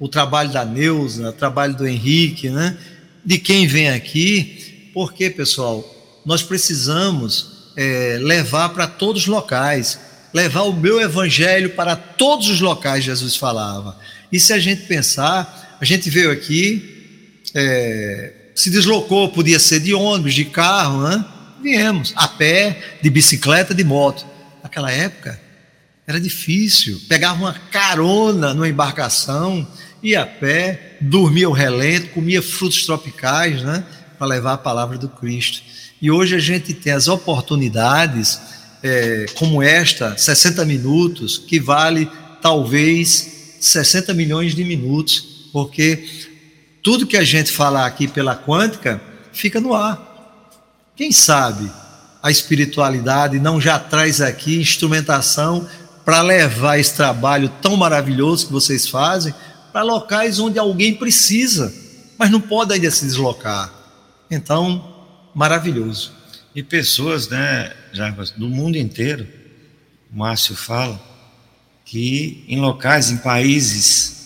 o 0.00 0.08
trabalho 0.08 0.50
da 0.50 0.64
Neuza, 0.64 1.28
o 1.28 1.32
trabalho 1.32 1.76
do 1.76 1.86
Henrique, 1.86 2.48
né? 2.48 2.76
de 3.24 3.38
quem 3.38 3.66
vem 3.66 3.90
aqui, 3.90 4.90
porque, 4.94 5.28
pessoal, 5.28 5.84
nós 6.24 6.42
precisamos 6.42 7.72
é, 7.76 8.18
levar 8.20 8.70
para 8.70 8.86
todos 8.86 9.22
os 9.22 9.28
locais, 9.28 10.00
levar 10.32 10.62
o 10.62 10.72
meu 10.72 11.00
evangelho 11.00 11.70
para 11.70 11.94
todos 11.94 12.48
os 12.48 12.60
locais, 12.60 13.04
Jesus 13.04 13.36
falava. 13.36 13.96
E 14.32 14.40
se 14.40 14.54
a 14.54 14.58
gente 14.58 14.82
pensar, 14.86 15.76
a 15.78 15.84
gente 15.84 16.08
veio 16.08 16.30
aqui, 16.30 17.42
é, 17.54 18.32
se 18.54 18.70
deslocou, 18.70 19.28
podia 19.28 19.58
ser 19.58 19.80
de 19.80 19.92
ônibus, 19.92 20.34
de 20.34 20.46
carro, 20.46 21.02
né? 21.02 21.24
Viemos, 21.62 22.12
a 22.16 22.26
pé, 22.26 22.96
de 23.02 23.10
bicicleta, 23.10 23.74
de 23.74 23.84
moto. 23.84 24.24
Naquela 24.62 24.90
época, 24.90 25.38
era 26.06 26.18
difícil. 26.18 27.00
Pegava 27.08 27.38
uma 27.38 27.52
carona 27.52 28.54
numa 28.54 28.68
embarcação, 28.68 29.66
ia 30.02 30.22
a 30.22 30.26
pé, 30.26 30.96
dormia 31.00 31.48
o 31.48 31.52
relento, 31.52 32.08
comia 32.08 32.42
frutos 32.42 32.84
tropicais, 32.84 33.62
né, 33.62 33.84
para 34.18 34.26
levar 34.26 34.54
a 34.54 34.58
palavra 34.58 34.96
do 34.96 35.08
Cristo. 35.08 35.62
E 36.00 36.10
hoje 36.10 36.34
a 36.34 36.38
gente 36.38 36.72
tem 36.72 36.92
as 36.92 37.08
oportunidades, 37.08 38.40
é, 38.82 39.26
como 39.34 39.62
esta, 39.62 40.16
60 40.16 40.64
minutos, 40.64 41.36
que 41.38 41.60
vale 41.60 42.08
talvez 42.40 43.56
60 43.60 44.14
milhões 44.14 44.54
de 44.54 44.64
minutos, 44.64 45.48
porque 45.52 46.08
tudo 46.82 47.06
que 47.06 47.16
a 47.16 47.24
gente 47.24 47.52
falar 47.52 47.84
aqui 47.84 48.08
pela 48.08 48.34
quântica 48.34 49.00
fica 49.32 49.60
no 49.60 49.74
ar. 49.74 50.06
Quem 50.96 51.12
sabe 51.12 51.70
a 52.22 52.30
espiritualidade 52.30 53.38
não 53.38 53.60
já 53.60 53.78
traz 53.78 54.20
aqui 54.20 54.60
instrumentação 54.60 55.66
para 56.04 56.22
levar 56.22 56.78
esse 56.78 56.94
trabalho 56.94 57.50
tão 57.60 57.76
maravilhoso 57.76 58.46
que 58.46 58.52
vocês 58.52 58.88
fazem 58.88 59.34
para 59.72 59.82
locais 59.82 60.38
onde 60.38 60.58
alguém 60.58 60.94
precisa, 60.94 61.72
mas 62.18 62.30
não 62.30 62.40
pode 62.40 62.72
ainda 62.72 62.90
se 62.90 63.04
deslocar. 63.04 63.72
Então, 64.30 64.94
maravilhoso. 65.34 66.12
E 66.54 66.62
pessoas, 66.62 67.28
né, 67.28 67.72
Jarbas, 67.92 68.30
do 68.30 68.48
mundo 68.48 68.76
inteiro, 68.76 69.26
o 70.12 70.18
Márcio 70.18 70.54
fala, 70.54 71.00
que 71.84 72.44
em 72.48 72.60
locais, 72.60 73.10
em 73.10 73.16
países 73.16 74.20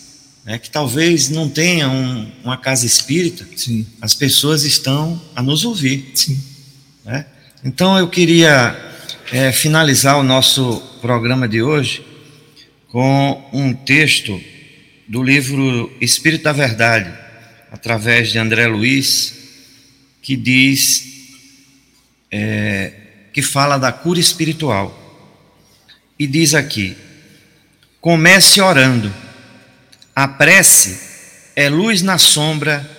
né, 0.45 0.59
que 0.59 0.69
talvez 0.69 1.29
não 1.29 1.49
tenham 1.49 2.31
uma 2.43 2.57
casa 2.57 2.85
espírita, 2.85 3.45
Sim. 3.55 3.85
as 3.99 4.13
pessoas 4.13 4.63
estão 4.63 5.19
a 5.35 5.41
nos 5.41 5.65
ouvir. 5.65 6.11
Sim. 6.13 6.39
Né? 7.03 7.25
Então 7.63 7.97
eu 7.97 8.07
queria 8.07 8.93
é, 9.31 9.51
finalizar 9.51 10.19
o 10.19 10.23
nosso 10.23 10.79
programa 11.01 11.47
de 11.47 11.63
hoje 11.63 12.05
com 12.87 13.49
um 13.51 13.73
texto 13.73 14.39
do 15.07 15.21
livro 15.21 15.95
Espírito 16.01 16.43
da 16.43 16.51
Verdade, 16.51 17.13
através 17.71 18.31
de 18.31 18.39
André 18.39 18.67
Luiz, 18.67 19.35
que 20.21 20.35
diz, 20.35 21.05
é, 22.31 22.91
que 23.31 23.41
fala 23.41 23.77
da 23.77 23.91
cura 23.91 24.19
espiritual. 24.19 25.01
E 26.17 26.25
diz 26.25 26.53
aqui: 26.53 26.97
comece 28.01 28.59
orando. 28.61 29.13
A 30.15 30.27
prece 30.27 30.97
é 31.55 31.69
luz 31.69 32.01
na 32.01 32.17
sombra 32.17 32.89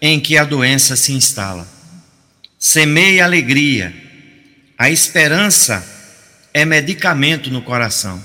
em 0.00 0.20
que 0.20 0.38
a 0.38 0.44
doença 0.44 0.96
se 0.96 1.12
instala. 1.12 1.68
Semeie 2.58 3.20
alegria. 3.20 3.92
A 4.78 4.88
esperança 4.88 5.84
é 6.54 6.64
medicamento 6.64 7.50
no 7.50 7.60
coração. 7.60 8.22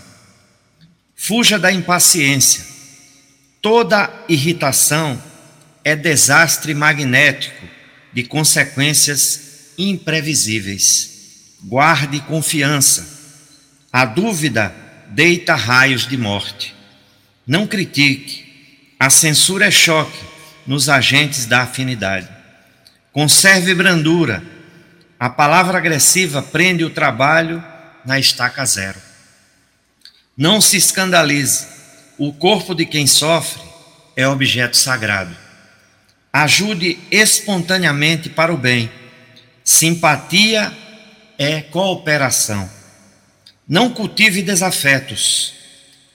Fuja 1.16 1.58
da 1.58 1.72
impaciência 1.72 2.75
Toda 3.66 4.14
irritação 4.30 5.20
é 5.84 5.96
desastre 5.96 6.76
magnético 6.76 7.66
de 8.14 8.22
consequências 8.22 9.72
imprevisíveis. 9.76 11.56
Guarde 11.64 12.20
confiança. 12.20 13.08
A 13.92 14.06
dúvida 14.06 14.72
deita 15.08 15.56
raios 15.56 16.08
de 16.08 16.16
morte. 16.16 16.76
Não 17.48 17.66
critique. 17.66 18.94
A 19.00 19.10
censura 19.10 19.66
é 19.66 19.72
choque 19.72 20.20
nos 20.68 20.88
agentes 20.88 21.48
da 21.48 21.64
afinidade. 21.64 22.30
Conserve 23.12 23.74
brandura. 23.74 24.44
A 25.20 25.28
palavra 25.28 25.80
agressiva 25.80 26.44
prende 26.44 26.84
o 26.84 26.92
trabalho 26.92 27.64
na 28.06 28.20
estaca 28.20 28.64
zero. 28.64 29.02
Não 30.38 30.62
se 30.62 30.78
escandalize 30.78 31.74
o 32.18 32.32
corpo 32.34 32.74
de 32.74 32.86
quem 32.86 33.06
sofre 33.08 33.62
é 34.16 34.28
objeto 34.28 34.78
sagrado. 34.78 35.36
Ajude 36.32 37.00
espontaneamente 37.12 38.30
para 38.30 38.54
o 38.54 38.58
bem. 38.58 38.90
Simpatia 39.64 40.72
é 41.38 41.62
cooperação. 41.62 42.70
Não 43.68 43.90
cultive 43.90 44.42
desafetos. 44.42 45.54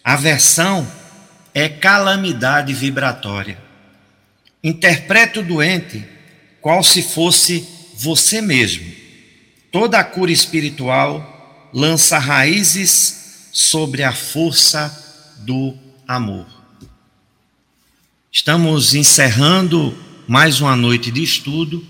Aversão 0.04 0.90
é 1.54 1.68
calamidade 1.68 2.72
vibratória. 2.72 3.58
Interprete 4.62 5.38
o 5.38 5.42
doente 5.42 6.06
qual 6.60 6.82
se 6.82 7.02
fosse 7.02 7.66
você 7.94 8.40
mesmo. 8.40 8.86
Toda 9.72 9.98
a 9.98 10.04
cura 10.04 10.32
espiritual 10.32 11.70
lança 11.72 12.18
raízes 12.18 13.48
sobre 13.52 14.02
a 14.02 14.12
força 14.12 15.34
do 15.38 15.76
amor. 16.10 16.46
Estamos 18.32 18.94
encerrando 18.94 19.96
mais 20.26 20.60
uma 20.60 20.74
noite 20.74 21.08
de 21.08 21.22
estudo 21.22 21.86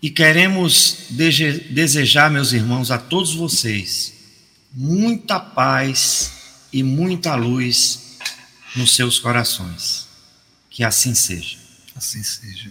e 0.00 0.08
queremos 0.08 1.06
desejar, 1.10 2.30
meus 2.30 2.52
irmãos, 2.52 2.92
a 2.92 2.98
todos 2.98 3.34
vocês 3.34 4.14
muita 4.72 5.40
paz 5.40 6.32
e 6.72 6.84
muita 6.84 7.34
luz 7.34 8.16
nos 8.76 8.94
seus 8.94 9.18
corações. 9.18 10.06
Que 10.70 10.84
assim 10.84 11.12
seja. 11.12 11.58
Assim 11.96 12.22
seja. 12.22 12.70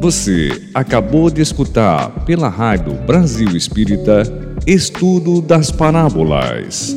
Você 0.00 0.68
acabou 0.72 1.28
de 1.28 1.42
escutar 1.42 2.24
pela 2.24 2.48
Rádio 2.48 2.94
Brasil 3.04 3.56
Espírita 3.56 4.22
Estudo 4.64 5.42
das 5.42 5.72
Parábolas. 5.72 6.96